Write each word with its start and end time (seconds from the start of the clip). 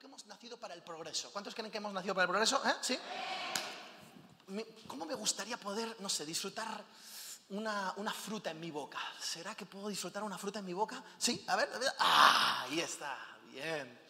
que 0.00 0.06
hemos 0.06 0.24
nacido 0.24 0.56
para 0.56 0.72
el 0.72 0.82
progreso. 0.82 1.30
¿Cuántos 1.30 1.54
creen 1.54 1.70
que 1.70 1.76
hemos 1.76 1.92
nacido 1.92 2.14
para 2.14 2.24
el 2.24 2.30
progreso? 2.30 2.62
¿Eh? 2.88 2.98
¿Cómo 4.86 5.04
me 5.04 5.14
gustaría 5.14 5.58
poder, 5.58 5.94
no 6.00 6.08
sé, 6.08 6.24
disfrutar 6.24 6.82
una, 7.50 7.92
una, 7.98 8.10
fruta 8.10 8.50
en 8.50 8.58
mi 8.58 8.70
boca? 8.70 8.98
¿Será 9.20 9.54
que 9.54 9.66
puedo 9.66 9.88
disfrutar 9.88 10.22
una 10.22 10.38
fruta 10.38 10.60
en 10.60 10.64
mi 10.64 10.72
boca? 10.72 11.04
Sí, 11.18 11.44
a 11.46 11.54
ver, 11.54 11.68
a 11.74 11.78
ver. 11.78 11.92
Ah, 11.98 12.62
ahí 12.62 12.80
está, 12.80 13.18
bien. 13.52 14.00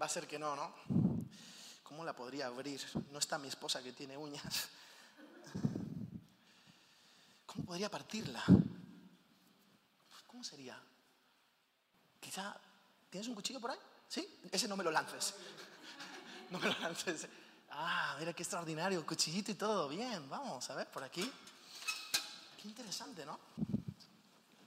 Va 0.00 0.06
a 0.06 0.08
ser 0.08 0.28
que 0.28 0.38
no, 0.38 0.54
¿no? 0.54 0.72
¿Cómo 1.82 2.04
la 2.04 2.14
podría 2.14 2.46
abrir? 2.46 2.80
No 3.10 3.18
está 3.18 3.38
mi 3.38 3.48
esposa 3.48 3.82
que 3.82 3.92
tiene 3.92 4.16
uñas. 4.16 4.68
¿Cómo 7.56 7.68
podría 7.68 7.90
partirla? 7.90 8.44
¿Cómo 10.26 10.44
sería? 10.44 10.78
Quizá, 12.20 12.54
¿tienes 13.08 13.28
un 13.28 13.34
cuchillo 13.34 13.60
por 13.60 13.70
ahí? 13.70 13.78
¿Sí? 14.06 14.28
Ese 14.52 14.68
no 14.68 14.76
me 14.76 14.84
lo 14.84 14.90
lances. 14.90 15.34
No 16.48 16.60
me 16.60 16.68
lo 16.68 16.78
lances. 16.78 17.26
Ah, 17.70 18.14
mira 18.20 18.32
qué 18.32 18.44
extraordinario, 18.44 19.04
cuchillito 19.04 19.50
y 19.50 19.56
todo. 19.56 19.88
Bien, 19.88 20.30
vamos, 20.30 20.70
a 20.70 20.76
ver, 20.76 20.88
por 20.88 21.02
aquí. 21.02 21.28
Qué 22.62 22.68
interesante, 22.68 23.26
¿no? 23.26 23.40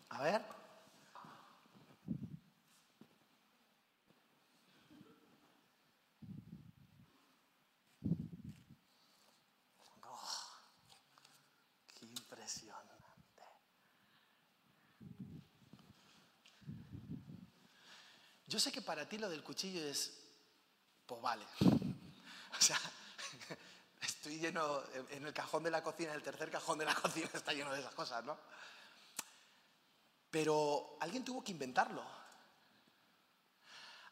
A 0.10 0.22
ver. 0.22 0.44
Yo 18.50 18.60
sé 18.60 18.72
que 18.72 18.82
para 18.82 19.08
ti 19.08 19.20
lo 19.20 19.30
del 19.30 19.44
cuchillo 19.44 19.80
es, 19.86 20.12
pues 21.06 21.22
vale. 21.22 21.46
O 22.52 22.62
sea, 22.62 22.80
estoy 24.02 24.40
lleno, 24.40 24.82
en 25.12 25.24
el 25.24 25.34
cajón 25.34 25.62
de 25.62 25.70
la 25.70 25.84
cocina, 25.84 26.16
el 26.16 26.24
tercer 26.24 26.50
cajón 26.50 26.80
de 26.80 26.86
la 26.86 26.96
cocina 27.02 27.30
está 27.32 27.54
lleno 27.54 27.72
de 27.72 27.80
esas 27.80 27.94
cosas, 27.94 28.26
¿no? 28.26 28.36
Pero 30.32 30.98
alguien 31.00 31.24
tuvo 31.24 31.44
que 31.44 31.52
inventarlo. 31.52 32.04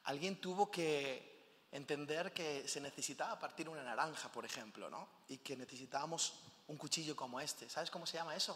Alguien 0.04 0.40
tuvo 0.40 0.70
que 0.70 1.66
entender 1.72 2.32
que 2.32 2.68
se 2.68 2.80
necesitaba 2.80 3.40
partir 3.40 3.68
una 3.68 3.84
naranja, 3.84 4.32
por 4.32 4.46
ejemplo, 4.46 4.88
¿no? 4.88 5.10
Y 5.30 5.40
que 5.40 5.58
necesitábamos 5.58 6.36
un 6.68 6.78
cuchillo 6.78 7.16
como 7.16 7.42
este. 7.42 7.68
¿Sabes 7.72 7.90
cómo 7.90 8.06
se 8.06 8.18
llama 8.18 8.36
eso? 8.36 8.56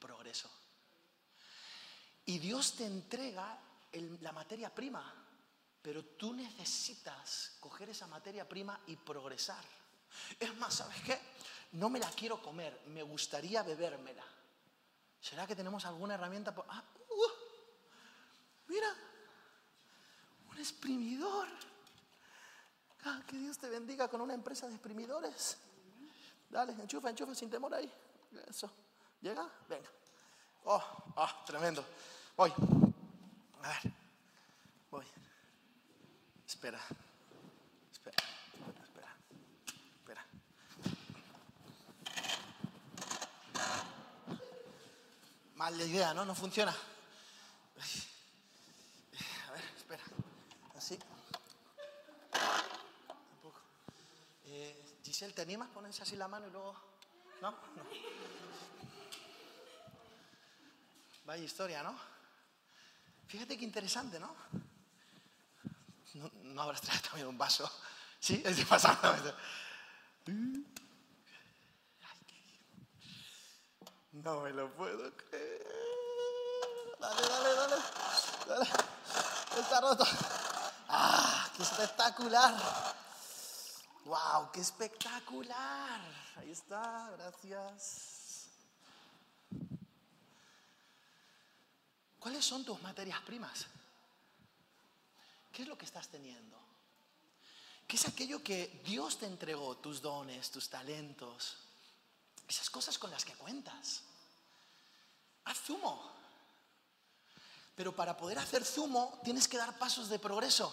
Progreso. 0.00 0.50
Y 2.26 2.40
Dios 2.40 2.74
te 2.74 2.84
entrega 2.84 3.60
la 3.92 4.32
materia 4.32 4.74
prima, 4.74 5.14
pero 5.82 6.04
tú 6.04 6.32
necesitas 6.32 7.56
coger 7.60 7.90
esa 7.90 8.06
materia 8.06 8.48
prima 8.48 8.80
y 8.86 8.96
progresar. 8.96 9.64
Es 10.38 10.56
más, 10.56 10.74
¿sabes 10.74 11.00
qué? 11.02 11.18
No 11.72 11.90
me 11.90 11.98
la 11.98 12.10
quiero 12.10 12.42
comer, 12.42 12.82
me 12.86 13.02
gustaría 13.02 13.62
bebérmela. 13.62 14.24
¿Será 15.20 15.46
que 15.46 15.56
tenemos 15.56 15.84
alguna 15.84 16.14
herramienta? 16.14 16.54
Ah, 16.68 16.84
uh, 17.10 17.30
mira, 18.68 18.88
un 20.50 20.58
exprimidor. 20.58 21.48
Ah, 23.04 23.22
que 23.26 23.36
Dios 23.36 23.58
te 23.58 23.68
bendiga 23.68 24.08
con 24.08 24.20
una 24.20 24.34
empresa 24.34 24.66
de 24.66 24.74
exprimidores. 24.74 25.58
Dale, 26.48 26.72
enchufa, 26.72 27.10
enchufa 27.10 27.34
sin 27.34 27.50
temor 27.50 27.74
ahí. 27.74 27.92
Eso. 28.48 28.70
¿Llega? 29.20 29.50
Venga. 29.68 29.90
Oh, 30.64 30.82
oh, 31.16 31.44
tremendo. 31.46 31.84
Voy. 32.36 32.52
A 33.62 33.68
ver, 33.68 33.92
voy. 34.90 35.06
Espera. 36.46 36.80
Espera, 37.92 38.16
espera, 38.82 39.16
espera. 39.98 40.26
Mal 45.56 45.76
la 45.76 45.84
idea, 45.84 46.14
¿no? 46.14 46.24
No 46.24 46.34
funciona. 46.34 46.70
A 49.48 49.52
ver, 49.52 49.64
espera. 49.76 50.02
Así. 50.76 50.98
Tampoco. 52.30 53.60
Eh, 54.46 54.98
Giselle, 55.04 55.34
¿te 55.34 55.42
animas? 55.42 55.68
Pones 55.70 56.00
así 56.00 56.16
la 56.16 56.28
mano 56.28 56.46
y 56.46 56.50
luego... 56.50 56.74
¿No? 57.42 57.50
No. 57.50 57.58
Vaya 61.24 61.44
historia, 61.44 61.82
¿no? 61.82 62.17
Fíjate 63.28 63.58
qué 63.58 63.64
interesante, 63.64 64.18
¿no? 64.18 64.34
No, 66.42 66.62
habrás 66.62 66.80
traído 66.80 67.02
también 67.02 67.28
un 67.28 67.38
vaso. 67.38 67.70
¿Sí? 68.18 68.42
Estoy 68.44 68.64
pasando. 68.64 69.14
No 74.10 74.40
me 74.40 74.50
lo 74.50 74.68
puedo 74.74 75.16
creer. 75.16 75.64
Dale, 76.98 77.22
dale, 77.22 77.54
dale. 77.54 77.76
dale. 78.48 78.66
Está 79.60 79.80
roto. 79.80 80.04
¡Ah! 80.88 81.48
¡Qué 81.56 81.62
espectacular! 81.62 82.54
¡Wow! 84.04 84.50
¡Qué 84.52 84.60
espectacular! 84.60 86.00
Ahí 86.36 86.50
está, 86.50 87.10
gracias. 87.16 88.17
¿Cuáles 92.18 92.44
son 92.44 92.64
tus 92.64 92.80
materias 92.82 93.20
primas? 93.20 93.66
¿Qué 95.52 95.62
es 95.62 95.68
lo 95.68 95.78
que 95.78 95.84
estás 95.86 96.08
teniendo? 96.08 96.58
¿Qué 97.86 97.96
es 97.96 98.06
aquello 98.06 98.42
que 98.42 98.82
Dios 98.84 99.18
te 99.18 99.26
entregó? 99.26 99.76
Tus 99.78 100.02
dones, 100.02 100.50
tus 100.50 100.68
talentos, 100.68 101.56
esas 102.46 102.68
cosas 102.70 102.98
con 102.98 103.10
las 103.10 103.24
que 103.24 103.34
cuentas. 103.34 104.02
Haz 105.44 105.58
zumo. 105.58 106.12
Pero 107.74 107.94
para 107.94 108.16
poder 108.16 108.38
hacer 108.38 108.64
zumo 108.64 109.20
tienes 109.24 109.48
que 109.48 109.56
dar 109.56 109.78
pasos 109.78 110.08
de 110.08 110.18
progreso. 110.18 110.72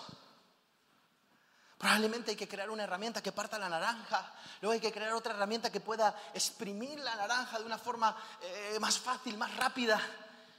Probablemente 1.78 2.32
hay 2.32 2.38
que 2.38 2.48
crear 2.48 2.70
una 2.70 2.84
herramienta 2.84 3.22
que 3.22 3.32
parta 3.32 3.60
la 3.60 3.70
naranja, 3.70 4.34
luego 4.62 4.74
hay 4.74 4.80
que 4.80 4.92
crear 4.92 5.14
otra 5.14 5.34
herramienta 5.34 5.72
que 5.72 5.82
pueda 5.82 6.16
exprimir 6.34 6.98
la 7.00 7.16
naranja 7.16 7.60
de 7.60 7.66
una 7.66 7.78
forma 7.78 8.16
eh, 8.42 8.78
más 8.80 8.98
fácil, 8.98 9.38
más 9.38 9.56
rápida. 9.56 10.02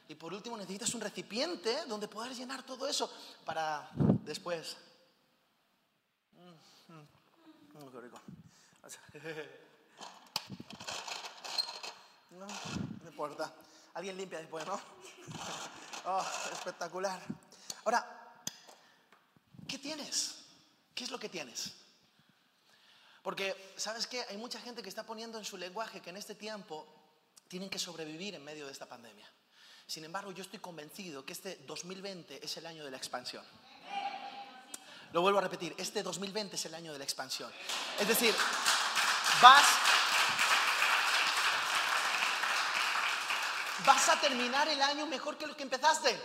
Y 0.09 0.15
por 0.15 0.33
último 0.33 0.57
necesitas 0.57 0.95
un 0.95 1.01
recipiente 1.01 1.85
donde 1.87 2.07
poder 2.09 2.35
llenar 2.35 2.65
todo 2.65 2.87
eso 2.87 3.13
para 3.45 3.91
después. 4.25 4.77
Mm, 6.33 6.93
mm, 6.93 7.91
qué 7.93 8.01
rico. 8.01 8.21
No, 12.31 12.47
no 13.03 13.09
importa. 13.09 13.51
Alguien 13.95 14.17
limpia 14.17 14.39
después, 14.39 14.67
¿no? 14.67 14.79
Oh, 16.09 16.25
espectacular. 16.53 17.21
Ahora, 17.85 18.45
¿qué 19.67 19.77
tienes? 19.79 20.45
¿Qué 20.95 21.03
es 21.03 21.11
lo 21.11 21.19
que 21.19 21.29
tienes? 21.29 21.73
Porque, 23.23 23.73
¿sabes 23.77 24.07
qué? 24.07 24.23
Hay 24.29 24.37
mucha 24.37 24.61
gente 24.61 24.83
que 24.83 24.89
está 24.89 25.03
poniendo 25.03 25.37
en 25.37 25.45
su 25.45 25.57
lenguaje 25.57 26.01
que 26.01 26.11
en 26.11 26.17
este 26.17 26.37
tiempo 26.37 26.87
tienen 27.49 27.69
que 27.69 27.81
sobrevivir 27.81 28.37
en 28.37 28.45
medio 28.45 28.67
de 28.67 28.73
esta 28.73 28.87
pandemia. 28.87 29.29
Sin 29.87 30.05
embargo, 30.05 30.33
yo 30.33 30.43
estoy 30.43 30.59
convencido 30.59 31.25
que 31.25 31.33
este 31.33 31.61
2020 31.67 32.45
es 32.45 32.57
el 32.57 32.67
año 32.67 32.85
de 32.85 32.91
la 32.91 32.97
expansión. 32.97 33.45
Lo 35.13 35.21
vuelvo 35.21 35.39
a 35.39 35.43
repetir, 35.43 35.75
este 35.79 36.03
2020 36.03 36.57
es 36.57 36.65
el 36.67 36.75
año 36.75 36.93
de 36.93 36.99
la 36.99 37.05
expansión. 37.05 37.51
Es 38.01 38.09
decir, 38.09 38.35
vas, 39.41 39.65
vas 43.87 44.09
a 44.09 44.21
terminar 44.21 44.69
el 44.69 44.83
año 44.83 45.07
mejor 45.07 45.39
que 45.39 45.47
lo 45.47 45.57
que 45.57 45.63
empezaste. 45.63 46.21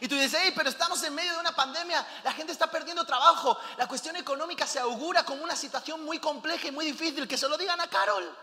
Y 0.00 0.08
tú 0.08 0.16
dices, 0.16 0.40
hey, 0.42 0.52
pero 0.56 0.70
estamos 0.70 1.00
en 1.04 1.14
medio 1.14 1.34
de 1.34 1.38
una 1.38 1.54
pandemia, 1.54 2.04
la 2.24 2.32
gente 2.32 2.52
está 2.52 2.70
perdiendo 2.70 3.04
trabajo, 3.04 3.56
la 3.76 3.86
cuestión 3.86 4.16
económica 4.16 4.66
se 4.66 4.80
augura 4.80 5.24
como 5.24 5.44
una 5.44 5.54
situación 5.54 6.04
muy 6.04 6.18
compleja 6.18 6.68
y 6.68 6.72
muy 6.72 6.86
difícil, 6.86 7.28
que 7.28 7.36
se 7.36 7.48
lo 7.48 7.58
digan 7.58 7.80
a 7.80 7.88
Carol. 7.88 8.34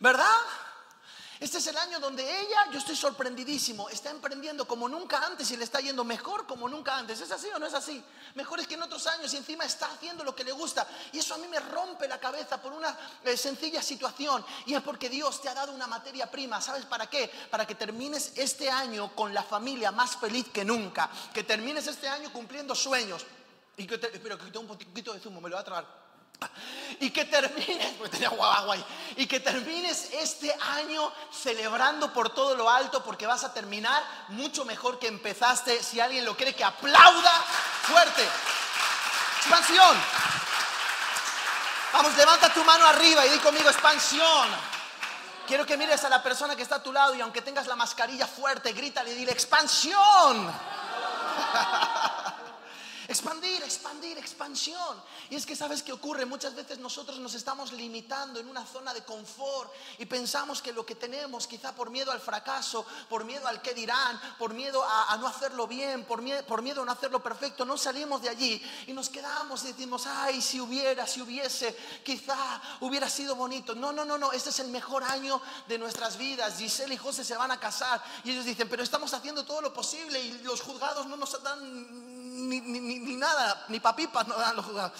¿Verdad? 0.00 0.36
Este 1.38 1.58
es 1.58 1.66
el 1.66 1.76
año 1.76 2.00
donde 2.00 2.22
ella, 2.22 2.70
yo 2.72 2.78
estoy 2.78 2.96
sorprendidísimo, 2.96 3.90
está 3.90 4.10
emprendiendo 4.10 4.66
como 4.66 4.88
nunca 4.88 5.24
antes 5.26 5.50
y 5.50 5.56
le 5.56 5.64
está 5.64 5.80
yendo 5.80 6.02
mejor 6.02 6.46
como 6.46 6.66
nunca 6.66 6.96
antes. 6.96 7.20
¿Es 7.20 7.30
así 7.30 7.48
o 7.54 7.58
no 7.58 7.66
es 7.66 7.74
así? 7.74 8.02
Mejor 8.34 8.60
es 8.60 8.66
que 8.66 8.74
en 8.74 8.82
otros 8.82 9.06
años 9.06 9.32
y 9.34 9.36
encima 9.36 9.64
está 9.64 9.86
haciendo 9.86 10.24
lo 10.24 10.34
que 10.34 10.44
le 10.44 10.52
gusta. 10.52 10.86
Y 11.12 11.18
eso 11.18 11.34
a 11.34 11.38
mí 11.38 11.46
me 11.48 11.60
rompe 11.60 12.08
la 12.08 12.18
cabeza 12.18 12.60
por 12.60 12.72
una 12.72 12.96
eh, 13.22 13.36
sencilla 13.36 13.82
situación. 13.82 14.44
Y 14.64 14.74
es 14.74 14.82
porque 14.82 15.10
Dios 15.10 15.42
te 15.42 15.50
ha 15.50 15.54
dado 15.54 15.72
una 15.72 15.86
materia 15.86 16.30
prima. 16.30 16.60
¿Sabes 16.62 16.86
para 16.86 17.06
qué? 17.08 17.30
Para 17.50 17.66
que 17.66 17.74
termines 17.74 18.32
este 18.36 18.70
año 18.70 19.14
con 19.14 19.34
la 19.34 19.42
familia 19.42 19.92
más 19.92 20.16
feliz 20.16 20.46
que 20.52 20.64
nunca. 20.64 21.10
Que 21.34 21.44
termines 21.44 21.86
este 21.86 22.08
año 22.08 22.32
cumpliendo 22.32 22.74
sueños. 22.74 23.26
Y 23.76 23.86
que 23.86 23.98
te, 23.98 24.14
espero 24.14 24.38
que 24.38 24.44
tenga 24.46 24.60
un 24.60 24.68
poquito 24.68 25.12
de 25.12 25.20
zumo, 25.20 25.40
me 25.42 25.50
lo 25.50 25.56
va 25.56 25.60
a 25.60 25.64
tragar. 25.64 26.05
Y 27.00 27.10
que 27.10 27.26
termines, 27.26 28.10
tenía 28.10 28.30
y 29.16 29.26
que 29.26 29.40
termines 29.40 30.10
este 30.12 30.54
año 30.76 31.12
celebrando 31.30 32.12
por 32.12 32.30
todo 32.30 32.54
lo 32.54 32.70
alto, 32.70 33.02
porque 33.04 33.26
vas 33.26 33.44
a 33.44 33.52
terminar 33.52 34.02
mucho 34.28 34.64
mejor 34.64 34.98
que 34.98 35.08
empezaste. 35.08 35.82
Si 35.82 36.00
alguien 36.00 36.24
lo 36.24 36.36
cree, 36.36 36.54
que 36.54 36.64
aplauda 36.64 37.32
fuerte. 37.82 38.22
Expansión. 39.38 39.96
Vamos, 41.92 42.16
levanta 42.16 42.52
tu 42.52 42.64
mano 42.64 42.86
arriba 42.86 43.24
y 43.26 43.30
di 43.30 43.38
conmigo 43.38 43.68
expansión. 43.70 44.48
Quiero 45.46 45.64
que 45.64 45.76
mires 45.76 46.02
a 46.04 46.08
la 46.08 46.22
persona 46.22 46.56
que 46.56 46.62
está 46.62 46.76
a 46.76 46.82
tu 46.82 46.92
lado 46.92 47.14
y 47.14 47.20
aunque 47.20 47.40
tengas 47.40 47.66
la 47.66 47.76
mascarilla 47.76 48.26
fuerte, 48.26 48.72
grítale 48.72 49.12
y 49.12 49.14
dile 49.14 49.32
expansión. 49.32 50.52
Expandir, 53.08 53.62
expandir, 53.62 54.18
expansión. 54.18 55.02
Y 55.30 55.36
es 55.36 55.46
que 55.46 55.54
sabes 55.54 55.82
qué 55.82 55.92
ocurre, 55.92 56.26
muchas 56.26 56.54
veces 56.54 56.78
nosotros 56.78 57.18
nos 57.18 57.34
estamos 57.34 57.72
limitando 57.72 58.40
en 58.40 58.48
una 58.48 58.66
zona 58.66 58.92
de 58.92 59.04
confort 59.04 59.72
y 59.98 60.06
pensamos 60.06 60.60
que 60.60 60.72
lo 60.72 60.84
que 60.84 60.96
tenemos, 60.96 61.46
quizá 61.46 61.74
por 61.74 61.90
miedo 61.90 62.10
al 62.10 62.20
fracaso, 62.20 62.84
por 63.08 63.24
miedo 63.24 63.46
al 63.46 63.62
que 63.62 63.74
dirán, 63.74 64.20
por 64.38 64.54
miedo 64.54 64.84
a, 64.84 65.16
no 65.18 65.26
hacerlo 65.26 65.66
bien, 65.66 66.04
por 66.04 66.16
por 66.46 66.62
miedo 66.62 66.82
a 66.82 66.84
no 66.84 66.92
hacerlo 66.92 67.22
perfecto, 67.22 67.64
no 67.64 67.76
salimos 67.76 68.22
de 68.22 68.28
allí 68.28 68.62
y 68.86 68.92
nos 68.92 69.08
quedamos 69.08 69.62
y 69.64 69.68
decimos, 69.68 70.06
ay, 70.06 70.40
si 70.42 70.60
hubiera, 70.60 71.06
si 71.06 71.20
hubiese, 71.20 71.76
quizá 72.04 72.60
hubiera 72.80 73.08
sido 73.08 73.36
bonito. 73.36 73.74
No, 73.74 73.92
no, 73.92 74.04
no, 74.04 74.18
no, 74.18 74.32
este 74.32 74.50
es 74.50 74.58
el 74.60 74.68
mejor 74.68 75.04
año 75.04 75.40
de 75.68 75.78
nuestras 75.78 76.16
vidas. 76.16 76.58
Giselle 76.58 76.94
y 76.94 76.96
José 76.96 77.24
se 77.24 77.36
van 77.36 77.50
a 77.50 77.60
casar 77.60 78.02
y 78.24 78.30
ellos 78.32 78.44
dicen, 78.44 78.68
pero 78.68 78.82
estamos 78.82 79.12
haciendo 79.14 79.44
todo 79.44 79.60
lo 79.60 79.72
posible 79.72 80.20
y 80.20 80.32
los 80.42 80.60
juzgados 80.60 81.06
no 81.06 81.16
nos 81.16 81.42
dan 81.42 82.15
ni, 82.36 82.60
ni, 82.60 83.16
nada, 83.16 83.64
ni 83.68 83.80
papipas 83.80 84.26
no 84.26 84.36
dan 84.36 84.56
los 84.56 84.64
juzgados. 84.64 84.92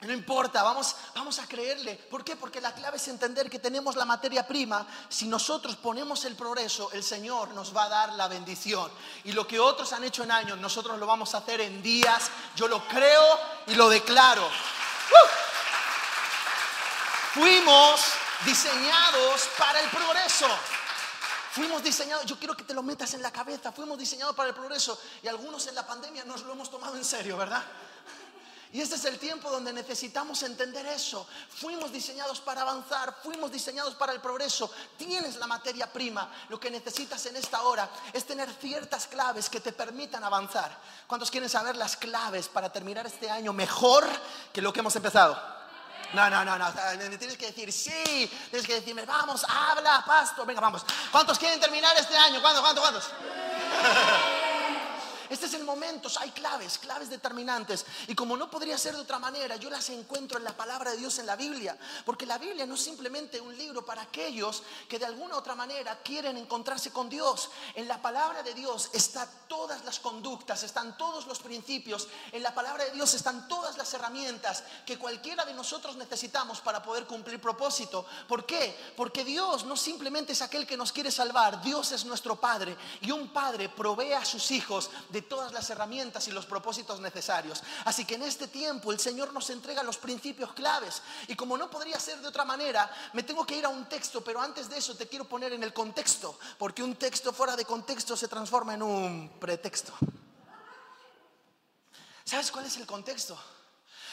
No 0.00 0.12
importa, 0.12 0.62
vamos, 0.62 0.94
vamos 1.14 1.38
a 1.38 1.48
creerle. 1.48 1.94
¿Por 1.94 2.22
qué? 2.22 2.36
Porque 2.36 2.60
la 2.60 2.74
clave 2.74 2.98
es 2.98 3.08
entender 3.08 3.48
que 3.48 3.58
tenemos 3.58 3.96
la 3.96 4.04
materia 4.04 4.46
prima. 4.46 4.86
Si 5.08 5.26
nosotros 5.26 5.76
ponemos 5.76 6.24
el 6.26 6.36
progreso, 6.36 6.90
el 6.92 7.02
Señor 7.02 7.48
nos 7.54 7.74
va 7.74 7.84
a 7.84 7.88
dar 7.88 8.12
la 8.12 8.28
bendición. 8.28 8.90
Y 9.24 9.32
lo 9.32 9.46
que 9.46 9.58
otros 9.58 9.94
han 9.94 10.04
hecho 10.04 10.22
en 10.22 10.32
años, 10.32 10.58
nosotros 10.58 10.98
lo 10.98 11.06
vamos 11.06 11.34
a 11.34 11.38
hacer 11.38 11.62
en 11.62 11.82
días. 11.82 12.30
Yo 12.54 12.68
lo 12.68 12.86
creo 12.86 13.24
y 13.68 13.74
lo 13.74 13.88
declaro. 13.88 14.46
Fuimos 17.32 18.00
diseñados 18.44 19.48
para 19.58 19.80
el 19.80 19.88
progreso. 19.88 20.46
Fuimos 21.56 21.82
diseñados, 21.82 22.26
yo 22.26 22.38
quiero 22.38 22.54
que 22.54 22.64
te 22.64 22.74
lo 22.74 22.82
metas 22.82 23.14
en 23.14 23.22
la 23.22 23.30
cabeza, 23.30 23.72
fuimos 23.72 23.96
diseñados 23.96 24.36
para 24.36 24.50
el 24.50 24.54
progreso 24.54 25.00
y 25.22 25.26
algunos 25.26 25.66
en 25.66 25.74
la 25.74 25.86
pandemia 25.86 26.22
nos 26.26 26.42
lo 26.42 26.52
hemos 26.52 26.70
tomado 26.70 26.94
en 26.96 27.02
serio, 27.02 27.38
¿verdad? 27.38 27.64
Y 28.74 28.82
este 28.82 28.96
es 28.96 29.04
el 29.06 29.18
tiempo 29.18 29.50
donde 29.50 29.72
necesitamos 29.72 30.42
entender 30.42 30.84
eso. 30.84 31.26
Fuimos 31.48 31.90
diseñados 31.90 32.42
para 32.42 32.60
avanzar, 32.60 33.16
fuimos 33.22 33.50
diseñados 33.50 33.94
para 33.94 34.12
el 34.12 34.20
progreso. 34.20 34.70
Tienes 34.98 35.36
la 35.36 35.46
materia 35.46 35.90
prima. 35.90 36.30
Lo 36.50 36.60
que 36.60 36.70
necesitas 36.70 37.24
en 37.24 37.36
esta 37.36 37.62
hora 37.62 37.88
es 38.12 38.26
tener 38.26 38.52
ciertas 38.60 39.06
claves 39.06 39.48
que 39.48 39.60
te 39.60 39.72
permitan 39.72 40.24
avanzar. 40.24 40.78
¿Cuántos 41.06 41.30
quieren 41.30 41.48
saber 41.48 41.74
las 41.74 41.96
claves 41.96 42.48
para 42.48 42.70
terminar 42.70 43.06
este 43.06 43.30
año 43.30 43.54
mejor 43.54 44.06
que 44.52 44.60
lo 44.60 44.74
que 44.74 44.80
hemos 44.80 44.96
empezado? 44.96 45.55
No, 46.16 46.30
no, 46.30 46.46
no, 46.46 46.56
no. 46.56 46.72
Tienes 47.18 47.36
que 47.36 47.48
decir 47.48 47.70
sí. 47.70 48.30
Tienes 48.50 48.66
que 48.66 48.76
decirme, 48.76 49.04
vamos, 49.04 49.44
habla, 49.46 50.02
pastor. 50.06 50.46
Venga, 50.46 50.62
vamos. 50.62 50.82
¿Cuántos 51.12 51.38
quieren 51.38 51.60
terminar 51.60 51.94
este 51.98 52.16
año? 52.16 52.40
¿Cuántos, 52.40 52.62
cuántos, 52.62 52.82
cuántos? 52.82 54.35
Este 55.28 55.46
es 55.46 55.54
el 55.54 55.64
momento, 55.64 56.08
hay 56.20 56.30
claves, 56.30 56.78
claves 56.78 57.10
determinantes. 57.10 57.84
Y 58.08 58.14
como 58.14 58.36
no 58.36 58.50
podría 58.50 58.78
ser 58.78 58.94
de 58.94 59.02
otra 59.02 59.18
manera, 59.18 59.56
yo 59.56 59.70
las 59.70 59.88
encuentro 59.90 60.38
en 60.38 60.44
la 60.44 60.56
palabra 60.56 60.92
de 60.92 60.98
Dios 60.98 61.18
en 61.18 61.26
la 61.26 61.36
Biblia. 61.36 61.76
Porque 62.04 62.26
la 62.26 62.38
Biblia 62.38 62.66
no 62.66 62.74
es 62.74 62.82
simplemente 62.82 63.40
un 63.40 63.56
libro 63.56 63.84
para 63.84 64.02
aquellos 64.02 64.62
que 64.88 64.98
de 64.98 65.06
alguna 65.06 65.34
u 65.34 65.38
otra 65.38 65.54
manera 65.54 65.98
quieren 66.02 66.36
encontrarse 66.36 66.90
con 66.90 67.08
Dios. 67.08 67.50
En 67.74 67.88
la 67.88 68.00
palabra 68.00 68.42
de 68.42 68.54
Dios 68.54 68.90
están 68.92 69.28
todas 69.48 69.84
las 69.84 69.98
conductas, 69.98 70.62
están 70.62 70.96
todos 70.96 71.26
los 71.26 71.40
principios. 71.40 72.08
En 72.32 72.42
la 72.42 72.54
palabra 72.54 72.84
de 72.84 72.92
Dios 72.92 73.14
están 73.14 73.48
todas 73.48 73.76
las 73.76 73.92
herramientas 73.94 74.62
que 74.84 74.98
cualquiera 74.98 75.44
de 75.44 75.54
nosotros 75.54 75.96
necesitamos 75.96 76.60
para 76.60 76.82
poder 76.82 77.06
cumplir 77.06 77.40
propósito. 77.40 78.06
¿Por 78.28 78.46
qué? 78.46 78.76
Porque 78.96 79.24
Dios 79.24 79.64
no 79.64 79.76
simplemente 79.76 80.32
es 80.32 80.42
aquel 80.42 80.66
que 80.66 80.76
nos 80.76 80.92
quiere 80.92 81.10
salvar, 81.10 81.62
Dios 81.62 81.92
es 81.92 82.04
nuestro 82.04 82.36
Padre. 82.36 82.76
Y 83.00 83.10
un 83.10 83.32
Padre 83.32 83.68
provee 83.68 84.12
a 84.12 84.24
sus 84.24 84.50
hijos 84.50 84.90
de 85.08 85.15
todas 85.22 85.52
las 85.52 85.68
herramientas 85.70 86.26
y 86.28 86.32
los 86.32 86.46
propósitos 86.46 87.00
necesarios. 87.00 87.62
Así 87.84 88.04
que 88.04 88.16
en 88.16 88.22
este 88.22 88.48
tiempo 88.48 88.92
el 88.92 89.00
Señor 89.00 89.32
nos 89.32 89.50
entrega 89.50 89.82
los 89.82 89.98
principios 89.98 90.52
claves. 90.52 91.02
Y 91.28 91.36
como 91.36 91.56
no 91.56 91.70
podría 91.70 91.98
ser 92.00 92.20
de 92.20 92.28
otra 92.28 92.44
manera, 92.44 92.90
me 93.12 93.22
tengo 93.22 93.46
que 93.46 93.56
ir 93.56 93.64
a 93.64 93.68
un 93.68 93.88
texto, 93.88 94.22
pero 94.22 94.40
antes 94.40 94.68
de 94.68 94.78
eso 94.78 94.94
te 94.96 95.08
quiero 95.08 95.26
poner 95.26 95.52
en 95.52 95.62
el 95.62 95.72
contexto, 95.72 96.38
porque 96.58 96.82
un 96.82 96.96
texto 96.96 97.32
fuera 97.32 97.56
de 97.56 97.64
contexto 97.64 98.16
se 98.16 98.28
transforma 98.28 98.74
en 98.74 98.82
un 98.82 99.30
pretexto. 99.40 99.92
¿Sabes 102.24 102.50
cuál 102.50 102.66
es 102.66 102.76
el 102.76 102.86
contexto? 102.86 103.38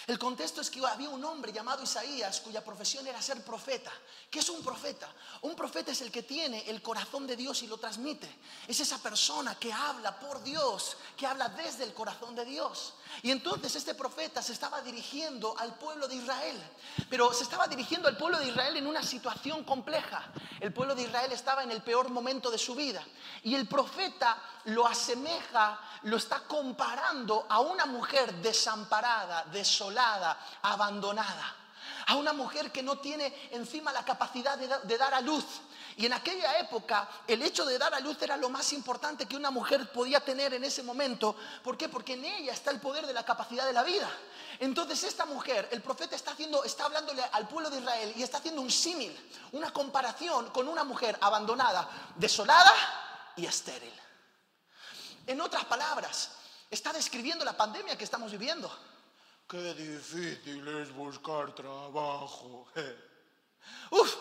El 0.06 0.20
contexto 0.20 0.60
es 0.60 0.70
que 0.70 0.86
había 0.86 1.10
un 1.10 1.24
hombre 1.24 1.54
llamado 1.54 1.82
Isaías 1.82 2.42
cuya 2.42 2.64
profesión 2.64 3.08
era 3.08 3.22
ser 3.22 3.42
profeta. 3.44 3.92
¿Qué 4.30 4.40
es 4.40 4.50
un 4.50 4.62
profeta? 4.62 5.10
Un 5.44 5.56
profeta 5.56 5.92
es 5.92 6.02
el 6.02 6.12
que 6.12 6.24
tiene 6.24 6.70
el 6.70 6.82
corazón 6.82 7.26
de 7.26 7.38
Dios 7.38 7.64
y 7.64 7.68
lo 7.68 7.78
transmite. 7.78 8.30
Es 8.68 8.82
esa 8.82 8.98
persona 8.98 9.56
que 9.56 9.72
habla 9.72 10.20
por 10.20 10.44
Dios, 10.44 10.98
que 11.16 11.26
habla 11.26 11.48
desde 11.50 11.86
el 11.86 11.94
corazón 11.94 12.36
de 12.36 12.44
Dios. 12.44 12.96
Y 13.22 13.32
entonces 13.32 13.76
este 13.76 13.94
profeta 13.94 14.42
se 14.42 14.54
estaba 14.54 14.82
dirigiendo 14.82 15.56
al 15.58 15.76
pueblo 15.76 16.08
de 16.08 16.16
Israel, 16.16 16.62
pero 17.10 17.32
se 17.34 17.44
estaba 17.44 17.68
dirigiendo 17.68 18.08
al 18.08 18.18
pueblo 18.18 18.40
de 18.40 18.48
Israel 18.48 18.76
en 18.78 18.88
una 18.88 19.04
situación 19.04 19.64
compleja. 19.64 20.32
El 20.60 20.74
pueblo 20.74 20.96
de 20.96 21.04
Israel 21.04 21.32
estaba 21.32 21.64
en 21.64 21.72
el 21.72 21.82
peor 21.84 22.10
momento 22.10 22.50
de 22.50 22.58
su 22.58 22.76
vida. 22.76 23.04
Y 23.44 23.56
el 23.56 23.68
profeta 23.68 24.42
lo 24.66 24.88
asemeja, 24.88 25.80
lo 26.04 26.18
está 26.18 26.42
comparando 26.42 27.46
a 27.50 27.60
una 27.60 27.86
mujer 27.86 28.34
desamparada, 28.36 29.46
desolada, 29.46 30.38
abandonada. 30.62 31.56
A 32.08 32.16
una 32.16 32.34
mujer 32.34 32.72
que 32.72 32.84
no 32.84 32.98
tiene 32.98 33.34
encima 33.52 33.94
la 33.94 34.04
capacidad 34.04 34.58
de, 34.58 34.98
dar 34.98 35.14
a 35.14 35.22
luz. 35.22 35.46
Y 35.98 36.06
en 36.06 36.14
aquella 36.14 36.58
época 36.60 37.08
el 37.28 37.42
hecho 37.42 37.66
de 37.66 37.78
dar 37.78 37.94
a 37.94 38.00
luz 38.00 38.22
era 38.22 38.38
lo 38.38 38.50
más 38.50 38.74
importante 38.74 39.26
que 39.26 39.36
una 39.36 39.52
mujer 39.52 39.92
podía 39.92 40.20
tener 40.20 40.54
en 40.54 40.64
ese 40.64 40.84
momento. 40.84 41.36
¿Por 41.64 41.78
qué? 41.78 41.90
Porque 41.90 42.14
en 42.14 42.26
ella 42.26 42.54
está 42.54 42.72
el 42.72 42.80
poder 42.80 43.06
de 43.06 43.14
la 43.14 43.24
capacidad 43.24 43.66
de 43.66 43.74
la 43.74 43.84
vida. 43.84 44.10
Entonces 44.60 45.04
esta 45.04 45.26
mujer, 45.26 45.68
el 45.72 45.82
profeta 45.82 46.16
está 46.16 46.32
haciendo, 46.32 46.64
está 46.64 46.86
hablándole 46.86 47.24
al 47.32 47.48
pueblo 47.48 47.70
de 47.70 47.80
Israel 47.80 48.14
y 48.16 48.24
está 48.24 48.38
haciendo 48.38 48.62
un 48.62 48.72
símil, 48.72 49.16
una 49.52 49.72
comparación 49.72 50.50
con 50.50 50.68
una 50.68 50.84
mujer 50.84 51.18
abandonada, 51.22 51.90
desolada 52.16 52.74
y 53.36 53.46
estéril. 53.46 53.94
En 55.28 55.40
otras 55.42 55.66
palabras, 55.66 56.32
está 56.70 56.92
describiendo 56.92 57.46
la 57.46 57.56
pandemia 57.56 57.98
que 57.98 58.04
estamos 58.04 58.32
viviendo. 58.32 58.72
Qué 59.48 59.74
difícil 59.74 60.68
es 60.68 60.94
buscar 60.94 61.54
trabajo. 61.54 62.68
Uf, 63.92 64.16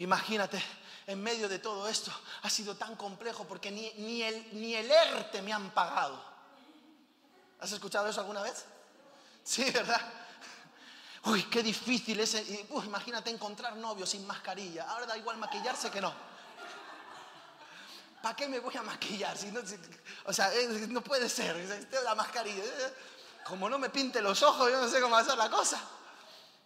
imagínate, 0.00 0.62
en 1.06 1.22
medio 1.22 1.48
de 1.48 1.58
todo 1.58 1.88
esto 1.88 2.12
ha 2.42 2.50
sido 2.50 2.76
tan 2.76 2.96
complejo 2.96 3.44
porque 3.44 3.70
ni, 3.70 3.90
ni, 3.98 4.22
el, 4.22 4.60
ni 4.60 4.74
el 4.74 4.90
ERTE 4.90 5.40
me 5.42 5.52
han 5.52 5.70
pagado. 5.70 6.22
¿Has 7.60 7.72
escuchado 7.72 8.08
eso 8.08 8.20
alguna 8.20 8.42
vez? 8.42 8.64
Sí, 9.44 9.70
¿verdad? 9.70 10.00
Uy, 11.24 11.42
qué 11.44 11.62
difícil 11.62 12.18
es. 12.20 12.36
Imagínate 12.70 13.30
encontrar 13.30 13.76
novio 13.76 14.06
sin 14.06 14.26
mascarilla. 14.26 14.88
Ahora 14.90 15.06
da 15.06 15.18
igual 15.18 15.36
maquillarse 15.36 15.90
que 15.90 16.00
no. 16.00 16.12
¿Para 18.22 18.36
qué 18.36 18.48
me 18.48 18.58
voy 18.58 18.76
a 18.76 18.82
maquillar? 18.82 19.36
Si 19.36 19.50
no, 19.50 19.60
o 20.24 20.32
sea, 20.32 20.50
no 20.88 21.02
puede 21.02 21.28
ser. 21.28 21.56
La 22.04 22.14
mascarilla. 22.14 22.62
Como 23.44 23.68
no 23.68 23.78
me 23.78 23.90
pinte 23.90 24.22
los 24.22 24.42
ojos, 24.42 24.70
yo 24.70 24.80
no 24.80 24.88
sé 24.88 25.00
cómo 25.00 25.16
hacer 25.16 25.36
la 25.36 25.50
cosa. 25.50 25.80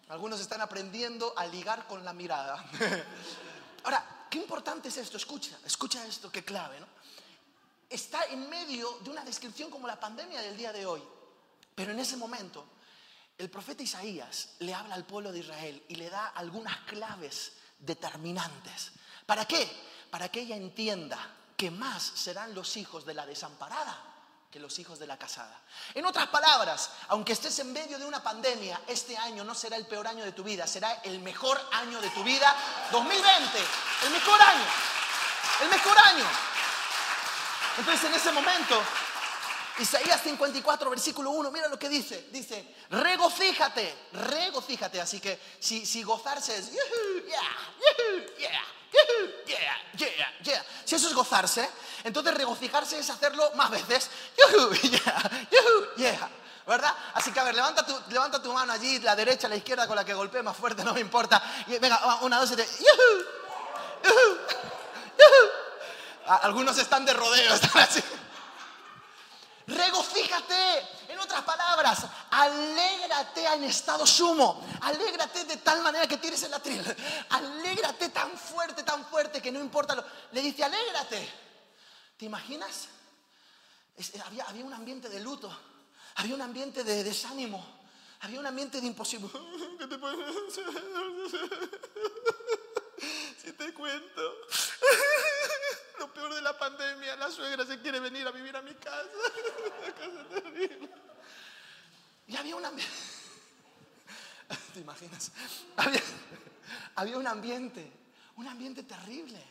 Algunos 0.08 0.40
están 0.40 0.60
aprendiendo 0.60 1.32
a 1.36 1.46
ligar 1.46 1.86
con 1.86 2.04
la 2.04 2.12
mirada. 2.12 2.62
Ahora, 3.84 4.26
qué 4.30 4.38
importante 4.38 4.88
es 4.88 4.96
esto. 4.98 5.16
Escucha, 5.16 5.58
escucha 5.64 6.06
esto, 6.06 6.30
qué 6.30 6.44
clave, 6.44 6.78
¿no? 6.78 6.86
Está 7.88 8.24
en 8.26 8.48
medio 8.48 8.98
de 9.00 9.10
una 9.10 9.24
descripción 9.24 9.70
como 9.70 9.86
la 9.86 9.98
pandemia 9.98 10.40
del 10.42 10.56
día 10.56 10.72
de 10.72 10.84
hoy. 10.84 11.02
Pero 11.74 11.92
en 11.92 12.00
ese 12.00 12.16
momento, 12.16 12.66
el 13.38 13.50
profeta 13.50 13.82
Isaías 13.82 14.50
le 14.60 14.74
habla 14.74 14.94
al 14.94 15.04
pueblo 15.04 15.32
de 15.32 15.40
Israel 15.40 15.82
y 15.88 15.96
le 15.96 16.10
da 16.10 16.28
algunas 16.28 16.76
claves 16.82 17.52
determinantes. 17.78 18.92
¿Para 19.26 19.46
qué? 19.46 19.68
Para 20.10 20.28
que 20.28 20.40
ella 20.40 20.56
entienda 20.56 21.18
que 21.56 21.70
más 21.70 22.02
serán 22.02 22.54
los 22.54 22.76
hijos 22.76 23.04
de 23.04 23.14
la 23.14 23.26
desamparada 23.26 24.13
los 24.58 24.78
hijos 24.78 24.98
de 24.98 25.06
la 25.06 25.16
casada. 25.16 25.60
En 25.94 26.04
otras 26.06 26.28
palabras, 26.28 26.90
aunque 27.08 27.32
estés 27.32 27.58
en 27.58 27.72
medio 27.72 27.98
de 27.98 28.04
una 28.04 28.22
pandemia, 28.22 28.80
este 28.86 29.16
año 29.16 29.44
no 29.44 29.54
será 29.54 29.76
el 29.76 29.86
peor 29.86 30.06
año 30.06 30.24
de 30.24 30.32
tu 30.32 30.42
vida, 30.42 30.66
será 30.66 31.00
el 31.04 31.20
mejor 31.20 31.60
año 31.72 32.00
de 32.00 32.10
tu 32.10 32.22
vida, 32.24 32.54
2020, 32.92 33.58
el 34.04 34.10
mejor 34.10 34.40
año, 34.42 34.64
el 35.62 35.68
mejor 35.68 35.98
año. 36.06 36.26
Entonces 37.78 38.04
en 38.04 38.14
ese 38.14 38.32
momento 38.32 38.80
Isaías 39.78 40.20
54, 40.22 40.88
versículo 40.88 41.30
1, 41.30 41.50
mira 41.50 41.66
lo 41.66 41.78
que 41.78 41.88
dice. 41.88 42.28
Dice, 42.30 42.76
regocíjate, 42.90 44.08
regocíjate. 44.12 45.00
Así 45.00 45.18
que 45.18 45.40
si, 45.58 45.84
si 45.84 46.04
gozarse 46.04 46.56
es. 46.56 46.70
Si 50.84 50.94
eso 50.94 51.08
es 51.08 51.14
gozarse, 51.14 51.68
entonces 52.04 52.34
regocijarse 52.34 52.98
es 52.98 53.10
hacerlo 53.10 53.50
más 53.56 53.70
veces. 53.70 54.08
Yujú, 54.38 54.72
yeah, 54.82 55.30
yujú, 55.50 55.94
yeah. 55.96 56.28
¿Verdad? 56.66 56.94
Así 57.14 57.30
que 57.32 57.40
a 57.40 57.44
ver, 57.44 57.54
levanta 57.54 57.84
tu, 57.84 57.94
levanta 58.08 58.40
tu 58.40 58.50
mano 58.52 58.72
allí, 58.72 58.98
la 59.00 59.14
derecha, 59.16 59.48
la 59.48 59.56
izquierda, 59.56 59.86
con 59.86 59.96
la 59.96 60.04
que 60.04 60.14
golpee 60.14 60.42
más 60.42 60.56
fuerte, 60.56 60.82
no 60.84 60.94
me 60.94 61.00
importa. 61.00 61.42
Venga, 61.66 62.18
una, 62.22 62.38
dos 62.40 62.50
tres. 62.52 62.78
¡Yujú! 62.78 63.24
¡Yujú! 64.04 64.38
¡Yujú! 65.18 65.50
A- 66.26 66.36
Algunos 66.36 66.78
están 66.78 67.04
de 67.04 67.12
rodeo, 67.12 67.52
están 67.60 67.82
así. 67.82 68.00
Regocíjate, 69.66 70.78
en 71.08 71.18
otras 71.18 71.42
palabras, 71.42 72.00
alégrate 72.30 73.46
en 73.46 73.64
estado 73.64 74.06
sumo, 74.06 74.62
alégrate 74.82 75.44
de 75.44 75.56
tal 75.58 75.80
manera 75.80 76.06
que 76.06 76.18
tires 76.18 76.42
el 76.42 76.52
atril, 76.52 76.82
alégrate 77.30 78.10
tan 78.10 78.36
fuerte, 78.36 78.82
tan 78.82 79.06
fuerte 79.06 79.40
que 79.40 79.50
no 79.50 79.60
importa 79.60 79.94
lo. 79.94 80.04
Le 80.32 80.42
dice, 80.42 80.64
alégrate. 80.64 81.43
¿Te 82.16 82.26
imaginas? 82.26 82.88
Es- 83.96 84.12
había, 84.20 84.46
un 84.64 84.72
ambiente 84.72 85.08
de 85.08 85.20
luto, 85.20 85.56
había 86.16 86.34
un 86.34 86.42
ambiente 86.42 86.84
de 86.84 87.04
desánimo, 87.04 87.64
había 88.20 88.40
un 88.40 88.46
ambiente 88.46 88.80
de 88.80 88.86
imposible. 88.86 89.28
¿Qué 89.78 89.86
te 89.86 89.98
Si 93.38 93.52
te 93.52 93.74
cuento, 93.74 94.34
lo 95.98 96.12
peor 96.14 96.34
de 96.34 96.42
la 96.42 96.58
pandemia, 96.58 97.16
la 97.16 97.30
suegra 97.30 97.66
se 97.66 97.80
quiere 97.80 98.00
venir 98.00 98.26
a 98.26 98.30
vivir 98.30 98.56
a 98.56 98.62
mi 98.62 98.74
casa. 98.74 99.08
Una 99.82 99.94
casa 99.94 100.28
terrible. 100.28 100.90
Y 102.26 102.36
había 102.36 102.56
un 102.56 102.64
ambiente. 102.64 102.94
¿Te 104.72 104.80
imaginas? 104.80 105.30
Había, 105.76 106.02
había 106.96 107.18
un 107.18 107.26
ambiente, 107.26 107.92
un 108.36 108.46
ambiente 108.48 108.82
terrible. 108.84 109.42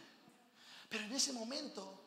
Pero 0.89 1.05
en 1.05 1.13
ese 1.13 1.33
momento, 1.33 2.02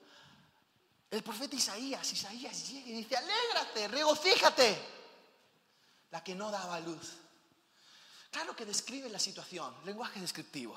el 1.11 1.23
profeta 1.23 1.57
Isaías, 1.57 2.13
Isaías 2.13 2.69
llega 2.69 2.89
y 2.89 2.93
dice, 2.93 3.17
alégrate, 3.17 3.89
regocíjate. 3.89 4.97
La 6.11 6.23
que 6.23 6.35
no 6.35 6.51
daba 6.51 6.81
luz. 6.81 7.13
Claro 8.31 8.55
que 8.55 8.65
describe 8.65 9.09
la 9.09 9.19
situación, 9.19 9.75
lenguaje 9.85 10.21
descriptivo. 10.21 10.77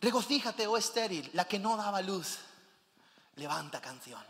Regocíjate, 0.00 0.66
oh 0.66 0.76
estéril, 0.76 1.30
la 1.34 1.46
que 1.46 1.58
no 1.58 1.76
daba 1.76 2.00
luz. 2.02 2.38
Levanta 3.36 3.80
canción 3.80 4.24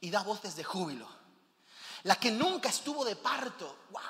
y 0.00 0.10
da 0.10 0.22
voces 0.22 0.56
de 0.56 0.64
júbilo. 0.64 1.08
La 2.04 2.16
que 2.16 2.30
nunca 2.30 2.68
estuvo 2.68 3.04
de 3.04 3.16
parto. 3.16 3.84
¡Wow! 3.90 4.02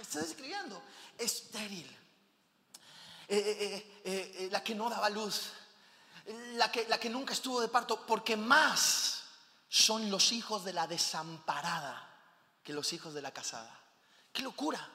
Está, 0.00 0.20
describiendo. 0.20 0.82
Estéril. 1.18 1.86
Eh, 3.28 3.92
eh, 4.04 4.04
eh, 4.04 4.48
la 4.50 4.62
que 4.62 4.74
no 4.74 4.88
daba 4.88 5.08
luz. 5.10 5.52
La 6.54 6.70
que, 6.70 6.86
la 6.88 6.98
que 6.98 7.10
nunca 7.10 7.32
estuvo 7.32 7.60
de 7.60 7.68
parto. 7.68 8.06
Porque 8.06 8.36
más 8.36 9.22
son 9.68 10.10
los 10.10 10.32
hijos 10.32 10.64
de 10.64 10.72
la 10.72 10.86
desamparada 10.86 12.08
que 12.62 12.72
los 12.72 12.92
hijos 12.92 13.14
de 13.14 13.22
la 13.22 13.32
casada. 13.32 13.78
¡Qué 14.32 14.42
locura! 14.42 14.88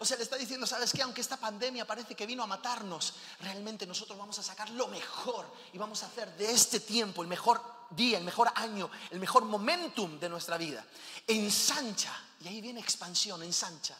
O 0.00 0.04
sea, 0.04 0.16
le 0.16 0.22
está 0.22 0.36
diciendo, 0.36 0.66
¿sabes 0.66 0.92
qué? 0.92 1.02
Aunque 1.02 1.20
esta 1.20 1.36
pandemia 1.36 1.86
parece 1.86 2.14
que 2.14 2.26
vino 2.26 2.42
a 2.42 2.46
matarnos, 2.46 3.14
realmente 3.40 3.86
nosotros 3.86 4.18
vamos 4.18 4.38
a 4.38 4.42
sacar 4.42 4.70
lo 4.70 4.88
mejor 4.88 5.52
y 5.72 5.78
vamos 5.78 6.02
a 6.02 6.06
hacer 6.06 6.34
de 6.36 6.50
este 6.50 6.80
tiempo 6.80 7.22
el 7.22 7.28
mejor 7.28 7.62
día, 7.90 8.18
el 8.18 8.24
mejor 8.24 8.50
año, 8.54 8.90
el 9.10 9.20
mejor 9.20 9.44
momentum 9.44 10.18
de 10.18 10.28
nuestra 10.28 10.56
vida. 10.56 10.84
Ensancha, 11.26 12.12
y 12.40 12.48
ahí 12.48 12.60
viene 12.60 12.80
expansión, 12.80 13.42
ensancha. 13.42 13.96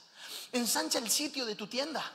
Ensancha 0.52 0.98
el 0.98 1.10
sitio 1.10 1.44
de 1.44 1.56
tu 1.56 1.66
tienda. 1.66 2.10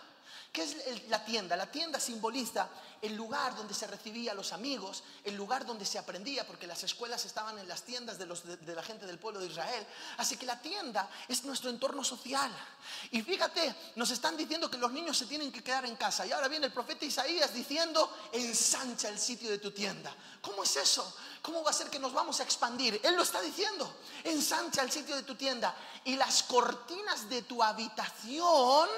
¿Qué 0.57 0.63
es 0.63 1.07
la 1.09 1.23
tienda? 1.23 1.55
La 1.55 1.69
tienda 1.69 1.99
simboliza 1.99 2.67
el 3.03 3.15
lugar 3.15 3.55
donde 3.55 3.75
se 3.75 3.85
recibía 3.85 4.31
a 4.31 4.33
los 4.33 4.53
amigos, 4.53 5.03
el 5.23 5.35
lugar 5.35 5.67
donde 5.67 5.85
se 5.85 5.99
aprendía, 5.99 6.47
porque 6.47 6.65
las 6.65 6.81
escuelas 6.81 7.25
estaban 7.25 7.59
en 7.59 7.67
las 7.67 7.83
tiendas 7.83 8.17
de, 8.17 8.25
de 8.25 8.75
la 8.75 8.81
gente 8.81 9.05
del 9.05 9.19
pueblo 9.19 9.39
de 9.39 9.45
Israel. 9.45 9.85
Así 10.17 10.35
que 10.35 10.47
la 10.47 10.59
tienda 10.59 11.07
es 11.27 11.43
nuestro 11.43 11.69
entorno 11.69 12.03
social. 12.03 12.51
Y 13.11 13.21
fíjate, 13.21 13.75
nos 13.97 14.09
están 14.09 14.35
diciendo 14.35 14.67
que 14.67 14.79
los 14.79 14.91
niños 14.91 15.15
se 15.15 15.27
tienen 15.27 15.51
que 15.51 15.63
quedar 15.63 15.85
en 15.85 15.95
casa. 15.95 16.25
Y 16.25 16.31
ahora 16.31 16.47
viene 16.47 16.65
el 16.65 16.73
profeta 16.73 17.05
Isaías 17.05 17.53
diciendo, 17.53 18.11
ensancha 18.31 19.09
el 19.09 19.19
sitio 19.19 19.51
de 19.51 19.59
tu 19.59 19.69
tienda. 19.69 20.11
¿Cómo 20.41 20.63
es 20.63 20.75
eso? 20.75 21.15
¿Cómo 21.43 21.63
va 21.63 21.69
a 21.69 21.73
ser 21.73 21.91
que 21.91 21.99
nos 21.99 22.13
vamos 22.13 22.39
a 22.39 22.43
expandir? 22.43 22.99
Él 23.03 23.15
lo 23.15 23.21
está 23.21 23.41
diciendo, 23.41 23.93
ensancha 24.23 24.81
el 24.81 24.91
sitio 24.91 25.15
de 25.15 25.21
tu 25.21 25.35
tienda. 25.35 25.75
Y 26.03 26.15
las 26.15 26.41
cortinas 26.41 27.29
de 27.29 27.43
tu 27.43 27.61
habitación 27.61 28.89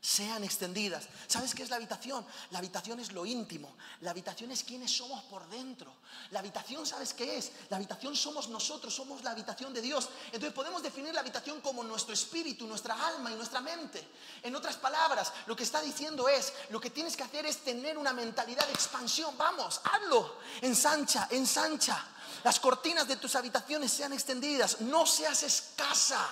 sean 0.00 0.42
extendidas. 0.44 1.04
¿Sabes 1.26 1.54
qué 1.54 1.62
es 1.62 1.70
la 1.70 1.76
habitación? 1.76 2.24
La 2.50 2.58
habitación 2.58 3.00
es 3.00 3.12
lo 3.12 3.26
íntimo. 3.26 3.76
La 4.00 4.12
habitación 4.12 4.50
es 4.50 4.64
quienes 4.64 4.96
somos 4.96 5.22
por 5.24 5.46
dentro. 5.50 5.92
La 6.30 6.38
habitación, 6.38 6.86
¿sabes 6.86 7.12
qué 7.12 7.36
es? 7.36 7.52
La 7.68 7.76
habitación 7.76 8.16
somos 8.16 8.48
nosotros, 8.48 8.94
somos 8.94 9.22
la 9.22 9.32
habitación 9.32 9.74
de 9.74 9.82
Dios. 9.82 10.08
Entonces 10.26 10.52
podemos 10.52 10.82
definir 10.82 11.12
la 11.12 11.20
habitación 11.20 11.60
como 11.60 11.84
nuestro 11.84 12.14
espíritu, 12.14 12.66
nuestra 12.66 12.94
alma 13.08 13.30
y 13.30 13.34
nuestra 13.34 13.60
mente. 13.60 14.06
En 14.42 14.56
otras 14.56 14.76
palabras, 14.76 15.32
lo 15.46 15.54
que 15.54 15.64
está 15.64 15.82
diciendo 15.82 16.28
es, 16.28 16.52
lo 16.70 16.80
que 16.80 16.90
tienes 16.90 17.14
que 17.14 17.22
hacer 17.22 17.44
es 17.44 17.58
tener 17.58 17.98
una 17.98 18.14
mentalidad 18.14 18.66
de 18.66 18.72
expansión. 18.72 19.36
Vamos, 19.36 19.82
hazlo. 19.84 20.38
Ensancha, 20.62 21.28
ensancha. 21.30 22.06
Las 22.42 22.58
cortinas 22.58 23.06
de 23.06 23.16
tus 23.16 23.34
habitaciones 23.34 23.92
sean 23.92 24.14
extendidas. 24.14 24.80
No 24.80 25.04
seas 25.04 25.42
escasa. 25.42 26.26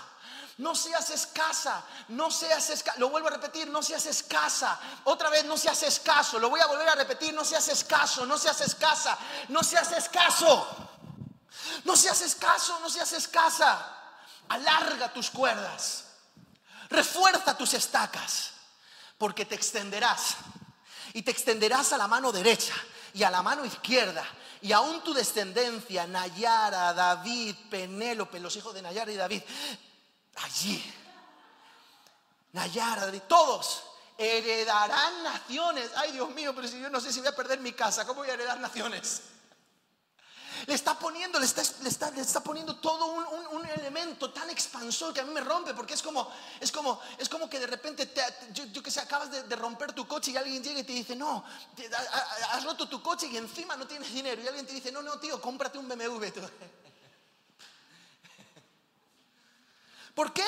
No 0.59 0.75
seas 0.75 1.09
escasa, 1.11 1.85
no 2.09 2.33
seas 2.33 2.69
escasa. 2.71 2.99
Lo 2.99 3.11
vuelvo 3.11 3.29
a 3.29 3.33
repetir, 3.33 3.69
no 3.69 3.81
seas 3.81 4.07
escasa. 4.07 4.79
Otra 5.05 5.31
vez, 5.31 5.45
no 5.45 5.57
seas 5.57 5.81
escaso. 5.85 6.41
Lo 6.41 6.51
voy 6.51 6.61
a 6.61 6.67
volver 6.67 6.89
a 6.89 6.97
repetir, 6.97 7.33
no 7.33 7.45
seas 7.45 7.69
escaso, 7.69 8.27
no 8.27 8.37
seas 8.37 8.61
escasa, 8.61 9.17
no 9.49 9.63
seas 9.63 9.93
escaso. 9.93 10.89
No 11.85 11.97
seas 11.97 12.21
escaso, 12.23 12.79
no 12.81 12.91
seas 12.91 13.13
escasa. 13.13 13.95
Alarga 14.49 15.13
tus 15.13 15.31
cuerdas. 15.31 16.05
Refuerza 16.91 17.57
tus 17.57 17.75
estacas, 17.75 18.51
porque 19.17 19.45
te 19.45 19.55
extenderás. 19.55 20.37
Y 21.13 21.23
te 21.23 21.31
extenderás 21.31 21.93
a 21.93 21.99
la 21.99 22.09
mano 22.09 22.33
derecha 22.33 22.75
y 23.15 23.23
a 23.23 23.31
la 23.31 23.43
mano 23.43 23.65
izquierda. 23.65 24.25
Y 24.61 24.73
aún 24.73 25.05
tu 25.05 25.15
descendencia, 25.15 26.07
Nayara, 26.09 26.93
David, 26.93 27.55
Penélope, 27.71 28.41
los 28.41 28.57
hijos 28.57 28.75
de 28.75 28.83
Nayara 28.83 29.13
y 29.13 29.17
David, 29.17 29.43
allí. 30.45 30.95
Nayara, 32.53 33.11
todos 33.29 33.83
heredarán 34.17 35.23
naciones. 35.23 35.91
Ay, 35.97 36.13
Dios 36.13 36.31
mío, 36.31 36.55
pero 36.55 36.67
si 36.67 36.81
yo 36.81 36.91
no 36.91 37.01
sé 37.01 37.13
si 37.13 37.21
voy 37.21 37.29
a 37.29 37.37
perder 37.37 37.61
mi 37.61 37.73
casa, 37.73 38.07
¿cómo 38.07 38.21
voy 38.21 38.31
a 38.31 38.35
heredar 38.35 38.59
naciones? 38.59 39.23
Le 40.67 40.75
está 40.75 40.99
poniendo, 40.99 41.39
le 41.39 41.47
está, 41.47 41.63
le 41.83 41.89
está, 41.89 42.11
le 42.11 42.21
está 42.21 42.41
poniendo 42.43 42.77
todo 42.81 43.07
un, 43.07 43.65
elemento 43.69 44.33
tan 44.33 44.51
expansor 44.51 45.15
que 45.15 45.21
a 45.21 45.25
mí 45.25 45.33
me 45.33 45.41
rompe, 45.41 45.73
porque 45.73 45.95
es 45.95 46.03
como, 46.03 46.29
es 46.59 46.73
como, 46.73 47.01
es 47.17 47.29
como 47.29 47.49
que 47.49 47.61
de 47.61 47.67
repente, 47.69 48.07
te- 48.07 48.25
yo, 48.53 48.83
que 48.83 48.91
sé, 48.91 48.99
acabas 49.01 49.31
de, 49.31 49.45
de 49.45 49.57
romper 49.57 49.93
tu 49.93 50.09
coche 50.09 50.33
y 50.33 50.37
alguien 50.37 50.63
llega 50.63 50.81
y 50.81 50.85
te 50.85 50.93
dice, 50.93 51.15
no, 51.15 51.45
te- 51.77 51.87
ha- 51.95 51.99
ha- 51.99 52.57
has 52.57 52.65
roto 52.65 52.89
tu 52.89 53.01
coche 53.01 53.29
y 53.29 53.37
encima 53.37 53.77
no 53.77 53.87
tienes 53.87 54.13
dinero. 54.13 54.43
Y 54.43 54.49
alguien 54.49 54.67
te 54.67 54.73
dice, 54.73 54.91
no, 54.91 55.01
no, 55.01 55.21
tío, 55.21 55.41
cómprate 55.41 55.79
un 55.79 55.87
BMW. 55.89 56.27
Tú, 56.33 56.41
¿Por 60.19 60.33
qué? 60.33 60.43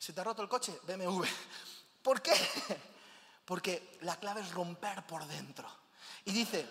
Si 0.00 0.12
te 0.12 0.20
ha 0.20 0.24
roto 0.24 0.42
el 0.42 0.48
coche, 0.48 0.80
BMW. 0.82 1.22
¿Por 2.02 2.20
qué? 2.20 2.34
Porque 3.44 3.96
la 4.00 4.16
clave 4.16 4.40
es 4.40 4.50
romper 4.50 5.06
por 5.06 5.24
dentro. 5.28 5.70
Y 6.24 6.32
dice, 6.32 6.68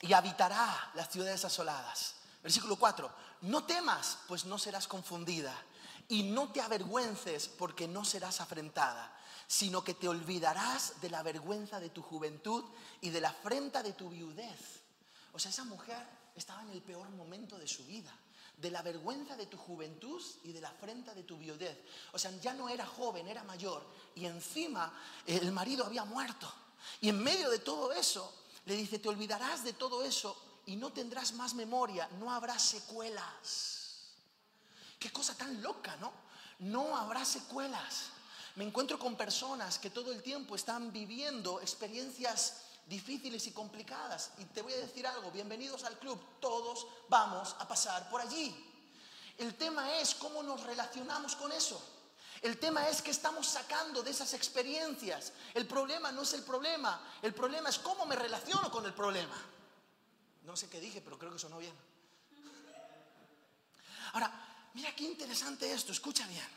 y 0.00 0.14
habitará 0.14 0.90
las 0.94 1.10
ciudades 1.10 1.44
asoladas. 1.44 2.14
Versículo 2.42 2.76
4, 2.76 3.12
no 3.42 3.64
temas, 3.64 4.20
pues 4.26 4.46
no 4.46 4.56
serás 4.56 4.88
confundida. 4.88 5.54
Y 6.08 6.22
no 6.22 6.50
te 6.50 6.62
avergüences, 6.62 7.46
porque 7.46 7.86
no 7.86 8.06
serás 8.06 8.40
afrentada, 8.40 9.14
sino 9.46 9.84
que 9.84 9.92
te 9.92 10.08
olvidarás 10.08 10.98
de 11.02 11.10
la 11.10 11.22
vergüenza 11.22 11.78
de 11.78 11.90
tu 11.90 12.00
juventud 12.00 12.64
y 13.02 13.10
de 13.10 13.20
la 13.20 13.28
afrenta 13.28 13.82
de 13.82 13.92
tu 13.92 14.08
viudez. 14.08 14.80
O 15.34 15.38
sea, 15.38 15.50
esa 15.50 15.64
mujer 15.64 16.08
estaba 16.34 16.62
en 16.62 16.70
el 16.70 16.80
peor 16.80 17.10
momento 17.10 17.58
de 17.58 17.68
su 17.68 17.84
vida. 17.84 18.18
De 18.56 18.70
la 18.70 18.82
vergüenza 18.82 19.36
de 19.36 19.46
tu 19.46 19.56
juventud 19.56 20.22
y 20.44 20.52
de 20.52 20.60
la 20.60 20.68
afrenta 20.68 21.14
de 21.14 21.24
tu 21.24 21.36
viudez. 21.36 21.76
O 22.12 22.18
sea, 22.18 22.30
ya 22.40 22.54
no 22.54 22.68
era 22.68 22.86
joven, 22.86 23.26
era 23.26 23.42
mayor. 23.44 23.84
Y 24.14 24.26
encima 24.26 24.92
el 25.26 25.50
marido 25.52 25.84
había 25.84 26.04
muerto. 26.04 26.52
Y 27.00 27.08
en 27.08 27.22
medio 27.22 27.50
de 27.50 27.58
todo 27.58 27.92
eso, 27.92 28.32
le 28.66 28.76
dice, 28.76 28.98
te 28.98 29.08
olvidarás 29.08 29.64
de 29.64 29.72
todo 29.72 30.04
eso 30.04 30.36
y 30.66 30.76
no 30.76 30.92
tendrás 30.92 31.32
más 31.32 31.54
memoria, 31.54 32.08
no 32.18 32.32
habrá 32.32 32.58
secuelas. 32.58 34.12
Qué 34.98 35.10
cosa 35.10 35.36
tan 35.36 35.60
loca, 35.60 35.96
¿no? 35.96 36.12
No 36.60 36.96
habrá 36.96 37.24
secuelas. 37.24 38.10
Me 38.54 38.64
encuentro 38.64 38.98
con 38.98 39.16
personas 39.16 39.78
que 39.78 39.90
todo 39.90 40.12
el 40.12 40.22
tiempo 40.22 40.54
están 40.54 40.92
viviendo 40.92 41.60
experiencias 41.60 42.61
difíciles 42.86 43.46
y 43.46 43.52
complicadas. 43.52 44.32
Y 44.38 44.44
te 44.46 44.62
voy 44.62 44.72
a 44.72 44.78
decir 44.78 45.06
algo, 45.06 45.30
bienvenidos 45.30 45.84
al 45.84 45.98
club, 45.98 46.20
todos 46.40 46.86
vamos 47.08 47.56
a 47.58 47.66
pasar 47.66 48.08
por 48.08 48.20
allí. 48.20 48.54
El 49.38 49.54
tema 49.56 49.98
es 49.98 50.14
cómo 50.14 50.42
nos 50.42 50.62
relacionamos 50.62 51.36
con 51.36 51.52
eso. 51.52 51.80
El 52.42 52.58
tema 52.58 52.88
es 52.88 53.00
que 53.02 53.12
estamos 53.12 53.46
sacando 53.46 54.02
de 54.02 54.10
esas 54.10 54.34
experiencias. 54.34 55.32
El 55.54 55.66
problema 55.66 56.10
no 56.10 56.22
es 56.22 56.32
el 56.32 56.42
problema, 56.42 57.00
el 57.22 57.32
problema 57.32 57.68
es 57.68 57.78
cómo 57.78 58.04
me 58.04 58.16
relaciono 58.16 58.70
con 58.70 58.84
el 58.84 58.92
problema. 58.92 59.36
No 60.42 60.56
sé 60.56 60.68
qué 60.68 60.80
dije, 60.80 61.00
pero 61.00 61.18
creo 61.18 61.32
que 61.32 61.38
sonó 61.38 61.58
bien. 61.58 61.74
Ahora, 64.12 64.70
mira 64.74 64.94
qué 64.94 65.04
interesante 65.04 65.72
esto, 65.72 65.92
escucha 65.92 66.26
bien. 66.26 66.48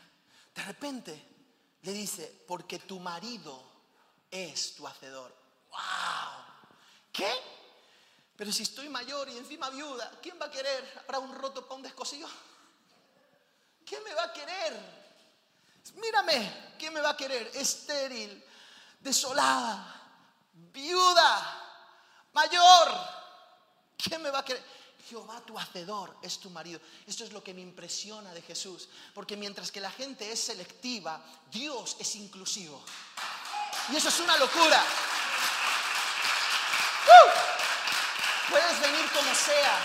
De 0.54 0.62
repente 0.64 1.36
le 1.82 1.92
dice, 1.92 2.44
porque 2.48 2.80
tu 2.80 2.98
marido 2.98 3.62
es 4.30 4.74
tu 4.74 4.86
hacedor. 4.86 5.45
¡Wow! 5.70 6.44
¿Qué? 7.12 7.32
Pero 8.36 8.52
si 8.52 8.62
estoy 8.62 8.88
mayor 8.88 9.28
y 9.28 9.38
encima 9.38 9.70
viuda, 9.70 10.10
¿quién 10.22 10.38
va 10.40 10.46
a 10.46 10.50
querer? 10.50 11.02
¿Habrá 11.04 11.18
un 11.18 11.34
roto 11.34 11.64
para 11.64 11.76
un 11.76 11.82
descosido? 11.82 12.28
¿Quién 13.84 14.02
me 14.04 14.14
va 14.14 14.24
a 14.24 14.32
querer? 14.32 15.06
Mírame, 15.94 16.74
¿quién 16.78 16.92
me 16.92 17.00
va 17.00 17.10
a 17.10 17.16
querer? 17.16 17.50
Estéril, 17.54 18.44
desolada, 19.00 20.02
viuda, 20.52 22.28
mayor. 22.32 22.92
¿Quién 23.96 24.20
me 24.20 24.30
va 24.30 24.40
a 24.40 24.44
querer? 24.44 24.62
Jehová 25.08 25.40
tu 25.46 25.56
hacedor 25.56 26.16
es 26.20 26.40
tu 26.40 26.50
marido. 26.50 26.80
Esto 27.06 27.24
es 27.24 27.32
lo 27.32 27.42
que 27.42 27.54
me 27.54 27.60
impresiona 27.60 28.34
de 28.34 28.42
Jesús. 28.42 28.88
Porque 29.14 29.36
mientras 29.36 29.70
que 29.70 29.80
la 29.80 29.90
gente 29.90 30.30
es 30.30 30.40
selectiva, 30.40 31.22
Dios 31.50 31.96
es 32.00 32.16
inclusivo. 32.16 32.82
Y 33.92 33.96
eso 33.96 34.08
es 34.08 34.18
una 34.18 34.36
locura. 34.36 34.84
Puedes 38.50 38.80
venir 38.80 39.10
como 39.12 39.34
sea. 39.34 39.78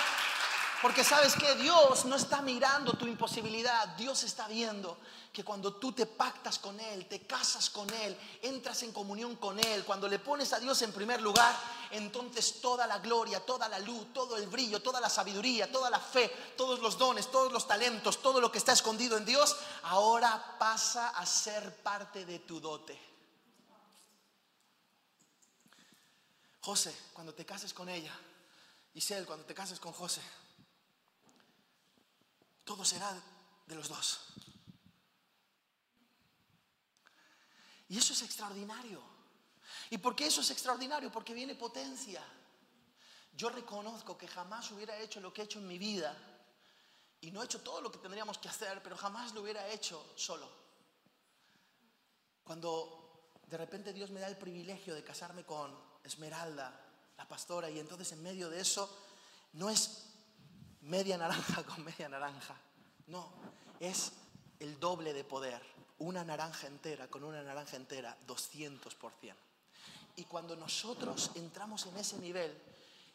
Porque 0.82 1.03
sabes 1.03 1.36
que 1.36 1.56
Dios 1.56 2.06
no 2.06 2.15
está 2.15 2.41
mirando 2.41 2.94
tu 2.94 3.06
imposibilidad, 3.06 3.88
Dios 3.89 4.24
está 4.24 4.48
viendo 4.48 4.98
que 5.32 5.44
cuando 5.44 5.75
tú 5.75 5.91
te 5.91 6.08
pactas 6.08 6.58
con 6.58 6.80
Él, 6.80 7.06
te 7.08 7.22
casas 7.22 7.70
con 7.70 7.88
Él, 7.91 8.18
entras 8.41 8.82
en 8.82 8.91
comunión 8.91 9.36
con 9.36 9.60
Él, 9.60 9.86
cuando 9.86 10.08
le 10.08 10.18
pones 10.18 10.51
a 10.53 10.60
Dios 10.60 10.82
en 10.82 10.91
primer 10.91 11.22
lugar, 11.22 11.56
entonces 11.91 12.60
toda 12.62 12.88
la 12.88 12.98
gloria, 12.98 13.46
toda 13.46 13.70
la 13.70 13.77
luz, 13.77 14.12
todo 14.12 14.36
el 14.38 14.48
brillo, 14.48 14.82
toda 14.82 15.00
la 15.00 15.10
sabiduría, 15.10 15.72
toda 15.72 15.91
la 15.91 16.00
fe, 16.00 16.30
todos 16.58 16.80
los 16.80 16.98
dones, 16.98 17.30
todos 17.30 17.51
los 17.53 17.68
talentos, 17.68 18.20
todo 18.20 18.41
lo 18.41 18.51
que 18.51 18.58
está 18.58 18.74
escondido 18.74 19.18
en 19.18 19.25
Dios, 19.25 19.56
ahora 19.84 20.58
pasa 20.58 21.10
a 21.10 21.25
ser 21.27 21.77
parte 21.77 22.25
de 22.25 22.39
tu 22.39 22.60
dote. 22.60 23.00
José, 26.62 26.96
cuando 27.13 27.34
te 27.34 27.46
cases 27.46 27.74
con 27.74 27.88
ella, 27.88 28.13
Isel, 28.93 29.25
cuando 29.25 29.45
te 29.45 29.53
cases 29.53 29.79
con 29.79 29.93
José, 29.93 30.21
todo 32.63 32.83
será 32.83 33.13
de 33.65 33.75
los 33.75 33.88
dos. 33.88 34.19
Y 37.88 37.98
eso 37.98 38.13
es 38.13 38.21
extraordinario. 38.21 39.01
¿Y 39.89 39.98
por 39.98 40.15
qué 40.15 40.27
eso 40.27 40.41
es 40.41 40.51
extraordinario? 40.51 41.12
Porque 41.12 41.33
viene 41.33 41.55
potencia. 41.55 42.24
Yo 43.33 43.50
reconozco 43.50 44.17
que 44.17 44.27
jamás 44.27 44.71
hubiera 44.71 44.98
hecho 44.98 45.19
lo 45.19 45.33
que 45.33 45.41
he 45.41 45.45
hecho 45.45 45.60
en 45.60 45.67
mi 45.67 45.77
vida. 45.77 46.15
Y 47.19 47.31
no 47.31 47.41
he 47.41 47.45
hecho 47.45 47.62
todo 47.62 47.81
lo 47.81 47.91
que 47.91 48.00
tendríamos 48.00 48.38
que 48.38 48.50
hacer, 48.50 48.81
pero 48.81 48.98
jamás 48.98 49.33
lo 49.33 49.41
hubiera 49.41 49.67
hecho 49.67 50.13
solo. 50.15 50.50
Cuando 52.43 53.33
de 53.48 53.57
repente 53.57 53.93
Dios 53.93 54.10
me 54.10 54.21
da 54.21 54.27
el 54.27 54.38
privilegio 54.38 54.95
de 54.95 55.03
casarme 55.03 55.43
con 55.43 55.77
Esmeralda, 56.03 56.80
la 57.21 57.27
pastora, 57.27 57.69
y 57.69 57.77
entonces 57.77 58.11
en 58.13 58.23
medio 58.23 58.49
de 58.49 58.59
eso 58.59 58.89
no 59.53 59.69
es 59.69 60.05
media 60.81 61.19
naranja 61.19 61.63
con 61.69 61.85
media 61.85 62.09
naranja. 62.09 62.55
No, 63.05 63.29
es 63.79 64.13
el 64.59 64.79
doble 64.79 65.13
de 65.13 65.23
poder. 65.23 65.61
Una 65.99 66.23
naranja 66.23 66.65
entera 66.65 67.07
con 67.09 67.23
una 67.23 67.43
naranja 67.43 67.77
entera, 67.77 68.17
200%. 68.25 69.35
Y 70.15 70.23
cuando 70.23 70.55
nosotros 70.55 71.29
entramos 71.35 71.85
en 71.85 71.97
ese 71.97 72.17
nivel, 72.17 72.59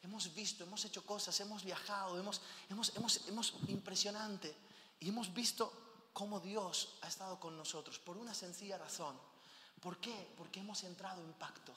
hemos 0.04 0.32
visto, 0.32 0.62
hemos 0.62 0.84
hecho 0.84 1.04
cosas, 1.04 1.38
hemos 1.40 1.64
viajado, 1.64 2.16
hemos, 2.16 2.40
hemos, 2.70 2.94
hemos, 2.94 3.26
hemos 3.26 3.54
impresionante. 3.66 4.54
Y 5.00 5.08
hemos 5.08 5.34
visto 5.34 5.72
cómo 6.12 6.38
Dios 6.38 6.96
ha 7.02 7.08
estado 7.08 7.40
con 7.40 7.56
nosotros 7.56 7.98
por 7.98 8.16
una 8.16 8.34
sencilla 8.34 8.78
razón. 8.78 9.18
¿Por 9.80 9.98
qué? 9.98 10.32
Porque 10.36 10.60
hemos 10.60 10.84
entrado 10.84 11.20
en 11.22 11.32
pacto, 11.32 11.74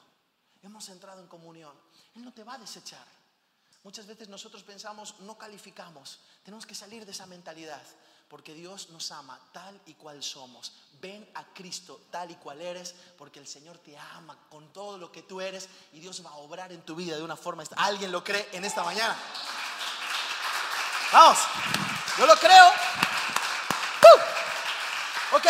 hemos 0.62 0.88
entrado 0.88 1.20
en 1.20 1.26
comunión. 1.26 1.72
Él 2.14 2.24
no 2.24 2.32
te 2.32 2.44
va 2.44 2.54
a 2.54 2.58
desechar. 2.58 3.06
Muchas 3.82 4.06
veces 4.06 4.28
nosotros 4.28 4.62
pensamos, 4.62 5.18
no 5.20 5.38
calificamos, 5.38 6.20
tenemos 6.42 6.66
que 6.66 6.74
salir 6.74 7.06
de 7.06 7.12
esa 7.12 7.24
mentalidad, 7.24 7.82
porque 8.28 8.52
Dios 8.52 8.90
nos 8.90 9.10
ama 9.10 9.40
tal 9.52 9.80
y 9.86 9.94
cual 9.94 10.22
somos. 10.22 10.72
Ven 11.00 11.26
a 11.34 11.44
Cristo 11.54 12.02
tal 12.10 12.30
y 12.30 12.34
cual 12.34 12.60
eres, 12.60 12.94
porque 13.16 13.38
el 13.38 13.46
Señor 13.46 13.78
te 13.78 13.96
ama 13.96 14.36
con 14.50 14.70
todo 14.72 14.98
lo 14.98 15.10
que 15.10 15.22
tú 15.22 15.40
eres 15.40 15.68
y 15.92 16.00
Dios 16.00 16.24
va 16.24 16.30
a 16.30 16.36
obrar 16.36 16.72
en 16.72 16.82
tu 16.82 16.94
vida 16.94 17.16
de 17.16 17.22
una 17.22 17.36
forma... 17.36 17.64
¿Alguien 17.76 18.12
lo 18.12 18.22
cree 18.22 18.50
en 18.52 18.66
esta 18.66 18.84
mañana? 18.84 19.16
Vamos, 21.12 21.38
yo 22.18 22.26
lo 22.26 22.36
creo. 22.36 22.70
Ok, 25.32 25.46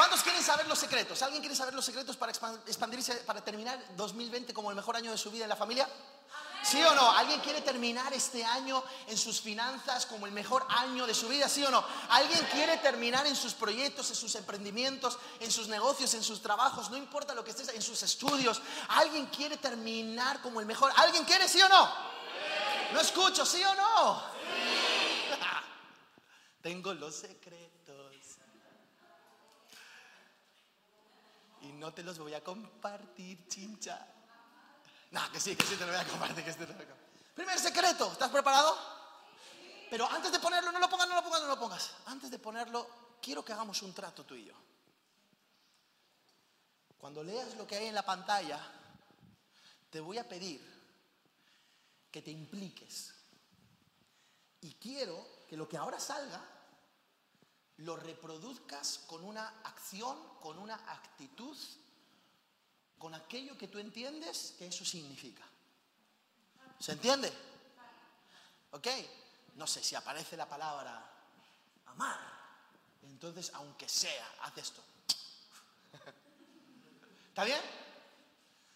¿cuántos 0.00 0.22
quieren 0.22 0.42
saber 0.42 0.66
los 0.66 0.78
secretos? 0.78 1.20
¿Alguien 1.20 1.42
quiere 1.42 1.54
saber 1.54 1.74
los 1.74 1.84
secretos 1.84 2.16
para 2.16 2.32
expandirse, 2.32 3.16
para 3.16 3.44
terminar 3.44 3.78
2020 3.96 4.54
como 4.54 4.70
el 4.70 4.76
mejor 4.76 4.96
año 4.96 5.10
de 5.10 5.18
su 5.18 5.30
vida 5.30 5.44
en 5.44 5.50
la 5.50 5.56
familia? 5.56 5.86
¿Sí 6.62 6.82
o 6.82 6.94
no? 6.94 7.10
¿Alguien 7.10 7.38
quiere 7.40 7.60
terminar 7.60 8.10
este 8.14 8.42
año 8.42 8.82
en 9.08 9.18
sus 9.18 9.42
finanzas 9.42 10.06
como 10.06 10.24
el 10.24 10.32
mejor 10.32 10.64
año 10.70 11.06
de 11.06 11.12
su 11.12 11.28
vida? 11.28 11.50
¿Sí 11.50 11.62
o 11.64 11.70
no? 11.70 11.84
¿Alguien 12.08 12.40
quiere 12.50 12.78
terminar 12.78 13.26
en 13.26 13.36
sus 13.36 13.52
proyectos, 13.52 14.08
en 14.08 14.16
sus 14.16 14.34
emprendimientos, 14.36 15.18
en 15.38 15.52
sus 15.52 15.68
negocios, 15.68 16.14
en 16.14 16.24
sus 16.24 16.40
trabajos? 16.40 16.88
No 16.88 16.96
importa 16.96 17.34
lo 17.34 17.44
que 17.44 17.50
estés, 17.50 17.68
en 17.68 17.82
sus 17.82 18.02
estudios. 18.02 18.62
¿Alguien 18.88 19.26
quiere 19.26 19.58
terminar 19.58 20.40
como 20.40 20.60
el 20.60 20.66
mejor? 20.66 20.90
¿Alguien 20.96 21.26
quiere, 21.26 21.46
sí 21.46 21.60
o 21.60 21.68
no? 21.68 21.92
No 22.94 23.00
escucho, 23.00 23.44
¿sí 23.44 23.62
o 23.62 23.74
no? 23.74 24.22
Tengo 26.62 26.94
los 26.94 27.16
secretos. 27.16 27.79
Y 31.62 31.72
no 31.72 31.92
te 31.92 32.02
los 32.02 32.18
voy 32.18 32.34
a 32.34 32.42
compartir, 32.42 33.46
chincha. 33.48 34.06
No, 35.10 35.32
que 35.32 35.40
sí, 35.40 35.56
que 35.56 35.66
sí 35.66 35.76
te 35.76 35.84
lo 35.84 35.92
voy 35.92 36.00
a 36.00 36.06
compartir, 36.06 36.44
que 36.44 36.52
sí 36.52 36.58
te 36.58 36.66
lo 36.66 36.74
voy 36.74 36.84
a 36.84 36.88
compartir. 36.88 37.34
Primer 37.34 37.58
secreto, 37.58 38.12
¿estás 38.12 38.30
preparado? 38.30 38.76
Pero 39.90 40.08
antes 40.08 40.30
de 40.30 40.38
ponerlo, 40.38 40.70
no 40.70 40.78
lo 40.78 40.88
pongas, 40.88 41.08
no 41.08 41.16
lo 41.16 41.22
pongas, 41.22 41.42
no 41.42 41.48
lo 41.48 41.58
pongas. 41.58 41.94
Antes 42.06 42.30
de 42.30 42.38
ponerlo, 42.38 42.88
quiero 43.20 43.44
que 43.44 43.52
hagamos 43.52 43.82
un 43.82 43.92
trato 43.92 44.24
tú 44.24 44.34
y 44.34 44.44
yo. 44.44 44.54
Cuando 46.96 47.24
leas 47.24 47.56
lo 47.56 47.66
que 47.66 47.76
hay 47.76 47.86
en 47.86 47.94
la 47.94 48.04
pantalla, 48.04 48.60
te 49.90 50.00
voy 50.00 50.18
a 50.18 50.28
pedir 50.28 50.60
que 52.10 52.22
te 52.22 52.30
impliques. 52.30 53.14
Y 54.60 54.74
quiero 54.74 55.40
que 55.48 55.56
lo 55.56 55.68
que 55.68 55.76
ahora 55.76 55.98
salga 55.98 56.40
lo 57.80 57.96
reproduzcas 57.96 59.00
con 59.06 59.24
una 59.24 59.48
acción, 59.64 60.16
con 60.40 60.58
una 60.58 60.74
actitud 60.74 61.56
con 63.00 63.14
aquello 63.14 63.56
que 63.56 63.66
tú 63.66 63.78
entiendes 63.78 64.54
que 64.58 64.66
eso 64.66 64.84
significa. 64.84 65.42
¿Se 66.78 66.92
entiende? 66.92 67.32
¿Ok? 68.72 68.86
No 69.56 69.66
sé 69.66 69.82
si 69.82 69.94
aparece 69.94 70.36
la 70.36 70.46
palabra 70.46 71.02
amar. 71.86 72.18
Entonces, 73.02 73.50
aunque 73.54 73.88
sea, 73.88 74.28
haz 74.42 74.58
esto. 74.58 74.82
¿Está 77.28 77.44
bien? 77.44 77.60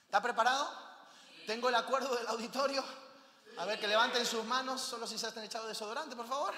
¿Está 0.06 0.22
preparado? 0.22 0.70
Tengo 1.46 1.68
el 1.68 1.74
acuerdo 1.74 2.16
del 2.16 2.26
auditorio. 2.28 2.82
A 3.58 3.66
ver, 3.66 3.78
que 3.78 3.86
levanten 3.86 4.24
sus 4.24 4.44
manos, 4.44 4.80
solo 4.80 5.06
si 5.06 5.18
se 5.18 5.26
han 5.26 5.44
echado 5.44 5.68
desodorante, 5.68 6.16
por 6.16 6.26
favor. 6.26 6.54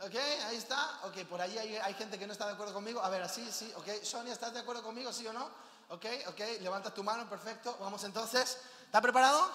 ¿Ok? 0.00 0.14
Ahí 0.46 0.56
está. 0.56 1.00
Ok, 1.04 1.24
por 1.28 1.40
ahí 1.40 1.56
hay, 1.58 1.94
gente 1.94 2.18
que 2.18 2.26
no 2.26 2.32
está 2.32 2.46
de 2.46 2.52
acuerdo 2.52 2.74
conmigo. 2.74 3.00
A 3.00 3.08
ver, 3.08 3.22
así, 3.22 3.50
sí. 3.50 3.72
¿Ok? 3.76 4.02
Sonia, 4.02 4.32
¿estás 4.32 4.52
de 4.52 4.60
acuerdo 4.60 4.82
conmigo, 4.82 5.12
sí 5.12 5.26
o 5.26 5.32
no? 5.32 5.48
Ok, 5.90 6.06
ok, 6.28 6.40
levanta 6.60 6.92
tu 6.92 7.02
mano, 7.02 7.28
perfecto. 7.28 7.76
Vamos 7.80 8.02
entonces. 8.04 8.58
¿Está 8.84 9.00
preparado? 9.00 9.50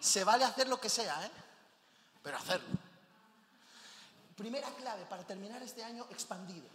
Se 0.00 0.24
vale 0.24 0.44
hacer 0.44 0.68
lo 0.68 0.80
que 0.80 0.88
sea, 0.88 1.24
¿eh? 1.24 1.30
Pero 2.22 2.36
hacerlo. 2.36 2.68
Primera 4.36 4.68
clave 4.70 5.04
para 5.06 5.24
terminar 5.24 5.62
este 5.62 5.84
año 5.84 6.06
expandido. 6.10 6.68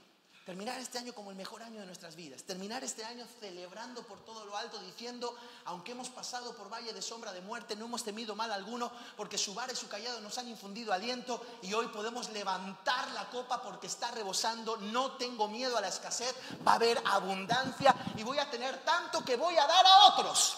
Terminar 0.49 0.79
este 0.79 0.97
año 0.97 1.13
como 1.13 1.29
el 1.29 1.37
mejor 1.37 1.61
año 1.61 1.79
de 1.79 1.85
nuestras 1.85 2.15
vidas. 2.15 2.41
Terminar 2.41 2.83
este 2.83 3.05
año 3.05 3.23
celebrando 3.39 4.01
por 4.01 4.25
todo 4.25 4.45
lo 4.45 4.57
alto, 4.57 4.79
diciendo, 4.79 5.37
aunque 5.65 5.91
hemos 5.91 6.09
pasado 6.09 6.55
por 6.55 6.73
valle 6.73 6.91
de 6.91 7.03
sombra 7.03 7.31
de 7.31 7.41
muerte, 7.41 7.75
no 7.75 7.85
hemos 7.85 8.03
temido 8.03 8.35
mal 8.35 8.51
alguno, 8.51 8.91
porque 9.15 9.37
su 9.37 9.53
vara 9.53 9.73
y 9.73 9.75
su 9.75 9.87
callado 9.87 10.19
nos 10.21 10.39
han 10.39 10.47
infundido 10.47 10.91
aliento 10.91 11.39
y 11.61 11.71
hoy 11.75 11.85
podemos 11.89 12.29
levantar 12.29 13.11
la 13.11 13.29
copa 13.29 13.61
porque 13.61 13.85
está 13.85 14.09
rebosando. 14.09 14.77
No 14.77 15.17
tengo 15.17 15.47
miedo 15.47 15.77
a 15.77 15.81
la 15.81 15.89
escasez, 15.89 16.33
va 16.67 16.71
a 16.71 16.75
haber 16.77 16.99
abundancia 17.05 17.93
y 18.17 18.23
voy 18.23 18.39
a 18.39 18.49
tener 18.49 18.83
tanto 18.83 19.23
que 19.23 19.35
voy 19.35 19.55
a 19.55 19.67
dar 19.67 19.85
a 19.85 20.05
otros. 20.07 20.57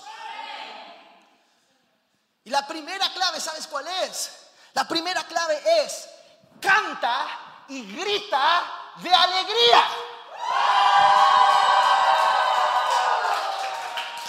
Y 2.45 2.49
la 2.49 2.65
primera 2.65 3.11
clave, 3.11 3.41
¿sabes 3.41 3.67
cuál 3.67 3.89
es? 4.05 4.31
La 4.71 4.87
primera 4.87 5.27
clave 5.27 5.61
es 5.83 6.07
canta 6.61 7.65
y 7.67 7.93
grita 7.93 8.80
de 8.97 9.13
alegría. 9.13 9.83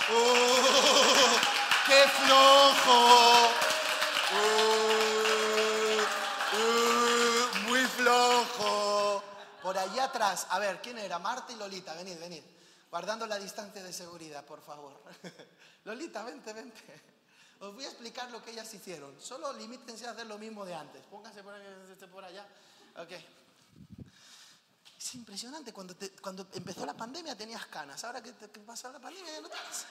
¡Uh! 0.08 0.52
¡Qué 1.86 2.08
flojo! 2.08 3.48
¡Uh! 4.32 4.42
¡Uh! 6.56 7.68
muy 7.68 7.84
flojo. 7.86 9.22
Por 9.62 9.78
allá 9.78 10.04
atrás, 10.04 10.46
a 10.50 10.58
ver, 10.58 10.80
¿quién 10.80 10.98
era? 10.98 11.18
Marta 11.18 11.52
y 11.52 11.56
Lolita, 11.56 11.94
venid, 11.94 12.18
venid. 12.18 12.42
Guardando 12.90 13.26
la 13.26 13.38
distancia 13.38 13.82
de 13.82 13.92
seguridad, 13.92 14.44
por 14.44 14.60
favor. 14.60 15.00
Lolita, 15.84 16.22
vente, 16.24 16.52
vente. 16.52 17.02
Os 17.60 17.74
voy 17.74 17.84
a 17.84 17.88
explicar 17.88 18.30
lo 18.30 18.42
que 18.42 18.50
ellas 18.50 18.72
hicieron. 18.74 19.20
Solo 19.20 19.52
limítense 19.52 20.06
a 20.06 20.10
hacer 20.10 20.26
lo 20.26 20.36
mismo 20.36 20.64
de 20.64 20.74
antes. 20.74 21.02
Pónganse 21.04 21.42
por, 21.42 21.54
por 22.10 22.24
allá. 22.24 22.46
Ok. 22.96 23.12
Es 25.02 25.14
impresionante, 25.16 25.72
cuando, 25.72 25.96
cuando 26.20 26.46
empezó 26.52 26.86
la 26.86 26.94
pandemia 26.94 27.36
tenías 27.36 27.66
canas, 27.66 28.04
ahora 28.04 28.22
que, 28.22 28.32
pasa 28.32 28.92
la 28.92 29.00
pandemia 29.00 29.32
ya 29.32 29.40
no 29.40 29.48
tienes. 29.48 29.84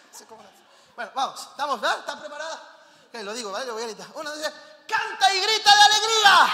Bueno, 0.95 1.12
vamos, 1.13 1.50
¿estamos? 1.52 1.82
¿verdad? 1.82 2.00
¿Están 2.00 2.21
preparadas? 2.21 2.60
lo 3.12 3.34
digo, 3.34 3.52
¿vale? 3.52 3.65
Lo 3.65 3.74
voy 3.74 3.84
a 3.84 3.88
gritar. 3.88 4.08
Uno 4.15 4.34
dice, 4.34 4.50
canta 4.88 5.34
y 5.34 5.41
grita 5.41 5.76
de 5.76 5.82
alegría. 5.82 6.54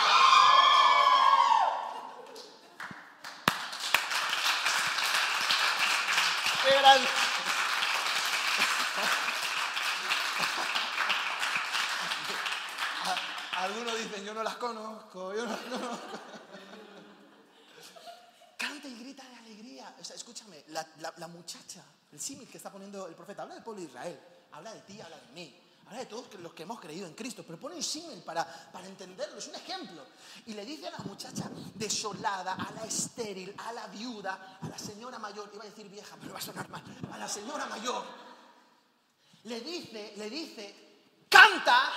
Qué. 6.64 6.74
Algunos 13.58 13.98
dicen, 14.00 14.26
yo 14.26 14.34
no 14.34 14.42
las 14.42 14.56
conozco, 14.56 15.36
yo 15.36 15.46
no 15.46 15.52
las 15.52 15.60
conozco. 15.60 16.18
Y 18.88 18.96
grita 19.04 19.24
de 19.24 19.36
alegría. 19.36 19.96
Escúchame, 20.00 20.64
la, 20.70 21.28
muchacha, 21.28 21.84
el 22.12 22.20
símil 22.20 22.48
que 22.48 22.58
está 22.58 22.72
poniendo 22.72 23.06
el 23.08 23.16
profeta, 23.16 23.42
habla 23.42 23.56
del 23.56 23.64
pueblo 23.64 23.82
de 23.82 23.88
Israel, 23.88 24.20
habla 24.54 24.74
de 24.74 24.82
ti, 24.82 25.02
habla 25.02 25.18
de 25.18 25.28
mí, 25.34 25.60
habla 25.88 26.00
de 26.00 26.06
todos 26.06 26.34
los 26.36 26.54
que 26.54 26.64
hemos 26.64 26.80
creído 26.80 27.06
en 27.06 27.14
Cristo, 27.14 27.44
pero 27.46 27.60
pone 27.60 27.76
un 27.76 27.84
símil 27.84 28.22
para, 28.24 28.46
para 28.46 28.88
entenderlo, 28.88 29.40
es 29.40 29.48
un 29.48 29.56
ejemplo. 29.56 30.06
Y 30.46 30.54
le 30.54 30.64
dice 30.64 30.88
a 30.88 30.92
la 30.92 31.00
muchacha 31.00 31.50
desolada, 31.76 32.54
a 32.54 32.72
la 32.72 32.86
estéril, 32.86 33.54
a 33.58 33.74
la 33.74 33.88
viuda, 33.88 34.60
a 34.62 34.70
la 34.70 34.80
señora 34.80 35.20
mayor, 35.20 35.50
iba 35.54 35.64
a 35.64 35.68
decir 35.68 35.90
vieja, 35.90 36.16
pero 36.22 36.32
va 36.32 36.40
a 36.40 36.42
sonar 36.42 36.70
mal, 36.70 36.84
a 37.12 37.18
la 37.18 37.28
señora 37.28 37.66
mayor, 37.66 38.06
le 39.44 39.60
dice, 39.62 40.14
le 40.16 40.30
dice, 40.30 40.76
canta 41.30 41.92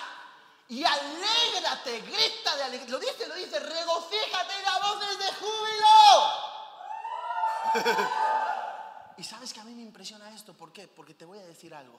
y 0.68 0.84
alégrate, 0.84 2.00
grita 2.00 2.56
de 2.56 2.62
alegría. 2.64 2.90
Lo 2.90 2.98
dice, 2.98 3.28
lo 3.28 3.34
dice, 3.34 3.58
regocíjate 3.58 4.54
y 4.60 4.64
da 4.64 4.78
voces 4.78 5.18
de 5.18 5.32
júbilo. 5.34 6.49
Y 9.16 9.22
sabes 9.24 9.52
que 9.52 9.60
a 9.60 9.64
mí 9.64 9.74
me 9.74 9.82
impresiona 9.82 10.34
esto, 10.34 10.54
¿por 10.54 10.72
qué? 10.72 10.88
Porque 10.88 11.14
te 11.14 11.24
voy 11.24 11.38
a 11.38 11.46
decir 11.46 11.74
algo. 11.74 11.98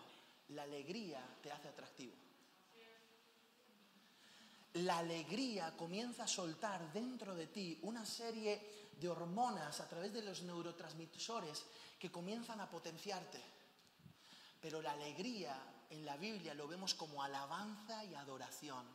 La 0.49 0.63
alegría 0.63 1.21
te 1.41 1.51
hace 1.51 1.69
atractivo. 1.69 2.13
La 4.73 4.99
alegría 4.99 5.75
comienza 5.75 6.23
a 6.23 6.27
soltar 6.27 6.93
dentro 6.93 7.35
de 7.35 7.47
ti 7.47 7.77
una 7.81 8.05
serie 8.05 8.89
de 8.99 9.09
hormonas 9.09 9.81
a 9.81 9.87
través 9.87 10.13
de 10.13 10.21
los 10.21 10.43
neurotransmisores 10.43 11.65
que 11.99 12.11
comienzan 12.11 12.61
a 12.61 12.69
potenciarte. 12.69 13.41
Pero 14.61 14.81
la 14.81 14.93
alegría 14.93 15.57
en 15.89 16.05
la 16.05 16.15
Biblia 16.15 16.53
lo 16.53 16.67
vemos 16.67 16.93
como 16.93 17.21
alabanza 17.21 18.05
y 18.05 18.15
adoración. 18.15 18.85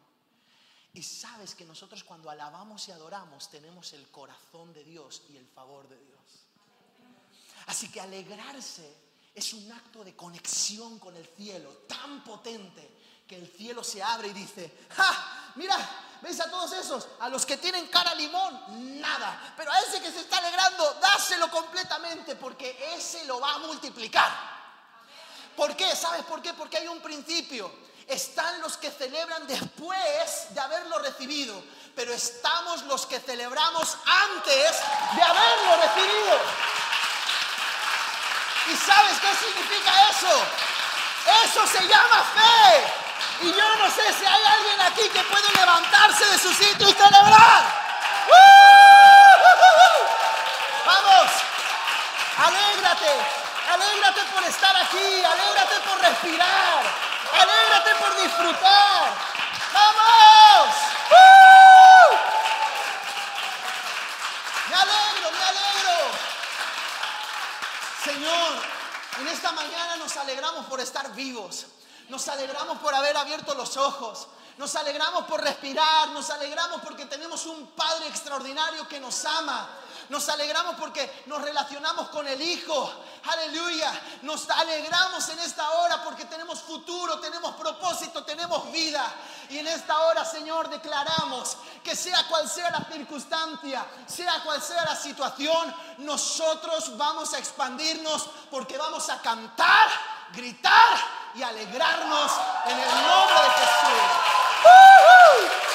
Y 0.94 1.02
sabes 1.02 1.54
que 1.54 1.66
nosotros 1.66 2.04
cuando 2.04 2.30
alabamos 2.30 2.88
y 2.88 2.92
adoramos 2.92 3.50
tenemos 3.50 3.92
el 3.92 4.08
corazón 4.10 4.72
de 4.72 4.82
Dios 4.82 5.24
y 5.28 5.36
el 5.36 5.46
favor 5.46 5.86
de 5.88 5.98
Dios. 5.98 6.45
Así 7.66 7.88
que 7.88 8.00
alegrarse 8.00 9.06
es 9.34 9.52
un 9.52 9.70
acto 9.70 10.02
de 10.02 10.16
conexión 10.16 10.98
con 10.98 11.14
el 11.16 11.26
cielo 11.36 11.70
tan 11.88 12.24
potente 12.24 12.96
que 13.26 13.36
el 13.36 13.52
cielo 13.56 13.82
se 13.82 14.02
abre 14.02 14.28
y 14.28 14.32
dice, 14.32 14.86
¡ja! 14.96 15.52
Mira, 15.56 15.76
¿ves 16.22 16.40
a 16.40 16.50
todos 16.50 16.72
esos? 16.72 17.08
A 17.20 17.28
los 17.28 17.44
que 17.44 17.56
tienen 17.56 17.88
cara 17.88 18.14
limón, 18.14 19.00
nada. 19.00 19.54
Pero 19.56 19.72
a 19.72 19.80
ese 19.80 20.00
que 20.00 20.12
se 20.12 20.20
está 20.20 20.38
alegrando, 20.38 20.94
dáselo 21.00 21.50
completamente 21.50 22.36
porque 22.36 22.94
ese 22.94 23.24
lo 23.24 23.40
va 23.40 23.54
a 23.54 23.58
multiplicar. 23.58 24.30
¿Por 25.56 25.74
qué? 25.76 25.96
¿Sabes 25.96 26.24
por 26.24 26.40
qué? 26.40 26.54
Porque 26.54 26.76
hay 26.76 26.86
un 26.86 27.00
principio. 27.00 27.72
Están 28.06 28.60
los 28.60 28.76
que 28.76 28.90
celebran 28.90 29.46
después 29.46 30.54
de 30.54 30.60
haberlo 30.60 30.98
recibido, 31.00 31.60
pero 31.96 32.12
estamos 32.12 32.84
los 32.84 33.04
que 33.06 33.18
celebramos 33.18 33.96
antes 34.04 34.76
de 35.16 35.22
haberlo 35.22 35.76
recibido. 35.82 36.85
¿Y 38.68 38.76
sabes 38.76 39.18
qué 39.20 39.34
significa 39.44 39.92
eso? 40.10 40.44
Eso 41.44 41.66
se 41.66 41.86
llama 41.86 42.24
fe. 42.34 43.46
Y 43.46 43.52
yo 43.52 43.76
no 43.76 43.90
sé 43.90 44.12
si 44.18 44.26
hay 44.26 44.44
alguien 44.44 44.80
aquí 44.80 45.08
que 45.08 45.22
puede 45.24 45.52
levantarse 45.52 46.24
de 46.26 46.38
su 46.38 46.52
sitio 46.52 46.88
y 46.88 46.92
celebrar. 46.92 47.62
Vamos, 50.84 51.30
alégrate, 52.38 53.46
Alégrate 53.72 54.22
por 54.32 54.44
estar 54.44 54.76
aquí, 54.76 55.24
alégrate 55.24 55.80
por 55.80 56.00
respirar, 56.00 56.82
alégrate 57.32 57.94
por 57.96 58.16
disfrutar. 58.22 59.10
¡Vamos! 59.72 60.74
Me 64.68 64.76
alegro, 64.76 65.30
me 65.32 65.44
alegro. 65.44 65.75
Señor, 68.06 68.52
en 69.18 69.26
esta 69.26 69.50
mañana 69.50 69.96
nos 69.96 70.16
alegramos 70.16 70.66
por 70.66 70.80
estar 70.80 71.12
vivos. 71.12 71.66
Nos 72.08 72.28
alegramos 72.28 72.78
por 72.78 72.94
haber 72.94 73.16
abierto 73.16 73.52
los 73.56 73.76
ojos. 73.76 74.28
Nos 74.58 74.76
alegramos 74.76 75.24
por 75.24 75.42
respirar. 75.42 76.10
Nos 76.10 76.30
alegramos 76.30 76.82
porque 76.82 77.06
tenemos 77.06 77.46
un 77.46 77.66
Padre 77.72 78.06
extraordinario 78.06 78.86
que 78.86 79.00
nos 79.00 79.24
ama 79.24 79.68
nos 80.08 80.28
alegramos 80.28 80.76
porque 80.76 81.24
nos 81.26 81.42
relacionamos 81.42 82.08
con 82.08 82.26
el 82.26 82.40
Hijo. 82.40 82.92
Aleluya. 83.24 83.90
Nos 84.22 84.48
alegramos 84.50 85.28
en 85.30 85.38
esta 85.40 85.68
hora 85.70 86.04
porque 86.04 86.24
tenemos 86.26 86.60
futuro, 86.60 87.18
tenemos 87.18 87.54
propósito, 87.56 88.24
tenemos 88.24 88.70
vida. 88.70 89.04
Y 89.48 89.58
en 89.58 89.66
esta 89.66 89.98
hora, 90.00 90.24
Señor, 90.24 90.68
declaramos 90.68 91.56
que 91.82 91.96
sea 91.96 92.26
cual 92.28 92.48
sea 92.48 92.70
la 92.70 92.84
circunstancia, 92.84 93.84
sea 94.06 94.42
cual 94.44 94.62
sea 94.62 94.84
la 94.84 94.96
situación, 94.96 95.74
nosotros 95.98 96.96
vamos 96.96 97.32
a 97.34 97.38
expandirnos 97.38 98.28
porque 98.50 98.78
vamos 98.78 99.08
a 99.08 99.20
cantar, 99.20 99.88
gritar 100.32 100.98
y 101.34 101.42
alegrarnos 101.42 102.32
en 102.66 102.78
el 102.78 102.88
nombre 102.88 103.42
de 103.42 103.50
Jesús. 103.50 104.46
Jesús. 104.62 105.65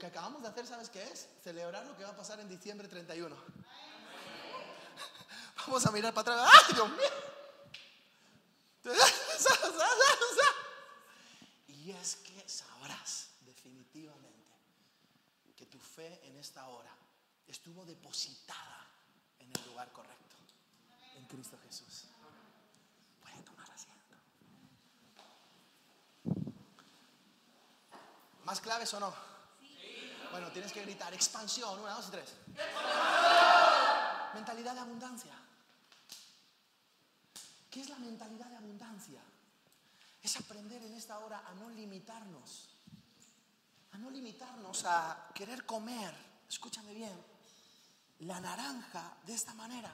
Que 0.00 0.06
acabamos 0.06 0.42
de 0.42 0.48
hacer, 0.48 0.66
¿sabes 0.66 0.88
qué 0.88 1.02
es? 1.02 1.28
Celebrar 1.44 1.86
lo 1.86 1.94
que 1.96 2.02
va 2.04 2.10
a 2.10 2.16
pasar 2.16 2.40
en 2.40 2.48
diciembre 2.48 2.88
31. 2.88 3.36
Vamos 5.66 5.86
a 5.86 5.90
mirar 5.92 6.14
para 6.14 6.32
atrás. 6.32 6.50
¡Ay, 6.52 6.74
Dios 6.74 6.88
mío! 6.90 7.10
Y 11.68 11.92
es 11.92 12.16
que 12.16 12.46
sabrás 12.46 13.30
definitivamente 13.40 14.52
que 15.56 15.64
tu 15.64 15.80
fe 15.80 16.20
en 16.24 16.36
esta 16.36 16.68
hora 16.68 16.94
estuvo 17.48 17.86
depositada 17.86 18.86
en 19.38 19.50
el 19.50 19.66
lugar 19.66 19.90
correcto, 19.90 20.36
en 21.16 21.24
Cristo 21.24 21.58
Jesús. 21.64 22.04
Tomar 23.46 23.70
asiento. 23.70 24.16
¿Más 28.44 28.60
claves 28.60 28.92
o 28.92 29.00
no? 29.00 29.29
Bueno, 30.30 30.48
tienes 30.52 30.72
que 30.72 30.82
gritar 30.82 31.12
expansión, 31.12 31.80
una, 31.80 31.94
dos 31.94 32.08
y 32.08 32.10
tres. 32.12 32.34
Mentalidad 34.34 34.74
de 34.74 34.80
abundancia. 34.80 35.32
¿Qué 37.70 37.80
es 37.80 37.88
la 37.88 37.98
mentalidad 37.98 38.46
de 38.46 38.56
abundancia? 38.56 39.20
Es 40.22 40.36
aprender 40.36 40.82
en 40.82 40.94
esta 40.94 41.18
hora 41.18 41.42
a 41.46 41.54
no 41.54 41.70
limitarnos, 41.70 42.68
a 43.92 43.98
no 43.98 44.10
limitarnos 44.10 44.84
a 44.84 45.28
querer 45.34 45.64
comer, 45.64 46.14
escúchame 46.48 46.92
bien, 46.94 47.24
la 48.20 48.38
naranja 48.40 49.16
de 49.24 49.34
esta 49.34 49.54
manera. 49.54 49.92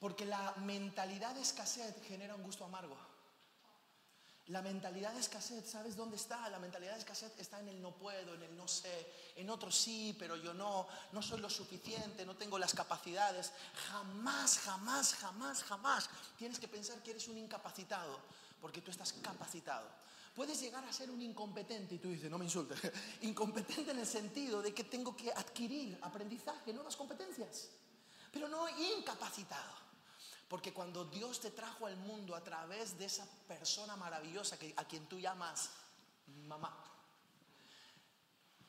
Porque 0.00 0.24
la 0.24 0.52
mentalidad 0.58 1.34
de 1.34 1.42
escasez 1.42 1.94
genera 2.06 2.34
un 2.34 2.42
gusto 2.42 2.64
amargo. 2.64 3.15
La 4.48 4.62
mentalidad 4.62 5.12
de 5.12 5.18
escasez, 5.18 5.68
¿sabes 5.68 5.96
dónde 5.96 6.14
está? 6.14 6.48
La 6.50 6.60
mentalidad 6.60 6.92
de 6.92 7.00
escasez 7.00 7.32
está 7.36 7.58
en 7.58 7.68
el 7.68 7.82
no 7.82 7.90
puedo, 7.90 8.34
en 8.34 8.42
el 8.44 8.56
no 8.56 8.68
sé, 8.68 9.12
en 9.34 9.50
otro 9.50 9.72
sí, 9.72 10.14
pero 10.16 10.36
yo 10.36 10.54
no, 10.54 10.86
no 11.10 11.20
soy 11.20 11.40
lo 11.40 11.50
suficiente, 11.50 12.24
no 12.24 12.36
tengo 12.36 12.56
las 12.56 12.72
capacidades. 12.72 13.50
Jamás, 13.88 14.58
jamás, 14.60 15.14
jamás, 15.14 15.64
jamás 15.64 16.10
tienes 16.38 16.60
que 16.60 16.68
pensar 16.68 17.02
que 17.02 17.10
eres 17.10 17.26
un 17.26 17.38
incapacitado, 17.38 18.20
porque 18.60 18.80
tú 18.80 18.92
estás 18.92 19.12
capacitado. 19.14 19.88
Puedes 20.36 20.60
llegar 20.60 20.84
a 20.84 20.92
ser 20.92 21.10
un 21.10 21.20
incompetente 21.22 21.96
y 21.96 21.98
tú 21.98 22.10
dices, 22.10 22.30
no 22.30 22.38
me 22.38 22.44
insultes, 22.44 22.78
incompetente 23.22 23.90
en 23.90 23.98
el 23.98 24.06
sentido 24.06 24.62
de 24.62 24.72
que 24.72 24.84
tengo 24.84 25.16
que 25.16 25.32
adquirir 25.32 25.98
aprendizaje, 26.02 26.72
nuevas 26.72 26.94
competencias, 26.94 27.70
pero 28.30 28.46
no 28.46 28.68
incapacitado. 28.68 29.85
Porque 30.48 30.72
cuando 30.72 31.04
Dios 31.04 31.40
te 31.40 31.50
trajo 31.50 31.86
al 31.86 31.96
mundo 31.96 32.36
a 32.36 32.42
través 32.42 32.96
de 32.98 33.06
esa 33.06 33.26
persona 33.48 33.96
maravillosa 33.96 34.58
que, 34.58 34.72
a 34.76 34.84
quien 34.84 35.06
tú 35.06 35.18
llamas 35.18 35.70
mamá, 36.46 36.74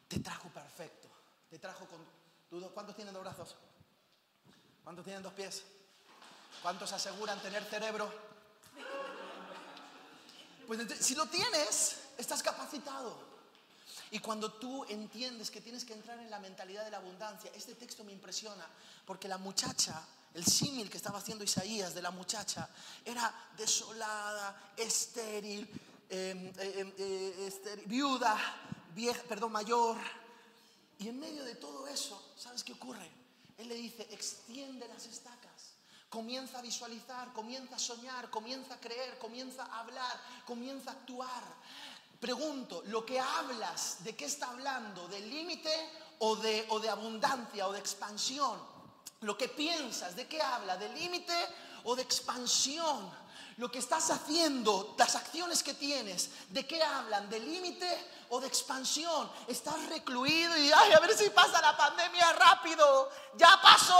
te 0.07 0.19
trajo 0.19 0.49
perfecto. 0.49 1.07
Te 1.49 1.59
trajo 1.59 1.85
con... 1.85 2.69
¿Cuántos 2.73 2.95
tienen 2.95 3.13
dos 3.13 3.23
brazos? 3.23 3.55
¿Cuántos 4.83 5.05
tienen 5.05 5.21
dos 5.21 5.33
pies? 5.33 5.63
¿Cuántos 6.61 6.91
aseguran 6.93 7.39
tener 7.41 7.63
cerebro? 7.65 8.11
Pues 10.65 10.81
si 10.99 11.15
lo 11.15 11.27
tienes, 11.27 11.99
estás 12.17 12.41
capacitado. 12.41 13.17
Y 14.11 14.19
cuando 14.19 14.53
tú 14.53 14.85
entiendes 14.89 15.51
que 15.51 15.61
tienes 15.61 15.83
que 15.83 15.93
entrar 15.93 16.19
en 16.19 16.29
la 16.29 16.39
mentalidad 16.39 16.85
de 16.85 16.91
la 16.91 16.97
abundancia, 16.97 17.51
este 17.53 17.75
texto 17.75 18.03
me 18.03 18.13
impresiona, 18.13 18.67
porque 19.05 19.27
la 19.27 19.37
muchacha 19.37 20.01
el 20.37 20.45
símil 20.45 20.87
que 20.87 20.97
estaba 20.97 21.17
haciendo 21.17 21.43
Isaías 21.43 21.95
de 21.95 22.01
la 22.01 22.11
muchacha 22.11 22.69
era 23.03 23.33
desolada, 23.57 24.73
estéril, 24.77 25.67
em, 26.07 26.53
em, 26.59 26.93
eh, 26.95 27.83
viuda, 27.87 28.37
vieja, 28.93 29.23
perdón, 29.23 29.51
mayor. 29.51 29.97
Y 30.99 31.07
en 31.07 31.19
medio 31.19 31.43
de 31.43 31.55
todo 31.55 31.87
eso, 31.87 32.33
¿sabes 32.37 32.63
qué 32.63 32.73
ocurre? 32.73 33.09
Él 33.57 33.67
le 33.67 33.75
dice, 33.75 34.07
extiende 34.11 34.87
las 34.87 35.07
estacas. 35.07 35.73
Comienza 36.07 36.59
a 36.59 36.61
visualizar, 36.61 37.33
comienza 37.33 37.75
a 37.75 37.79
soñar, 37.79 38.29
comienza 38.29 38.75
a 38.75 38.79
creer, 38.79 39.17
comienza 39.17 39.63
a 39.63 39.79
hablar, 39.79 40.21
comienza 40.45 40.91
a 40.91 40.93
actuar. 40.93 41.43
Pregunto, 42.19 42.83
¿lo 42.85 43.03
que 43.03 43.19
hablas, 43.19 44.03
de 44.03 44.15
qué 44.15 44.25
está 44.25 44.51
hablando? 44.51 45.07
¿De 45.07 45.19
límite 45.19 45.73
o 46.19 46.35
de 46.35 46.89
abundancia 46.89 47.67
o 47.67 47.73
de 47.73 47.79
expansión? 47.79 48.76
Lo 49.21 49.37
que 49.37 49.47
piensas, 49.47 50.15
de 50.15 50.27
qué 50.27 50.41
habla, 50.41 50.77
de 50.77 50.89
límite 50.89 51.35
o 51.83 51.95
de 51.95 52.03
expansión. 52.03 53.27
Lo 53.57 53.71
que 53.71 53.79
estás 53.79 54.11
haciendo, 54.11 54.93
las 54.99 55.15
acciones 55.15 55.63
que 55.63 55.73
tienes, 55.73 56.29
¿de 56.49 56.67
qué 56.67 56.83
hablan? 56.83 57.27
¿De 57.27 57.39
límite 57.39 58.11
o 58.29 58.39
de 58.39 58.45
expansión? 58.45 59.31
Estás 59.47 59.83
recluido 59.89 60.55
y, 60.57 60.71
ay, 60.71 60.93
a 60.93 60.99
ver 60.99 61.17
si 61.17 61.31
pasa 61.31 61.59
la 61.59 61.75
pandemia 61.75 62.33
rápido. 62.33 63.09
¿Ya 63.35 63.59
pasó? 63.59 63.97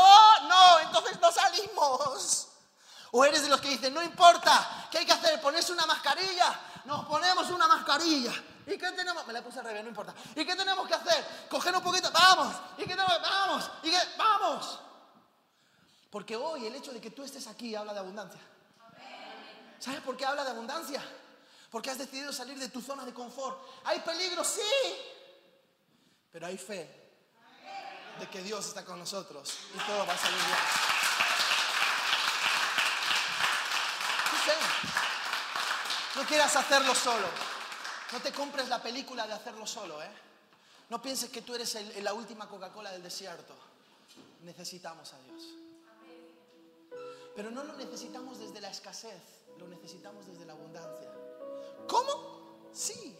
No, 0.47 0.79
entonces 0.81 1.19
no 1.19 1.31
salimos. 1.31 2.49
O 3.11 3.25
eres 3.25 3.41
de 3.41 3.49
los 3.49 3.59
que 3.59 3.69
dicen, 3.69 3.95
no 3.95 4.03
importa, 4.03 4.87
¿qué 4.91 4.99
hay 4.99 5.05
que 5.07 5.13
hacer? 5.13 5.41
¿Ponerse 5.41 5.71
una 5.71 5.87
mascarilla? 5.87 6.59
Nos 6.85 7.05
ponemos 7.05 7.49
una 7.49 7.67
mascarilla. 7.67 8.33
¿Y 8.67 8.77
qué 8.77 8.91
tenemos? 8.91 9.25
Me 9.25 9.33
la 9.33 9.41
puse 9.41 9.57
al 9.57 9.65
revés, 9.65 9.81
no 9.81 9.89
importa. 9.89 10.13
¿Y 10.35 10.45
qué 10.45 10.55
tenemos 10.55 10.87
que 10.87 10.93
hacer? 10.93 11.47
Coger 11.49 11.75
un 11.75 11.81
poquito, 11.81 12.11
vamos. 12.11 12.53
¿Y 12.77 12.81
qué 12.81 12.89
tenemos? 12.89 13.21
Vamos. 13.21 13.71
¿Y 13.81 13.89
qué? 13.89 13.99
Vamos. 14.17 14.79
Porque 16.09 16.35
hoy 16.35 16.65
el 16.65 16.75
hecho 16.75 16.93
de 16.93 17.01
que 17.01 17.11
tú 17.11 17.23
estés 17.23 17.47
aquí 17.47 17.75
habla 17.75 17.93
de 17.93 17.99
abundancia. 17.99 18.39
¿Sabes 19.79 20.01
por 20.01 20.17
qué 20.17 20.25
habla 20.25 20.43
de 20.43 20.51
abundancia? 20.51 21.03
Porque 21.69 21.89
has 21.91 21.97
decidido 21.97 22.31
salir 22.31 22.57
de 22.57 22.69
tu 22.69 22.81
zona 22.81 23.05
de 23.05 23.13
confort. 23.13 23.59
Hay 23.83 23.99
peligro, 23.99 24.43
sí, 24.43 24.61
pero 26.31 26.47
hay 26.47 26.57
fe 26.57 26.89
de 28.19 28.29
que 28.29 28.41
Dios 28.41 28.67
está 28.67 28.83
con 28.83 28.97
nosotros 28.97 29.53
y 29.75 29.77
todo 29.79 30.05
va 30.05 30.13
a 30.13 30.17
salir 30.17 30.37
bien. 30.37 30.87
No 36.17 36.25
quieras 36.25 36.55
hacerlo 36.55 36.95
solo. 36.95 37.27
No 38.11 38.19
te 38.19 38.31
compres 38.31 38.67
la 38.69 38.81
película 38.81 39.27
de 39.27 39.33
hacerlo 39.33 39.67
solo, 39.67 40.01
¿eh? 40.01 40.09
No 40.89 40.99
pienses 40.99 41.29
que 41.29 41.43
tú 41.43 41.53
eres 41.53 41.77
la 42.01 42.13
última 42.13 42.47
Coca-Cola 42.47 42.91
del 42.91 43.03
desierto. 43.03 43.53
Necesitamos 44.41 45.13
a 45.13 45.19
Dios. 45.19 45.66
Pero 47.37 47.51
no 47.51 47.63
lo 47.63 47.73
necesitamos 47.73 48.39
desde 48.39 48.59
la 48.59 48.71
escasez, 48.71 49.21
lo 49.59 49.67
necesitamos 49.67 50.25
desde 50.25 50.43
la 50.43 50.53
abundancia. 50.53 51.13
¿Cómo? 51.87 52.71
Sí. 52.73 53.15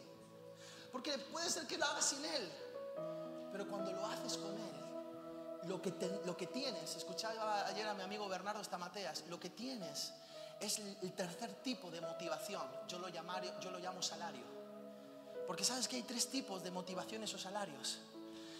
Porque 0.92 1.20
puede 1.20 1.48
ser 1.52 1.68
que 1.68 1.78
lo 1.78 1.86
hagas 1.86 2.04
sin 2.04 2.26
Él, 2.26 2.52
pero 3.52 3.68
cuando 3.68 3.92
lo 3.92 4.04
haces 4.08 4.38
con 4.38 4.58
Él, 4.58 5.70
lo 5.70 5.80
que, 5.80 5.94
lo 6.26 6.36
que 6.36 6.48
tienes, 6.48 6.96
escuchaba 6.96 7.68
ayer 7.68 7.88
a 7.88 7.94
mi 7.94 8.02
amigo 8.02 8.28
Bernardo 8.28 8.64
Stamateas, 8.64 9.24
lo 9.28 9.40
que 9.40 9.52
tienes 9.52 10.12
es 10.60 10.80
el, 10.80 11.14
tercer 11.14 11.54
tipo 11.62 11.92
de 11.92 12.02
motivación, 12.02 12.68
yo 12.88 12.98
lo, 12.98 13.10
yo 13.10 13.70
lo 13.70 13.78
llamo 13.78 14.02
salario. 14.02 14.46
Porque 15.46 15.64
sabes 15.64 15.88
que 15.88 15.98
hay 15.98 16.02
tres 16.02 16.28
tipos 16.30 16.64
de 16.64 16.72
motivaciones 16.72 17.32
o 17.36 17.38
salarios. 17.38 18.00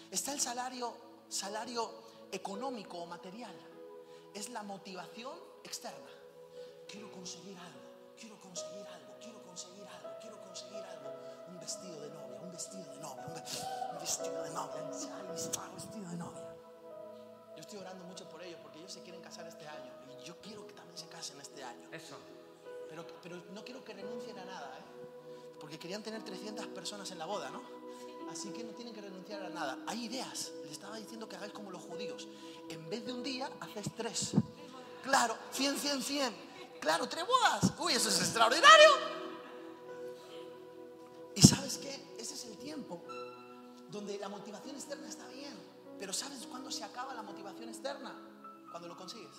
Está 0.08 0.32
el 0.32 0.40
salario, 0.40 0.94
salario 1.28 2.28
económico 2.30 2.98
o 2.98 3.06
material. 3.06 3.56
Es 4.32 4.50
la 4.50 4.62
motivación 4.62 5.47
externa. 5.68 6.10
Quiero 6.88 7.12
conseguir 7.12 7.56
algo, 7.58 7.80
quiero 8.18 8.40
conseguir 8.40 8.86
algo, 8.86 9.12
quiero 9.20 9.42
conseguir 9.42 9.84
algo, 9.84 10.08
quiero 10.20 10.40
conseguir 10.40 10.82
algo. 10.82 11.10
Un 11.48 11.60
vestido 11.60 12.00
de 12.00 12.08
novia, 12.08 12.40
un 12.40 12.50
vestido 12.50 12.84
de 12.84 13.00
novia, 13.00 13.24
un, 13.28 13.34
vestido 13.34 14.42
de 14.42 14.50
novia, 14.50 14.82
un 14.82 14.90
vestido 15.74 16.10
de 16.10 16.16
novia. 16.16 16.44
Yo 17.54 17.60
estoy 17.60 17.78
orando 17.80 18.04
mucho 18.04 18.26
por 18.28 18.42
ellos 18.42 18.58
porque 18.62 18.78
ellos 18.78 18.92
se 18.92 19.02
quieren 19.02 19.20
casar 19.20 19.46
este 19.46 19.68
año 19.68 19.92
y 20.08 20.24
yo 20.24 20.40
quiero 20.40 20.66
que 20.66 20.72
también 20.72 20.96
se 20.96 21.06
casen 21.08 21.38
este 21.40 21.62
año. 21.62 21.88
Eso. 21.92 22.16
Pero, 22.88 23.06
pero 23.22 23.36
no 23.52 23.62
quiero 23.62 23.84
que 23.84 23.92
renuncien 23.92 24.38
a 24.38 24.44
nada, 24.46 24.78
¿eh? 24.78 24.88
porque 25.60 25.78
querían 25.78 26.02
tener 26.02 26.24
300 26.24 26.66
personas 26.68 27.10
en 27.10 27.18
la 27.18 27.26
boda, 27.26 27.50
¿no? 27.50 27.62
Así 28.30 28.50
que 28.50 28.64
no 28.64 28.72
tienen 28.72 28.94
que 28.94 29.00
renunciar 29.00 29.42
a 29.42 29.48
nada. 29.50 29.78
Hay 29.86 30.04
ideas. 30.04 30.52
Les 30.62 30.72
estaba 30.72 30.96
diciendo 30.96 31.28
que 31.28 31.36
hagáis 31.36 31.52
como 31.52 31.70
los 31.70 31.82
judíos. 31.82 32.28
En 32.68 32.88
vez 32.88 33.04
de 33.04 33.12
un 33.12 33.22
día, 33.22 33.50
hacéis 33.60 33.88
tres. 33.96 34.34
Claro, 35.02 35.36
100, 35.52 35.78
100, 35.78 36.02
100. 36.02 36.34
Claro, 36.80 37.08
tres 37.08 37.24
bodas. 37.26 37.72
Uy, 37.78 37.94
eso 37.94 38.08
es 38.08 38.20
extraordinario. 38.20 38.88
Y 41.34 41.42
sabes 41.42 41.78
qué? 41.78 42.14
Ese 42.18 42.34
es 42.34 42.44
el 42.46 42.56
tiempo 42.58 43.02
donde 43.90 44.18
la 44.18 44.28
motivación 44.28 44.76
externa 44.76 45.08
está 45.08 45.26
bien. 45.28 45.56
Pero 45.98 46.12
¿sabes 46.12 46.46
cuándo 46.46 46.70
se 46.70 46.84
acaba 46.84 47.14
la 47.14 47.22
motivación 47.22 47.68
externa? 47.68 48.14
Cuando 48.70 48.86
lo 48.88 48.96
consigues. 48.96 49.34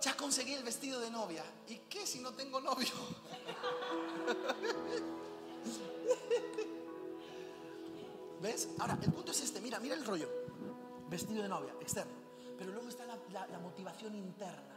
Ya 0.00 0.16
conseguí 0.16 0.54
el 0.54 0.64
vestido 0.64 1.00
de 1.00 1.10
novia. 1.10 1.44
¿Y 1.68 1.76
qué 1.88 2.06
si 2.06 2.20
no 2.20 2.32
tengo 2.32 2.60
novio? 2.60 2.88
¿Ves? 8.40 8.68
Ahora, 8.78 8.98
el 9.02 9.12
punto 9.12 9.32
es 9.32 9.40
este. 9.40 9.60
Mira, 9.60 9.78
mira 9.80 9.94
el 9.94 10.04
rollo. 10.04 10.28
Vestido 11.08 11.42
de 11.42 11.48
novia, 11.48 11.74
externo. 11.80 12.19
Pero 12.60 12.72
luego 12.72 12.90
está 12.90 13.06
la, 13.06 13.58
motivación 13.58 14.14
interna. 14.14 14.76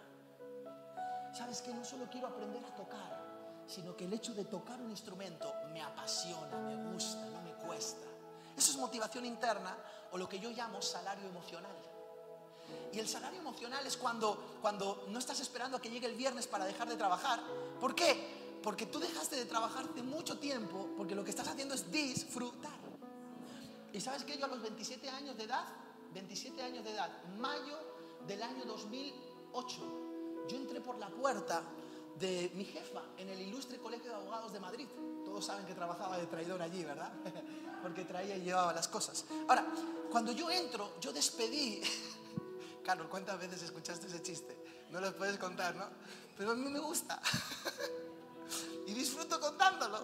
¿Sabes 1.34 1.62
que 1.62 1.74
No 1.74 1.84
solo 1.84 2.08
quiero 2.10 2.28
aprender 2.28 2.64
a 2.64 2.74
tocar, 2.74 3.66
sino 3.68 3.94
que 3.94 4.06
el 4.06 4.14
hecho 4.14 4.34
de 4.34 4.46
tocar 4.46 4.80
un 4.80 4.90
instrumento 4.90 5.54
me 5.74 5.82
apasiona, 5.82 6.60
me 6.60 6.94
gusta, 6.94 7.26
no 7.26 7.42
me 7.42 7.52
cuesta. 7.56 8.08
Eso 8.56 8.72
es 8.72 8.78
motivación 8.78 9.26
interna 9.26 9.76
o 10.14 10.18
lo 10.18 10.30
que 10.30 10.40
yo 10.40 10.50
llamo 10.52 10.82
salario 10.82 11.28
emocional. 11.28 11.76
Y 12.94 13.00
el 13.00 13.08
salario 13.10 13.42
emocional 13.42 13.86
es 13.86 13.98
cuando, 13.98 14.60
cuando 14.62 15.04
no 15.10 15.20
estás 15.20 15.42
esperando 15.42 15.76
a 15.76 15.82
que 15.82 15.90
llegue 15.90 16.08
el 16.08 16.16
viernes 16.16 16.48
para 16.48 16.64
dejar 16.64 16.88
de 16.88 16.96
trabajar. 16.96 17.42
¿Por 17.82 17.94
qué? 17.94 18.62
Porque 18.64 18.86
tú 18.86 19.00
dejaste 19.00 19.36
de 19.36 19.44
trabajar 19.44 19.84
hace 19.92 20.04
mucho 20.04 20.40
tiempo, 20.40 20.88
porque 20.96 21.16
lo 21.16 21.26
que 21.26 21.32
estás 21.32 21.50
haciendo 21.50 21.76
es 21.76 21.92
disfrutar. 21.92 22.80
¿Y 23.92 24.00
sabes 24.00 24.24
que 24.24 24.38
yo 24.38 24.46
a 24.46 24.48
los 24.48 24.62
27 24.62 25.10
años 25.10 25.36
de 25.36 25.44
edad, 25.44 25.66
27 26.14 26.62
años 26.62 26.84
de 26.84 26.92
edad, 26.92 27.10
mayo 27.40 27.78
del 28.28 28.42
año 28.44 28.66
2008, 28.66 30.46
yo 30.48 30.58
entré 30.58 30.80
por 30.80 30.98
la 30.98 31.10
puerta 31.10 31.64
de 32.20 32.52
mi 32.54 32.66
jefa 32.66 33.02
en 33.18 33.30
el 33.30 33.42
ilustre 33.42 33.80
Colegio 33.80 34.10
de 34.10 34.16
Abogados 34.16 34.54
de 34.54 34.60
Madrid. 34.60 34.88
Todos 35.26 35.46
saben 35.46 35.66
que 35.66 35.74
trabajaba 35.74 36.18
de 36.18 36.28
traidor 36.28 36.62
allí, 36.62 36.84
¿verdad? 36.84 37.12
Porque 37.82 38.06
traía 38.06 38.38
y 38.38 38.42
llevaba 38.42 38.74
las 38.74 38.88
cosas. 38.88 39.26
Ahora, 39.48 39.66
cuando 40.12 40.32
yo 40.32 40.50
entro, 40.52 41.00
yo 41.02 41.12
despedí. 41.12 41.82
Carlos, 42.84 43.08
¿cuántas 43.10 43.40
veces 43.40 43.64
escuchaste 43.64 44.08
ese 44.08 44.22
chiste? 44.22 44.56
No 44.92 45.02
lo 45.02 45.16
puedes 45.16 45.38
contar, 45.38 45.76
¿no? 45.76 45.86
Pero 46.38 46.52
a 46.52 46.56
mí 46.56 46.70
me 46.70 46.80
gusta. 46.80 47.20
y 48.88 48.94
disfruto 48.94 49.40
contándolo. 49.40 50.00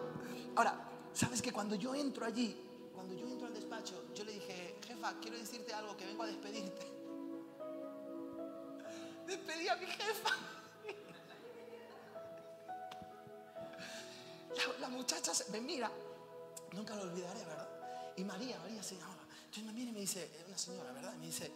Ahora, 0.56 0.90
¿sabes 1.14 1.42
que 1.42 1.52
cuando 1.52 1.76
yo 1.76 1.94
entro 1.94 2.26
allí, 2.26 2.56
cuando 2.94 3.14
yo 3.14 3.28
entro 3.28 3.48
al 3.48 3.54
despacho, 3.54 4.06
yo 4.16 4.24
le 4.24 4.34
dije, 4.34 4.69
quiero 5.22 5.38
decirte 5.38 5.74
algo 5.74 5.96
que 5.96 6.06
vengo 6.06 6.24
a 6.24 6.28
despedirte. 6.28 6.86
Despedí 9.26 9.68
a 9.68 9.76
mi 9.76 9.86
jefa. 9.86 10.30
La, 14.58 14.80
la 14.82 14.90
muchacha 14.90 15.34
se- 15.34 15.50
me 15.52 15.62
mira, 15.62 15.90
nunca 16.74 16.96
lo 16.96 17.04
olvidaré, 17.04 17.46
¿verdad? 17.46 17.70
Y 18.18 18.24
María, 18.24 18.58
María 18.60 18.82
se 18.84 18.96
llamaba. 18.96 19.24
Entonces 19.46 19.64
me 19.64 19.74
mira 19.74 19.90
y 19.90 19.94
me 19.94 20.00
dice, 20.02 20.30
una 20.48 20.58
señora, 20.58 20.92
¿verdad? 20.92 21.14
Y 21.16 21.20
me 21.20 21.26
dice, 21.28 21.52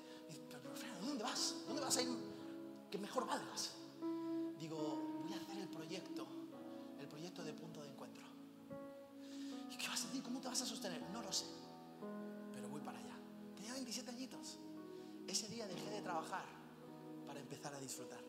pero, 0.47 0.59
pero, 0.61 0.75
Fernando, 0.75 1.07
¿dónde 1.07 1.23
vas? 1.23 1.55
¿Dónde 1.67 1.81
vas 1.81 1.97
a 1.97 2.01
ir? 2.01 2.09
Que 2.89 2.97
mejor 2.97 3.25
valgas. 3.27 3.71
Digo, 4.59 5.21
voy 5.23 5.33
a 5.33 5.37
hacer 5.37 5.57
el 5.57 5.67
proyecto, 5.67 6.25
el 6.99 7.07
proyecto 7.07 7.43
de 7.43 7.53
punto 7.53 7.81
de 7.81 7.89
encuentro. 7.89 8.23
¿Y 9.71 9.75
qué 9.77 9.87
vas 9.87 10.03
a 10.03 10.07
decir? 10.07 10.23
¿Cómo 10.23 10.39
te 10.39 10.47
vas 10.47 10.61
a 10.61 10.65
sostener? 10.65 11.01
No 11.11 11.21
lo 11.21 11.31
sé, 11.33 11.45
27 13.83 14.11
añitos. 14.11 14.59
Ese 15.27 15.49
día 15.49 15.67
dejé 15.67 15.89
de 15.89 16.01
trabajar 16.01 16.45
para 17.27 17.41
empezar 17.41 17.75
a 17.75 17.79
disfrutar. 17.81 18.23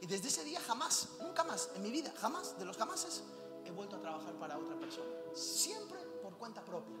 Y 0.00 0.06
desde 0.06 0.28
ese 0.28 0.44
día 0.44 0.60
jamás, 0.60 1.08
nunca 1.20 1.42
más, 1.42 1.70
en 1.74 1.82
mi 1.82 1.90
vida, 1.90 2.12
jamás, 2.20 2.56
de 2.56 2.64
los 2.64 2.76
jamases, 2.76 3.24
he 3.64 3.72
vuelto 3.72 3.96
a 3.96 4.00
trabajar 4.00 4.38
para 4.38 4.56
otra 4.56 4.78
persona. 4.78 5.10
Siempre 5.34 5.98
por 6.22 6.38
cuenta 6.38 6.64
propia. 6.64 6.94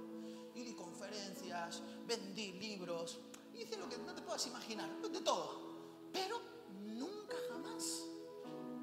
Y 0.56 0.64
di 0.64 0.74
conferencias, 0.74 1.80
vendí 2.06 2.54
libros, 2.54 3.20
hice 3.56 3.76
lo 3.76 3.88
que 3.88 3.98
no 3.98 4.12
te 4.14 4.22
puedas 4.22 4.44
imaginar, 4.48 4.90
de 5.00 5.20
todo. 5.20 6.10
Pero 6.12 6.40
nunca 6.72 7.36
jamás 7.50 8.02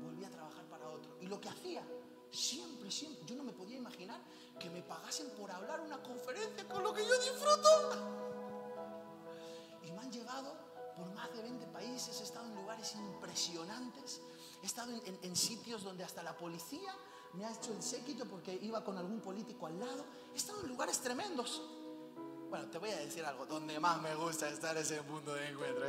volví 0.02 0.24
a 0.24 0.30
trabajar 0.30 0.64
para 0.70 0.90
otro. 0.90 1.18
Y 1.20 1.28
lo 1.28 1.42
que 1.42 1.50
hacía, 1.50 1.86
siempre, 2.32 2.90
siempre, 2.90 3.26
yo 3.26 3.36
no 3.36 3.44
me 3.44 3.52
podía 3.52 3.76
imaginar 3.76 4.22
que 4.58 4.70
me 4.70 4.82
pagasen 4.82 5.30
por 5.32 5.52
hablar 5.52 5.82
una 5.82 6.02
conferencia 6.02 6.66
con 6.70 6.84
lo 6.84 6.94
que 6.94 7.06
yo 7.06 7.20
disfruto. 7.20 8.41
Me 9.94 10.00
han 10.02 10.12
llevado 10.12 10.54
por 10.96 11.12
más 11.14 11.32
de 11.34 11.42
20 11.42 11.68
países, 11.68 12.20
he 12.20 12.24
estado 12.24 12.46
en 12.48 12.56
lugares 12.56 12.94
impresionantes, 12.96 14.22
he 14.62 14.66
estado 14.66 14.92
en, 14.92 15.02
en- 15.06 15.20
en 15.24 15.36
sitios 15.36 15.84
donde 15.84 16.04
hasta 16.04 16.22
la 16.24 16.36
policía 16.38 16.94
me 17.34 17.46
ha 17.46 17.52
hecho 17.54 17.72
el 17.74 17.82
séquito 17.82 18.26
porque 18.26 18.54
iba 18.62 18.84
con 18.84 18.98
algún 18.98 19.22
político 19.22 19.68
al 19.68 19.80
lado, 19.80 20.06
he 20.34 20.38
estado 20.38 20.62
en 20.62 20.68
lugares 20.68 21.00
tremendos. 21.00 21.62
Bueno, 22.50 22.70
te 22.70 22.78
voy 22.78 22.90
a 22.92 22.98
decir 22.98 23.24
algo, 23.24 23.46
donde 23.46 23.80
más 23.80 24.02
me 24.02 24.14
gusta 24.16 24.50
estar 24.50 24.76
es 24.78 24.92
en 24.92 25.04
punto 25.06 25.34
de 25.34 25.48
encuentro. 25.50 25.86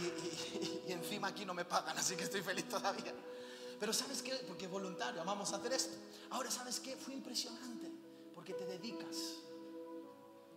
Y, 0.00 0.06
y- 0.06 0.82
y 0.88 0.92
encima 0.92 1.28
aquí 1.28 1.44
no 1.44 1.54
me 1.54 1.64
pagan, 1.64 1.96
así 1.98 2.16
que 2.16 2.24
estoy 2.24 2.42
feliz 2.42 2.68
todavía. 2.68 3.14
Pero 3.78 3.92
¿sabes 3.92 4.22
qué? 4.22 4.34
Porque 4.46 4.66
voluntario, 4.66 5.24
vamos 5.24 5.52
a 5.52 5.56
hacer 5.56 5.72
esto. 5.72 5.96
Ahora, 6.30 6.50
¿sabes 6.50 6.80
qué? 6.80 6.96
Fue 6.96 7.14
impresionante, 7.14 7.90
porque 8.34 8.54
te 8.54 8.64
dedicas 8.66 9.16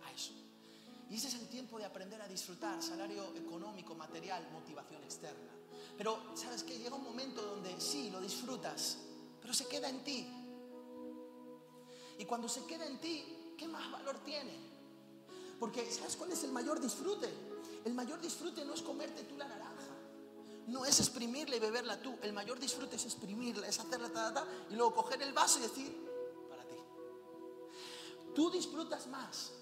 a 0.04 0.12
eso. 0.12 0.32
Y 1.10 1.16
ese 1.16 1.28
es 1.28 1.34
el 1.34 1.48
tiempo 1.48 1.78
de 1.78 1.84
aprender 1.84 2.20
a 2.20 2.28
disfrutar, 2.28 2.82
salario 2.82 3.34
económico, 3.36 3.94
material, 3.94 4.48
motivación 4.52 5.02
externa. 5.04 5.52
Pero, 5.96 6.18
¿sabes 6.34 6.62
qué? 6.62 6.78
Llega 6.78 6.94
un 6.94 7.04
momento 7.04 7.42
donde 7.42 7.80
sí, 7.80 8.10
lo 8.10 8.20
disfrutas, 8.20 8.98
pero 9.40 9.52
se 9.54 9.66
queda 9.66 9.88
en 9.88 10.04
ti. 10.04 10.28
Y 12.18 12.24
cuando 12.24 12.48
se 12.48 12.64
queda 12.66 12.86
en 12.86 12.98
ti, 12.98 13.54
¿qué 13.56 13.68
más 13.68 13.90
valor 13.90 14.18
tiene? 14.24 14.56
Porque 15.58 15.90
¿sabes 15.90 16.16
cuál 16.16 16.32
es 16.32 16.44
el 16.44 16.52
mayor 16.52 16.80
disfrute? 16.80 17.28
El 17.84 17.94
mayor 17.94 18.20
disfrute 18.20 18.64
no 18.64 18.74
es 18.74 18.82
comerte 18.82 19.24
tú 19.24 19.36
la 19.36 19.48
naranja. 19.48 19.67
No 20.68 20.84
es 20.84 21.00
exprimirla 21.00 21.56
y 21.56 21.60
beberla 21.60 22.00
tú. 22.00 22.18
El 22.22 22.32
mayor 22.32 22.58
disfrute 22.58 22.96
es 22.96 23.04
exprimirla, 23.04 23.66
es 23.66 23.78
hacerla 23.78 24.10
ta, 24.10 24.34
ta, 24.34 24.46
y 24.70 24.74
luego 24.74 24.94
coger 24.94 25.20
el 25.22 25.32
vaso 25.32 25.58
y 25.58 25.62
decir, 25.62 26.08
para 26.48 26.62
ti. 26.64 26.76
Tú 28.34 28.50
disfrutas 28.50 29.06
más 29.06 29.52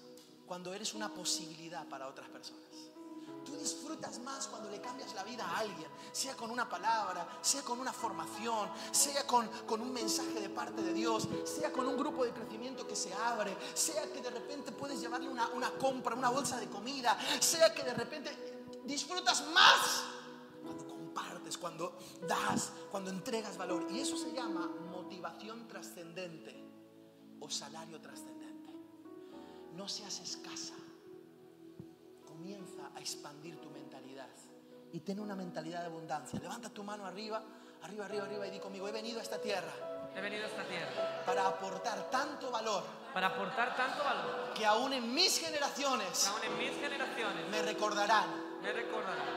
cuando 0.45 0.73
eres 0.73 0.93
una 0.93 1.13
posibilidad 1.13 1.87
para 1.87 2.07
otras 2.07 2.27
personas. 2.29 2.61
Tú 3.45 3.55
disfrutas 3.55 4.19
más 4.19 4.47
cuando 4.47 4.69
le 4.69 4.81
cambias 4.81 5.13
la 5.13 5.23
vida 5.23 5.45
a 5.45 5.59
alguien, 5.59 5.87
sea 6.11 6.35
con 6.35 6.51
una 6.51 6.67
palabra, 6.67 7.39
sea 7.41 7.61
con 7.61 7.79
una 7.79 7.93
formación, 7.93 8.69
sea 8.91 9.25
con, 9.25 9.47
con 9.65 9.79
un 9.79 9.93
mensaje 9.93 10.41
de 10.41 10.49
parte 10.49 10.81
de 10.81 10.93
Dios, 10.93 11.27
sea 11.45 11.71
con 11.71 11.87
un 11.87 11.97
grupo 11.97 12.25
de 12.25 12.31
crecimiento 12.31 12.85
que 12.85 12.97
se 12.97 13.13
abre, 13.13 13.55
sea 13.73 14.11
que 14.11 14.21
de 14.21 14.31
repente 14.31 14.73
puedes 14.73 14.99
llevarle 14.99 15.29
una, 15.29 15.47
una 15.49 15.71
compra, 15.71 16.15
una 16.15 16.29
bolsa 16.29 16.57
de 16.57 16.67
comida, 16.67 17.17
sea 17.39 17.73
que 17.73 17.83
de 17.83 17.93
repente 17.93 18.81
disfrutas 18.83 19.45
más 19.47 20.03
compartes, 21.47 21.57
cuando 21.57 21.97
das, 22.27 22.71
cuando 22.91 23.09
entregas 23.09 23.57
valor. 23.57 23.87
Y 23.91 23.99
eso 23.99 24.17
se 24.17 24.31
llama 24.31 24.67
motivación 24.91 25.67
trascendente 25.67 26.55
o 27.39 27.49
salario 27.49 27.99
trascendente. 28.01 28.73
No 29.73 29.87
seas 29.87 30.19
escasa. 30.19 30.75
Comienza 32.25 32.91
a 32.95 32.99
expandir 32.99 33.59
tu 33.61 33.69
mentalidad 33.69 34.27
y 34.93 34.99
ten 35.01 35.19
una 35.19 35.35
mentalidad 35.35 35.81
de 35.81 35.87
abundancia. 35.87 36.39
Levanta 36.39 36.69
tu 36.69 36.83
mano 36.83 37.05
arriba, 37.05 37.43
arriba, 37.81 38.05
arriba, 38.05 38.25
arriba 38.25 38.47
y 38.47 38.51
di 38.51 38.59
conmigo, 38.59 38.87
he 38.87 38.91
venido 38.91 39.19
a 39.19 39.23
esta 39.23 39.39
tierra 39.39 39.71
He 40.15 40.21
venido 40.21 40.45
a 40.45 40.47
esta 40.47 40.63
tierra 40.63 41.23
para 41.25 41.47
aportar 41.47 42.09
tanto 42.09 42.49
valor 42.49 42.83
para 43.13 43.27
aportar 43.27 43.75
tanto 43.75 44.03
valor 44.03 44.53
que 44.55 44.65
aún 44.65 44.93
en 44.93 45.13
mis 45.13 45.39
generaciones 45.39 46.27
aún 46.27 46.43
en 46.43 46.57
mis 46.57 46.71
generaciones 46.79 47.47
me 47.51 47.61
recordarán 47.61 48.46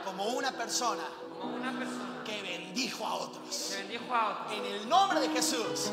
como 0.05 0.25
una 0.25 0.51
persona 0.51 1.03
como 1.39 1.55
una 1.55 1.71
persona 1.71 2.23
que 2.23 2.41
bendijo 2.41 3.05
a 3.05 3.15
otros. 3.15 3.69
que 3.71 3.77
bendijo 3.77 4.13
a 4.13 4.45
otros. 4.45 4.57
En 4.57 4.65
el 4.65 4.89
nombre 4.89 5.19
de 5.21 5.29
Jesús. 5.29 5.89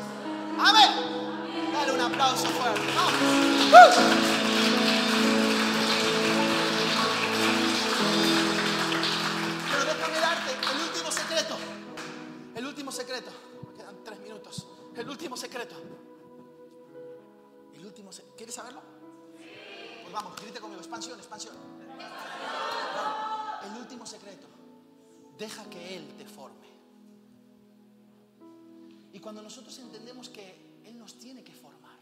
Amén. 0.59 1.71
Dale 1.73 1.91
un 1.93 2.01
aplauso 2.01 2.45
fuerte. 2.47 2.81
Vamos. 2.95 3.95
Pero 9.71 9.85
déjame 9.85 10.19
darte 10.19 10.51
el 10.51 10.81
último 10.81 11.11
secreto. 11.11 11.57
El 12.55 12.65
último 12.65 12.91
secreto. 12.91 13.31
Me 13.67 13.73
quedan 13.77 14.03
tres 14.03 14.19
minutos. 14.19 14.67
El 14.95 15.09
último 15.09 15.37
secreto. 15.37 15.75
El 17.73 17.85
último 17.85 18.11
secreto. 18.11 18.35
¿Quieres 18.37 18.53
saberlo? 18.53 18.81
Pues 20.01 20.13
vamos, 20.13 20.39
grite 20.41 20.59
conmigo. 20.59 20.81
Expansión, 20.81 21.17
expansión. 21.17 21.55
Secreto. 24.05 24.47
Deja 25.37 25.69
que 25.69 25.95
Él 25.95 26.07
te 26.17 26.25
forme. 26.25 26.67
Y 29.13 29.19
cuando 29.19 29.41
nosotros 29.41 29.77
entendemos 29.79 30.29
que 30.29 30.81
Él 30.85 30.97
nos 30.97 31.15
tiene 31.15 31.43
que 31.43 31.53
formar, 31.53 31.97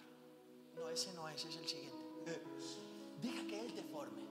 no, 0.76 0.90
ese 0.90 1.14
no 1.14 1.28
es, 1.30 1.46
es 1.46 1.56
el 1.56 1.68
siguiente. 1.68 1.98
Deja 3.22 3.48
que 3.48 3.60
Él 3.60 3.74
te 3.74 3.84
forme, 3.84 4.24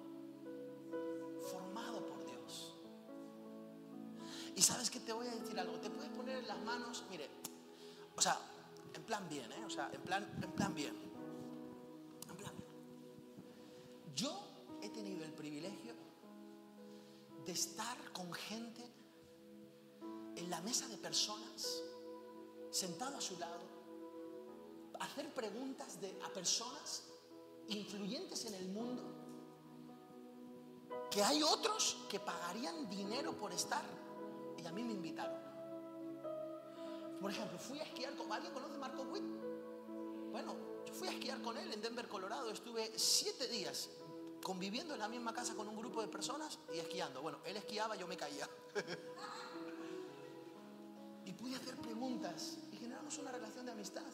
formado 1.50 2.04
por 2.06 2.24
Dios. 2.24 2.74
Y 4.54 4.62
sabes 4.62 4.90
que 4.90 5.00
te 5.00 5.12
voy 5.12 5.26
a 5.26 5.34
decir 5.34 5.58
algo, 5.58 5.78
te 5.80 5.90
puedes 5.90 6.10
poner 6.10 6.36
en 6.38 6.46
las 6.46 6.62
manos, 6.64 7.04
mire, 7.10 7.28
o 8.16 8.22
sea, 8.22 8.38
en 8.94 9.02
plan 9.02 9.28
bien, 9.28 9.50
¿eh? 9.52 9.64
O 9.66 9.70
sea, 9.70 9.90
en 9.92 10.00
plan, 10.00 10.38
en 10.42 10.52
plan 10.52 10.74
bien. 10.74 10.94
En 12.28 12.36
plan 12.36 12.52
bien. 12.56 12.68
Yo 14.14 14.78
he 14.82 14.88
tenido 14.88 15.24
el 15.24 15.32
privilegio 15.32 16.05
de 17.46 17.52
estar 17.52 17.96
con 18.12 18.32
gente 18.32 18.82
en 20.34 20.50
la 20.50 20.60
mesa 20.62 20.88
de 20.88 20.96
personas, 20.98 21.82
sentado 22.70 23.16
a 23.16 23.20
su 23.20 23.38
lado, 23.38 23.62
hacer 24.98 25.32
preguntas 25.32 25.98
a 26.24 26.28
personas 26.32 27.04
influyentes 27.68 28.44
en 28.46 28.54
el 28.54 28.68
mundo, 28.68 29.02
que 31.10 31.22
hay 31.22 31.42
otros 31.42 32.04
que 32.10 32.18
pagarían 32.18 32.88
dinero 32.88 33.36
por 33.38 33.52
estar 33.52 33.84
y 34.58 34.66
a 34.66 34.72
mí 34.72 34.82
me 34.82 34.92
invitaron. 34.92 35.40
Por 37.20 37.30
ejemplo, 37.30 37.58
fui 37.58 37.78
a 37.78 37.84
esquiar 37.84 38.14
con 38.16 38.30
alguien, 38.32 38.52
¿conoce 38.52 38.76
Marco 38.76 39.02
Witt? 39.02 39.24
Bueno, 40.32 40.54
yo 40.84 40.92
fui 40.92 41.08
a 41.08 41.12
esquiar 41.12 41.40
con 41.42 41.56
él 41.56 41.72
en 41.72 41.80
Denver, 41.80 42.08
Colorado. 42.08 42.50
Estuve 42.50 42.92
siete 42.98 43.48
días 43.48 43.88
conviviendo 44.46 44.94
en 44.94 45.00
la 45.00 45.08
misma 45.08 45.34
casa 45.34 45.56
con 45.56 45.66
un 45.66 45.76
grupo 45.76 46.00
de 46.00 46.06
personas 46.06 46.60
y 46.72 46.78
esquiando. 46.78 47.20
Bueno, 47.20 47.38
él 47.44 47.56
esquiaba, 47.56 47.96
yo 47.96 48.06
me 48.06 48.16
caía. 48.16 48.48
y 51.24 51.32
pude 51.32 51.56
hacer 51.56 51.74
preguntas 51.78 52.56
y 52.70 52.76
generamos 52.76 53.18
una 53.18 53.32
relación 53.32 53.66
de 53.66 53.72
amistad. 53.72 54.04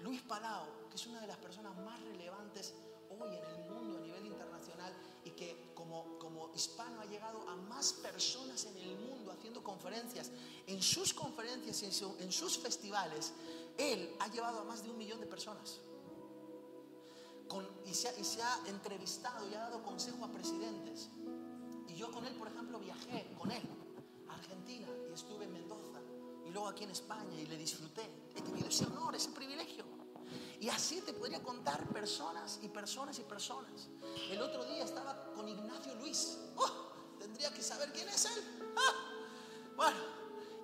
Luis 0.00 0.20
Palau, 0.22 0.88
que 0.90 0.96
es 0.96 1.06
una 1.06 1.20
de 1.20 1.28
las 1.28 1.36
personas 1.36 1.76
más 1.78 2.02
relevantes 2.02 2.74
hoy 3.08 3.36
en 3.36 3.44
el 3.44 3.70
mundo 3.70 3.98
a 3.98 4.00
nivel 4.00 4.26
internacional 4.26 4.92
y 5.24 5.30
que 5.30 5.70
como, 5.76 6.18
como 6.18 6.50
hispano 6.52 7.00
ha 7.00 7.04
llegado 7.06 7.48
a 7.48 7.54
más 7.54 7.92
personas 7.92 8.64
en 8.64 8.76
el 8.78 8.96
mundo 8.98 9.30
haciendo 9.30 9.62
conferencias. 9.62 10.32
En 10.66 10.82
sus 10.82 11.14
conferencias 11.14 11.80
y 11.82 11.84
en, 11.84 11.92
su- 11.92 12.16
en 12.18 12.32
sus 12.32 12.58
festivales, 12.58 13.32
él 13.78 14.12
ha 14.18 14.26
llevado 14.26 14.58
a 14.58 14.64
más 14.64 14.82
de 14.82 14.90
un 14.90 14.98
millón 14.98 15.20
de 15.20 15.26
personas. 15.26 15.78
Con- 17.80 17.90
y, 17.90 17.94
se 17.94 18.08
ha, 18.08 18.18
y 18.18 18.24
se 18.24 18.42
ha 18.42 18.60
entrevistado 18.66 19.48
y 19.48 19.54
ha 19.54 19.60
dado 19.60 19.82
consejo 19.82 20.24
a 20.24 20.28
presidentes. 20.32 21.10
Y 21.88 21.94
yo 21.94 22.10
con 22.10 22.24
él, 22.26 22.34
por 22.34 22.48
ejemplo, 22.48 22.78
viajé 22.78 23.34
con 23.38 23.50
él 23.50 23.62
a 24.28 24.34
Argentina 24.34 24.86
y 25.08 25.12
estuve 25.12 25.44
en 25.44 25.52
Mendoza 25.52 26.00
y 26.46 26.50
luego 26.50 26.68
aquí 26.68 26.84
en 26.84 26.90
España 26.90 27.40
y 27.40 27.46
le 27.46 27.56
disfruté. 27.56 28.02
He 28.34 28.42
tenido 28.42 28.68
ese 28.68 28.84
honor, 28.86 29.14
ese 29.14 29.30
privilegio. 29.30 29.84
Y 30.60 30.68
así 30.68 31.00
te 31.00 31.12
podría 31.12 31.42
contar 31.42 31.88
personas 31.88 32.58
y 32.62 32.68
personas 32.68 33.18
y 33.18 33.22
personas. 33.22 33.88
El 34.30 34.40
otro 34.42 34.64
día 34.64 34.84
estaba 34.84 35.32
con 35.32 35.48
Ignacio 35.48 35.94
Luis. 35.94 36.38
¡Oh! 36.56 37.16
Tendría 37.18 37.52
que 37.52 37.62
saber 37.62 37.92
quién 37.92 38.08
es 38.08 38.24
él. 38.26 38.72
¡Ah! 38.76 38.94
Bueno, 39.76 39.98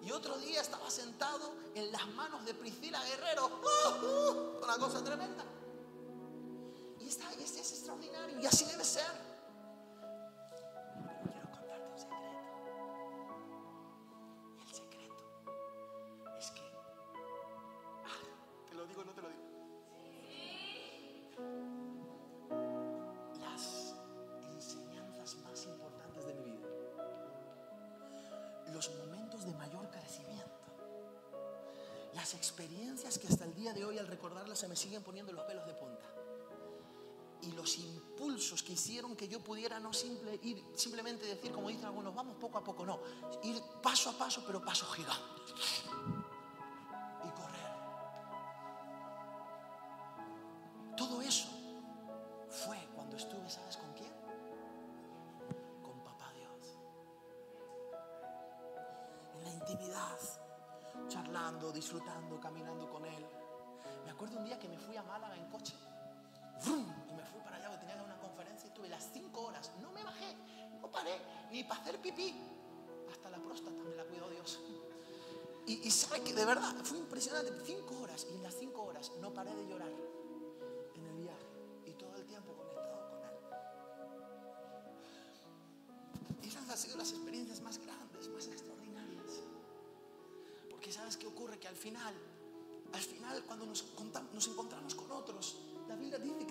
y 0.02 0.10
otro 0.10 0.36
día 0.38 0.60
estaba 0.60 0.90
sentado 0.90 1.54
en 1.74 1.90
las 1.90 2.06
manos 2.08 2.44
de 2.44 2.54
Priscila 2.54 3.02
Guerrero. 3.04 3.50
¡Oh! 3.64 4.58
¡Uh! 4.60 4.64
Una 4.64 4.76
cosa 4.78 5.02
tremenda. 5.02 5.44
Y, 7.06 7.08
está, 7.08 7.32
y 7.38 7.42
este 7.44 7.60
es 7.60 7.70
extraordinario. 7.70 8.40
Y 8.40 8.46
así 8.46 8.64
debe 8.64 8.82
ser. 8.82 9.04
Quiero 11.22 11.50
contarte 11.52 11.88
un 11.92 11.98
secreto. 12.00 12.34
Y 14.56 14.60
el 14.60 14.74
secreto 14.74 15.24
es 16.36 16.50
que... 16.50 16.62
Ah, 18.04 18.18
¿Te 18.68 18.74
lo 18.74 18.86
digo 18.86 19.04
no 19.04 19.12
te 19.14 19.22
lo 19.22 19.28
digo? 19.28 19.42
Las 23.38 23.94
enseñanzas 24.50 25.36
más 25.36 25.64
importantes 25.64 26.26
de 26.26 26.34
mi 26.34 26.42
vida. 26.42 26.66
Los 28.72 28.90
momentos 28.96 29.44
de 29.46 29.52
mayor 29.52 29.88
crecimiento. 29.90 30.58
Las 32.14 32.34
experiencias 32.34 33.16
que 33.16 33.28
hasta 33.28 33.44
el 33.44 33.54
día 33.54 33.72
de 33.72 33.84
hoy 33.84 33.96
al 33.96 34.08
recordarlas 34.08 34.58
se 34.58 34.66
me 34.66 34.74
siguen 34.74 35.04
poniendo 35.04 35.32
los 35.32 35.44
pelos 35.44 35.64
de 35.68 35.74
punta 35.74 36.15
y 37.46 37.52
los 37.52 37.78
impulsos 37.78 38.62
que 38.62 38.72
hicieron 38.72 39.14
que 39.16 39.28
yo 39.28 39.40
pudiera 39.40 39.78
no 39.78 39.92
simple, 39.92 40.38
ir, 40.42 40.62
simplemente 40.74 41.26
decir, 41.26 41.52
como 41.52 41.68
dicen 41.68 41.86
algunos, 41.86 42.14
vamos 42.14 42.36
poco 42.36 42.58
a 42.58 42.64
poco, 42.64 42.84
no, 42.84 43.00
ir 43.44 43.62
paso 43.82 44.10
a 44.10 44.12
paso, 44.14 44.42
pero 44.46 44.64
paso 44.64 44.86
gigante. 44.86 45.42
Y 47.24 47.28
correr. 47.30 47.70
Todo 50.96 51.22
eso 51.22 51.48
fue 52.48 52.88
cuando 52.94 53.16
estuve, 53.16 53.48
¿sabes 53.48 53.76
con 53.76 53.92
quién? 53.92 54.12
Con 55.82 56.02
Papá 56.02 56.32
Dios. 56.32 56.78
En 59.34 59.44
la 59.44 59.50
intimidad, 59.50 60.18
charlando, 61.08 61.70
disfrutando, 61.70 62.40
caminando 62.40 62.90
con 62.90 63.04
Él. 63.04 63.24
Me 64.04 64.10
acuerdo 64.10 64.38
un 64.38 64.44
día 64.44 64.58
que 64.58 64.68
me 64.68 64.78
fui 64.78 64.96
a 64.96 65.02
Málaga 65.02 65.36
en 65.36 65.48
coche. 65.48 65.74
Y 66.64 67.12
me 67.12 67.24
fui 67.24 67.40
para 67.44 67.56
allá 67.56 67.68
porque 67.70 67.86
tenía 67.86 67.96
que 67.96 68.04
una 68.04 68.18
conferencia 68.18 68.68
y 68.68 68.72
tuve 68.72 68.88
las 68.88 69.10
cinco 69.12 69.42
horas. 69.46 69.70
No 69.80 69.90
me 69.90 70.02
bajé, 70.02 70.34
no 70.80 70.90
paré, 70.90 71.20
ni 71.50 71.64
para 71.64 71.80
hacer 71.82 72.00
pipí. 72.00 72.34
Hasta 73.12 73.30
la 73.30 73.38
próstata 73.38 73.82
me 73.82 73.94
la 73.94 74.04
cuidó 74.04 74.28
Dios. 74.30 74.60
Y, 75.66 75.86
y 75.86 75.90
sabe 75.90 76.22
que 76.22 76.32
de 76.32 76.44
verdad 76.44 76.74
fue 76.84 76.98
impresionante. 76.98 77.52
Cinco 77.64 77.98
horas 78.00 78.26
y 78.30 78.34
en 78.34 78.42
las 78.42 78.54
cinco 78.54 78.84
horas 78.84 79.12
no 79.20 79.32
paré 79.34 79.54
de 79.54 79.66
llorar 79.66 79.92
en 80.94 81.06
el 81.06 81.16
viaje 81.16 81.46
y 81.84 81.92
todo 81.92 82.14
el 82.16 82.24
tiempo 82.24 82.54
conectado 82.54 83.10
con 83.10 83.24
Él. 83.24 83.32
Y 86.42 86.48
esas 86.48 86.68
han 86.68 86.78
sido 86.78 86.96
las 86.96 87.10
experiencias 87.10 87.60
más 87.60 87.78
grandes, 87.78 88.28
más 88.28 88.46
extraordinarias. 88.46 89.42
Porque 90.70 90.92
sabes 90.92 91.16
qué 91.16 91.26
ocurre 91.26 91.58
que 91.58 91.68
al 91.68 91.76
final, 91.76 92.14
al 92.92 93.00
final 93.00 93.42
cuando 93.44 93.66
nos, 93.66 93.84
nos 94.32 94.48
encontramos 94.48 94.94
con 94.94 95.10
otros, 95.10 95.56
la 95.88 95.96
Biblia 95.96 96.18
dice 96.18 96.46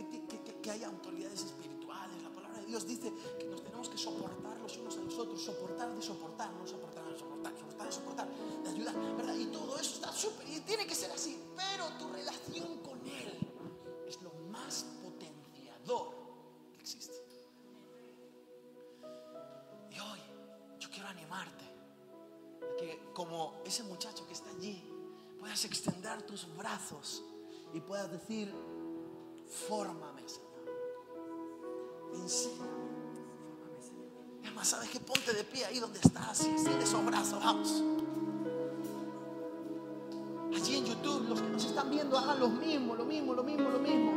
que, 0.62 0.72
hay 0.72 0.84
autoridades 0.84 1.44
espirituales, 1.44 2.22
la 2.24 2.30
palabra 2.30 2.60
de 2.60 2.66
Dios 2.66 2.88
dice 2.88 3.14
que 3.40 3.46
nos 3.46 3.64
tenemos 3.64 3.90
que 3.90 3.98
soportar 3.98 4.58
los 4.60 4.78
unos 4.78 4.98
a 4.98 5.02
los 5.02 5.18
otros, 5.18 5.44
soportar 5.44 5.94
de 5.94 6.02
soportar, 6.02 6.52
no 6.54 6.66
soportar 6.66 7.06
de 7.06 7.20
soportar, 7.20 7.54
soportar 7.58 7.86
de 7.86 7.92
soportar, 7.94 8.28
de 8.64 8.70
ayudar, 8.70 8.96
¿verdad? 9.16 9.36
Y 9.36 9.46
todo 9.48 9.78
eso 9.78 9.96
está 9.96 10.12
súper 10.12 10.48
y 10.50 10.60
tiene 10.62 10.88
que 10.88 10.96
ser 10.96 11.12
así, 11.12 11.40
pero 11.56 11.88
tu 12.00 12.12
relación 12.12 12.80
con 12.80 13.00
Él 13.06 13.38
es 14.08 14.22
lo 14.22 14.34
más 14.50 14.86
potenciador 15.04 16.16
que 16.74 16.82
existe. 16.82 17.22
Y 19.92 20.00
hoy 20.00 20.20
yo 20.80 20.90
quiero 20.90 21.08
animarte 21.08 21.66
a 21.66 22.76
que 22.78 23.12
como 23.14 23.62
ese 23.66 23.84
muchacho 23.84 24.26
que 24.26 24.34
está 24.34 24.50
allí, 24.50 24.84
puedas 25.40 25.64
extender 25.66 26.24
tus 26.24 26.48
brazos 26.58 27.24
y 27.74 27.82
puedas 27.82 28.10
decir, 28.10 28.52
fórmame, 29.48 30.22
Señor. 30.28 30.46
Enséñame. 32.14 32.60
Fórmame, 33.36 33.82
Señor. 33.82 34.40
Y 34.42 34.46
además, 34.46 34.68
¿sabes 34.68 34.90
qué? 34.90 35.00
Ponte 35.00 35.34
de 35.34 35.44
pie 35.44 35.66
ahí 35.66 35.80
donde 35.80 36.00
estás 36.00 36.46
extiende 36.46 36.84
esos 36.84 37.06
brazos, 37.06 37.40
vamos. 37.44 37.84
Allí 40.56 40.78
en 40.78 40.86
YouTube, 40.86 41.28
los 41.30 41.42
que 41.42 41.50
nos 41.50 41.66
están 41.66 41.90
viendo, 41.90 42.18
hagan 42.18 42.40
lo 42.40 42.50
mismo, 42.50 42.96
lo 42.96 43.06
mismo, 43.06 43.34
lo 43.34 43.44
mismo, 43.44 43.70
lo 43.70 43.80
mismo. 43.80 44.14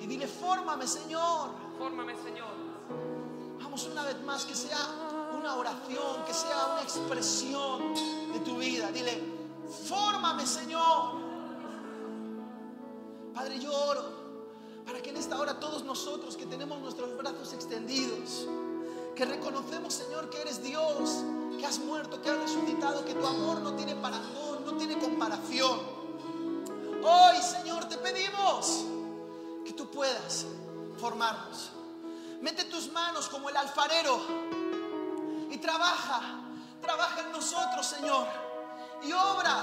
Y 0.00 0.06
dile, 0.06 0.26
fórmame, 0.26 0.86
Señor. 0.86 1.50
Fórmame, 1.78 2.14
Señor. 2.16 2.54
Vamos 3.62 3.84
una 3.86 4.04
vez 4.04 4.22
más, 4.22 4.44
que 4.44 4.54
sea 4.54 4.78
una 5.36 5.56
oración, 5.56 6.24
que 6.26 6.32
sea 6.34 6.66
una 6.72 6.82
expresión 6.82 7.94
de 8.32 8.40
tu 8.40 8.56
vida. 8.58 8.90
Dile, 8.90 9.22
fórmame 9.88 10.46
Señor. 10.46 11.25
Padre, 13.36 13.58
yo 13.58 13.70
oro 13.70 14.02
para 14.86 15.02
que 15.02 15.10
en 15.10 15.18
esta 15.18 15.38
hora 15.38 15.60
todos 15.60 15.84
nosotros 15.84 16.38
que 16.38 16.46
tenemos 16.46 16.80
nuestros 16.80 17.14
brazos 17.18 17.52
extendidos, 17.52 18.48
que 19.14 19.26
reconocemos 19.26 19.92
Señor 19.92 20.30
que 20.30 20.40
eres 20.40 20.62
Dios, 20.62 21.22
que 21.58 21.66
has 21.66 21.78
muerto, 21.80 22.22
que 22.22 22.30
has 22.30 22.38
resucitado, 22.38 23.04
que 23.04 23.12
tu 23.12 23.26
amor 23.26 23.60
no 23.60 23.74
tiene 23.74 23.94
parangón, 23.94 24.64
no 24.64 24.78
tiene 24.78 24.98
comparación. 24.98 25.80
Hoy 27.04 27.42
Señor 27.42 27.84
te 27.90 27.98
pedimos 27.98 28.86
que 29.66 29.74
tú 29.74 29.90
puedas 29.90 30.46
formarnos. 30.98 31.72
Mete 32.40 32.64
tus 32.64 32.90
manos 32.90 33.28
como 33.28 33.50
el 33.50 33.56
alfarero 33.58 34.18
y 35.50 35.58
trabaja, 35.58 36.40
trabaja 36.80 37.20
en 37.20 37.32
nosotros, 37.32 37.86
Señor. 37.86 38.26
Y 39.02 39.12
obra 39.12 39.62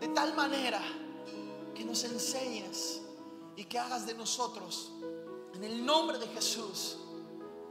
de 0.00 0.08
tal 0.08 0.34
manera 0.34 0.80
que 1.74 1.84
nos 1.84 2.04
enseñes 2.04 3.01
y 3.56 3.64
que 3.64 3.78
hagas 3.78 4.06
de 4.06 4.14
nosotros, 4.14 4.92
en 5.54 5.64
el 5.64 5.84
nombre 5.84 6.18
de 6.18 6.26
Jesús, 6.28 6.96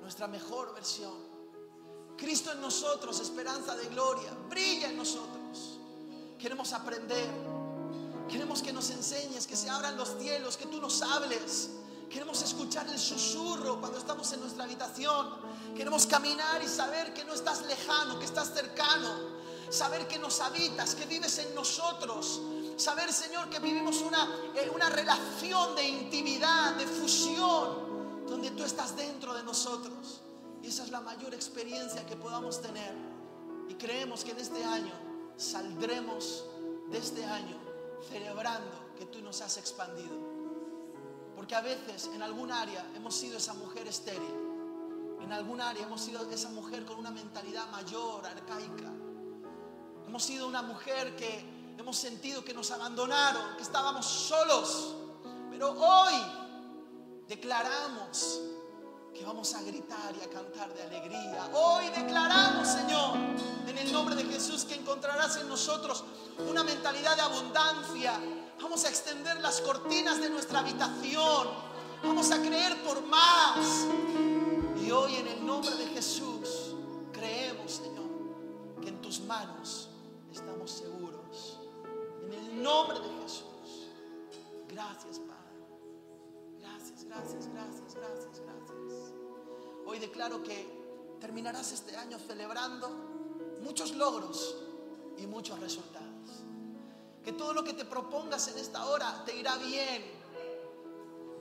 nuestra 0.02 0.28
mejor 0.28 0.74
versión. 0.74 1.32
Cristo 2.18 2.52
en 2.52 2.62
nosotros, 2.62 3.20
esperanza 3.20 3.76
de 3.76 3.88
gloria, 3.88 4.32
brilla 4.50 4.90
en 4.90 4.98
nosotros. 4.98 5.80
Queremos 6.38 6.72
aprender, 6.74 7.30
queremos 8.30 8.62
que 8.62 8.74
nos 8.74 8.90
enseñes, 8.92 9.48
que 9.48 9.56
se 9.56 9.70
abran 9.70 9.98
los 9.98 10.18
cielos, 10.20 10.58
que 10.58 10.66
tú 10.66 10.80
nos 10.80 11.02
hables. 11.02 11.72
Queremos 12.10 12.42
escuchar 12.42 12.88
el 12.90 13.00
susurro 13.00 13.80
cuando 13.80 13.98
estamos 13.98 14.32
en 14.34 14.42
nuestra 14.42 14.66
habitación. 14.66 15.30
Queremos 15.76 16.06
caminar 16.06 16.62
y 16.62 16.68
saber 16.68 17.14
que 17.14 17.24
no 17.24 17.34
estás 17.34 17.66
lejano, 17.66 18.20
que 18.20 18.26
estás 18.26 18.54
cercano. 18.54 19.42
Saber 19.70 20.08
que 20.08 20.20
nos 20.20 20.42
habitas, 20.42 20.94
que 20.94 21.06
vives 21.06 21.38
en 21.38 21.56
nosotros. 21.56 22.42
Saber, 22.78 23.12
Señor, 23.14 23.50
que 23.50 23.60
vivimos 23.60 24.02
una, 24.02 24.28
eh, 24.56 24.70
una 24.74 24.90
relación 24.90 25.76
de 25.76 25.88
intimidad, 25.88 26.76
de 26.76 26.88
fusión, 26.88 28.26
donde 28.28 28.52
tú 28.52 28.64
estás 28.64 28.96
dentro 28.96 29.34
de 29.34 29.44
nosotros. 29.44 30.22
Y 30.64 30.68
esa 30.68 30.84
es 30.84 30.92
la 30.92 31.02
mayor 31.02 31.34
experiencia 31.34 32.06
que 32.06 32.16
podamos 32.16 32.62
tener 32.62 32.94
Y 33.68 33.76
creemos 33.76 34.24
que 34.24 34.32
en 34.32 34.40
este 34.40 34.64
año 34.64 34.94
saldremos 35.38 36.46
de 36.90 36.98
este 36.98 37.24
año 37.26 37.58
celebrando 38.10 38.94
que 38.98 39.06
tú 39.06 39.22
nos 39.22 39.42
has 39.42 39.58
expandido. 39.58 40.16
Porque 41.36 41.56
a 41.56 41.62
veces 41.62 42.10
en 42.14 42.22
algún 42.22 42.52
área 42.52 42.86
hemos 42.96 43.16
sido 43.16 43.38
esa 43.38 43.54
mujer 43.54 43.88
estéril. 43.88 44.36
En 45.22 45.32
algún 45.32 45.62
área 45.62 45.84
hemos 45.84 46.02
sido 46.02 46.30
esa 46.30 46.50
mujer 46.50 46.86
con 46.86 47.00
una 47.00 47.12
mentalidad 47.12 47.70
mayor, 47.72 48.26
arcaica. 48.26 48.92
Hemos 50.08 50.24
sido 50.24 50.48
una 50.48 50.62
mujer 50.62 51.16
que 51.16 51.61
hemos 51.78 51.98
sentido 51.98 52.44
que 52.44 52.54
nos 52.54 52.72
abandonaron, 52.72 53.56
que 53.58 53.64
estábamos 53.64 54.06
solos. 54.06 54.96
Pero 55.50 55.72
hoy 55.72 56.14
declaramos 57.28 58.42
que 59.14 59.26
vamos 59.26 59.54
a 59.54 59.62
gritar 59.62 60.16
y 60.20 60.24
a 60.24 60.30
cantar 60.30 60.74
de 60.74 60.84
alegría. 60.84 61.50
Hoy 61.54 61.90
declaramos, 61.90 62.68
Señor, 62.68 63.18
en 63.68 63.78
el 63.78 63.92
nombre 63.92 64.16
de 64.16 64.24
Jesús, 64.26 64.66
que 64.66 64.76
encontrarás 64.76 65.38
en 65.38 65.48
nosotros 65.48 66.04
una 66.50 66.64
mentalidad 66.64 67.16
de 67.16 67.22
abundancia. 67.22 68.14
Vamos 68.62 68.86
a 68.86 68.90
extender 68.90 69.40
las 69.42 69.62
cortinas 69.62 70.20
de 70.22 70.30
nuestra 70.30 70.60
habitación. 70.60 71.48
Vamos 72.04 72.32
a 72.32 72.42
creer 72.42 72.82
por 72.84 73.02
más. 73.06 73.86
Y 74.82 74.92
hoy 74.92 75.16
en 75.16 75.28
el 75.28 75.46
nombre 75.46 75.76
de 75.76 75.88
Jesús 75.88 76.76
creemos, 77.12 77.74
Señor, 77.74 78.10
que 78.82 78.90
en 78.90 79.02
tus 79.02 79.20
manos 79.22 79.90
estamos 80.32 80.72
seguros. 80.72 81.01
En 82.32 82.46
el 82.46 82.64
nombre 82.64 82.98
de 83.00 83.10
Jesús. 83.22 83.90
Gracias, 84.70 85.20
Padre. 85.20 85.42
Gracias, 86.60 87.04
gracias, 87.04 87.48
gracias, 87.48 87.96
gracias, 87.96 88.40
gracias. 88.40 89.14
Hoy 89.86 90.00
declaro 90.00 90.42
que 90.42 91.18
terminarás 91.20 91.74
este 91.74 91.96
año 91.98 92.18
celebrando 92.20 92.88
muchos 93.62 93.96
logros 93.96 94.56
y 95.18 95.28
muchos 95.28 95.60
resultados. 95.60 96.08
Que 97.26 97.34
todo 97.34 97.54
lo 97.54 97.66
que 97.66 97.74
te 97.74 97.84
propongas 97.84 98.48
en 98.48 98.58
esta 98.60 98.86
hora 98.86 99.26
te 99.26 99.36
irá 99.36 99.58
bien. 99.58 100.04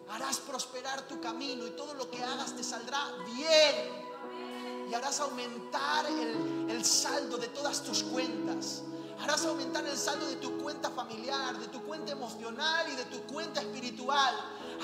Harás 0.09 0.39
prosperar 0.41 1.07
tu 1.07 1.21
camino 1.21 1.69
y 1.69 1.71
todo 1.71 1.95
lo 1.95 2.11
que 2.11 2.23
hagas 2.25 2.57
te 2.57 2.65
saldrá 2.65 3.13
bien. 3.37 4.91
Y 4.91 4.95
harás 4.95 5.21
aumentar 5.21 6.07
el, 6.07 6.69
el 6.69 6.85
saldo 6.85 7.37
de 7.37 7.47
todas 7.47 7.85
tus 7.85 8.03
cuentas. 8.03 8.83
Harás 9.23 9.45
aumentar 9.45 9.87
el 9.87 9.97
saldo 9.97 10.27
de 10.27 10.37
tu 10.37 10.59
cuenta 10.59 10.91
familiar, 10.91 11.59
de 11.59 11.69
tu 11.69 11.83
cuenta 11.83 12.13
emocional 12.13 12.87
y 12.91 12.97
de 12.97 13.05
tu 13.05 13.23
cuenta 13.33 13.61
espiritual. 13.61 14.35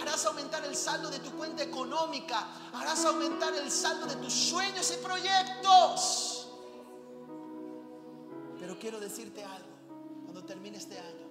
Harás 0.00 0.26
aumentar 0.26 0.64
el 0.64 0.76
saldo 0.76 1.10
de 1.10 1.18
tu 1.20 1.30
cuenta 1.32 1.62
económica. 1.62 2.46
Harás 2.74 3.04
aumentar 3.06 3.54
el 3.54 3.70
saldo 3.70 4.06
de 4.06 4.16
tus 4.16 4.32
sueños 4.32 4.92
y 4.92 5.02
proyectos. 5.02 6.48
Pero 8.58 8.78
quiero 8.78 9.00
decirte 9.00 9.42
algo. 9.42 9.76
Cuando 10.24 10.44
termine 10.44 10.76
este 10.76 10.98
año, 10.98 11.26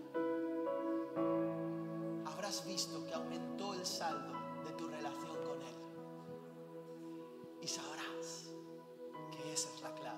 habrás 2.25 2.65
visto 2.65 3.05
que 3.05 3.13
aumentó 3.13 3.73
el 3.73 3.85
saldo 3.85 4.33
de 4.63 4.71
tu 4.71 4.87
relación 4.87 5.43
con 5.43 5.61
Él. 5.61 5.75
Y 7.61 7.67
sabrás 7.67 8.45
que 9.31 9.53
esa 9.53 9.69
es 9.75 9.81
la 9.81 9.93
clave. 9.93 10.14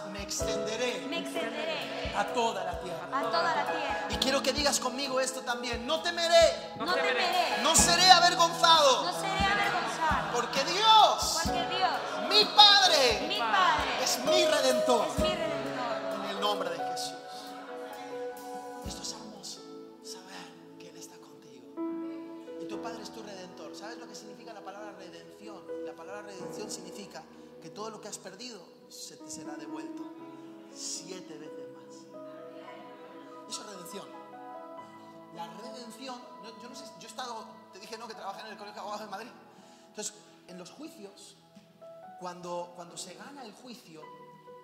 Más, 0.00 0.10
me 0.12 0.22
extenderé 0.22 1.06
Me 1.08 1.18
extenderé 1.18 2.12
a 2.16 2.24
toda 2.32 2.64
la 2.64 2.80
tierra. 2.80 3.08
a 3.12 3.22
toda 3.22 3.42
la 3.54 3.66
tierra. 3.66 4.06
Y 4.10 4.16
quiero 4.16 4.42
que 4.42 4.52
digas 4.52 4.78
conmigo 4.80 5.20
esto 5.20 5.40
también, 5.42 5.86
no 5.86 6.00
temeré, 6.02 6.72
No 6.78 6.92
temeré, 6.94 7.62
no 7.62 7.74
seré 7.76 8.10
avergonzado, 8.10 9.04
no 9.04 9.12
seré 9.12 9.44
avergonzado, 9.44 10.32
porque 10.32 10.64
Dios, 10.64 11.40
porque 11.44 11.66
Dios, 11.76 12.28
mi 12.28 12.44
Padre, 12.44 13.26
mi 13.28 13.38
Padre, 13.38 14.02
es 14.02 14.18
mi 14.20 14.44
redentor. 14.46 15.06
es 15.08 15.18
mi 15.18 15.28
redentor. 15.28 16.24
En 16.24 16.30
el 16.30 16.40
nombre 16.40 16.70
de 16.70 16.76
Jesús. 16.76 17.12
Esto 18.86 19.02
es 19.02 19.12
hermoso, 19.12 19.60
saber 20.02 20.78
que 20.78 20.88
Él 20.90 20.96
está 20.96 21.16
contigo. 21.18 21.64
Y 22.60 22.64
tu 22.66 22.80
Padre 22.80 23.02
es 23.02 23.10
tu 23.10 23.22
redentor. 23.22 23.74
¿Sabes 23.76 23.98
lo 23.98 24.06
que 24.08 24.14
significa 24.14 24.52
la 24.52 24.60
palabra 24.64 24.92
redención? 24.92 25.62
La 25.84 25.92
palabra 25.92 26.22
redención 26.22 26.70
significa 26.70 27.22
que 27.60 27.70
todo 27.70 27.90
lo 27.90 28.00
que 28.00 28.08
has 28.08 28.18
perdido 28.18 28.60
se 28.88 29.16
te 29.16 29.30
será 29.30 29.54
devuelto 29.56 30.02
siete 30.74 31.38
veces 31.38 31.68
más. 31.74 31.94
Eso 33.48 33.60
es 33.62 33.66
redención. 33.66 34.06
La 35.34 35.46
redención, 35.48 36.18
yo, 36.42 36.62
yo 36.62 36.68
no 36.68 36.74
sé, 36.74 36.84
yo 36.98 37.06
he 37.06 37.10
estado, 37.10 37.44
te 37.72 37.78
dije 37.78 37.98
no 37.98 38.08
que 38.08 38.14
trabajé 38.14 38.40
en 38.42 38.46
el 38.48 38.56
Colegio 38.56 38.74
de 38.74 38.80
Abogados 38.80 39.04
de 39.06 39.10
Madrid. 39.10 39.30
Entonces, 39.88 40.14
en 40.48 40.58
los 40.58 40.70
juicios, 40.70 41.36
cuando, 42.20 42.72
cuando 42.76 42.96
se 42.96 43.14
gana 43.14 43.44
el 43.44 43.52
juicio, 43.52 44.02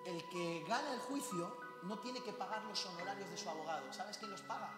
el 0.05 0.27
que 0.29 0.63
gana 0.67 0.93
el 0.93 0.99
juicio 1.01 1.55
no 1.83 1.99
tiene 1.99 2.23
que 2.23 2.33
pagar 2.33 2.63
los 2.63 2.85
honorarios 2.85 3.29
de 3.29 3.37
su 3.37 3.49
abogado. 3.49 3.91
¿Sabes 3.93 4.17
quién 4.17 4.31
los 4.31 4.41
paga? 4.41 4.73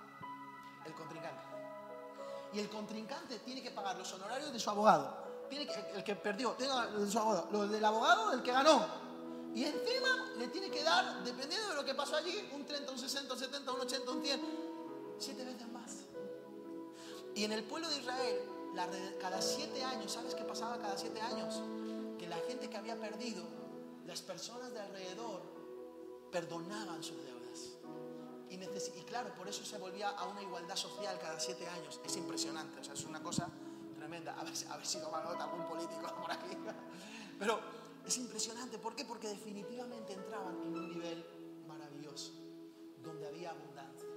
El 0.85 0.93
contrincante. 0.93 1.41
Y 2.53 2.59
el 2.59 2.69
contrincante 2.69 3.39
tiene 3.39 3.61
que 3.61 3.71
pagar 3.71 3.95
los 3.97 4.11
honorarios 4.13 4.51
de 4.51 4.59
su 4.59 4.69
abogado. 4.69 5.23
Tiene 5.49 5.67
que- 5.67 5.91
el 5.91 6.03
que 6.03 6.15
perdió, 6.15 6.51
tiene 6.53 6.73
los 6.91 7.05
de 7.05 7.11
su 7.11 7.19
abogado. 7.19 7.47
Los 7.51 7.69
del 7.69 7.85
abogado 7.85 8.31
del 8.31 8.43
que 8.43 8.51
ganó. 8.51 9.04
Y 9.55 9.63
encima 9.63 10.33
le 10.37 10.49
tiene 10.49 10.69
que 10.69 10.83
dar, 10.83 11.23
dependiendo 11.23 11.69
de 11.69 11.75
lo 11.75 11.85
que 11.85 11.95
pasó 11.95 12.17
allí, 12.17 12.49
un 12.53 12.65
30, 12.65 12.91
un 12.91 12.99
60, 12.99 13.33
un 13.33 13.39
70, 13.39 13.71
un 13.71 13.79
80, 13.79 14.11
un 14.11 14.21
100. 14.21 14.41
Siete 15.17 15.45
veces 15.45 15.67
más. 15.69 15.95
Y 17.33 17.45
en 17.45 17.53
el 17.53 17.63
pueblo 17.63 17.87
de 17.87 17.97
Israel, 17.97 18.41
la 18.73 18.89
cada 19.17 19.41
siete 19.41 19.81
años, 19.81 20.11
¿sabes 20.11 20.35
qué 20.35 20.43
pasaba 20.43 20.77
cada 20.77 20.97
siete 20.97 21.21
años? 21.21 21.61
Que 22.19 22.27
la 22.27 22.35
gente 22.49 22.69
que 22.69 22.75
había 22.75 22.99
perdido, 22.99 23.45
las 24.05 24.21
personas 24.21 24.73
de 24.73 24.81
alrededor, 24.81 25.41
perdonaban 26.33 27.01
sus 27.01 27.15
deudas. 27.23 27.77
Y, 28.49 28.55
y 28.55 29.03
claro, 29.03 29.33
por 29.35 29.47
eso 29.47 29.63
se 29.63 29.77
volvía 29.77 30.09
a 30.09 30.27
una 30.27 30.41
igualdad 30.41 30.75
social 30.75 31.17
cada 31.17 31.39
siete 31.39 31.65
años. 31.65 32.01
Es 32.03 32.17
impresionante, 32.17 32.81
o 32.81 32.83
sea, 32.83 32.93
es 32.93 33.05
una 33.05 33.23
cosa 33.23 33.47
tremenda. 33.97 34.37
Haber, 34.37 34.53
haber 34.69 34.85
sido 34.85 35.09
malota 35.09 35.45
algún 35.45 35.65
político 35.65 36.13
por 36.21 36.29
aquí. 36.29 36.57
Pero 37.39 37.84
Es 38.05 38.17
impresionante. 38.17 38.77
¿Por 38.77 38.95
qué? 38.95 39.05
Porque 39.05 39.27
definitivamente 39.27 40.13
entraban 40.13 40.61
en 40.61 40.75
un 40.75 40.89
nivel 40.89 41.25
maravilloso, 41.67 42.33
donde 43.01 43.27
había 43.27 43.51
abundancia. 43.51 44.07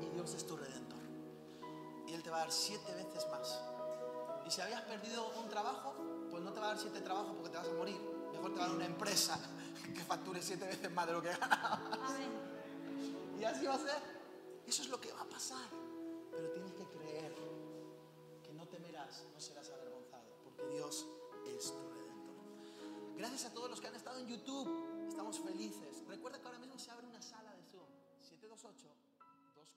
Y 0.00 0.08
Dios 0.14 0.34
es 0.34 0.46
tu 0.46 0.56
redentor. 0.56 0.98
Y 2.06 2.14
Él 2.14 2.22
te 2.22 2.30
va 2.30 2.36
a 2.36 2.40
dar 2.40 2.52
siete 2.52 2.94
veces 2.94 3.26
más. 3.30 3.60
Y 4.46 4.50
si 4.50 4.60
habías 4.62 4.82
perdido 4.82 5.30
un 5.38 5.48
trabajo, 5.50 5.94
pues 6.30 6.42
no 6.42 6.52
te 6.52 6.60
va 6.60 6.66
a 6.66 6.68
dar 6.70 6.78
siete 6.78 7.02
trabajos 7.02 7.34
porque 7.34 7.50
te 7.50 7.58
vas 7.58 7.68
a 7.68 7.72
morir. 7.72 8.00
Mejor 8.32 8.52
te 8.52 8.58
va 8.58 8.64
a 8.64 8.68
dar 8.68 8.76
una 8.76 8.86
empresa 8.86 9.38
que 9.94 10.02
facture 10.04 10.40
siete 10.40 10.66
veces 10.66 10.90
más 10.90 11.06
de 11.06 11.12
lo 11.12 11.22
que 11.22 11.28
ganaba. 11.28 11.82
Amén. 11.92 12.30
Y 13.38 13.44
así 13.44 13.66
va 13.66 13.74
a 13.74 13.78
ser. 13.78 14.02
Eso 14.66 14.82
es 14.82 14.88
lo 14.88 14.98
que 15.00 15.12
va 15.12 15.22
a 15.22 15.28
pasar. 15.28 15.68
Pero 16.30 16.50
tienes 16.52 16.72
que 16.72 16.84
creer 16.84 17.34
que 18.42 18.52
no 18.54 18.66
temerás, 18.68 19.24
no 19.32 19.40
serás 19.40 19.68
avergonzado, 19.70 20.24
porque 20.44 20.64
Dios 20.74 21.06
es 21.46 21.66
tu 21.66 21.78
redentor. 21.80 21.97
Gracias 23.18 23.46
a 23.46 23.52
todos 23.52 23.68
los 23.68 23.80
que 23.80 23.88
han 23.88 23.96
estado 23.96 24.20
en 24.20 24.28
YouTube. 24.28 25.08
Estamos 25.08 25.40
felices. 25.40 26.04
Recuerda 26.06 26.38
que 26.38 26.46
ahora 26.46 26.60
mismo 26.60 26.78
se 26.78 26.88
abre 26.92 27.07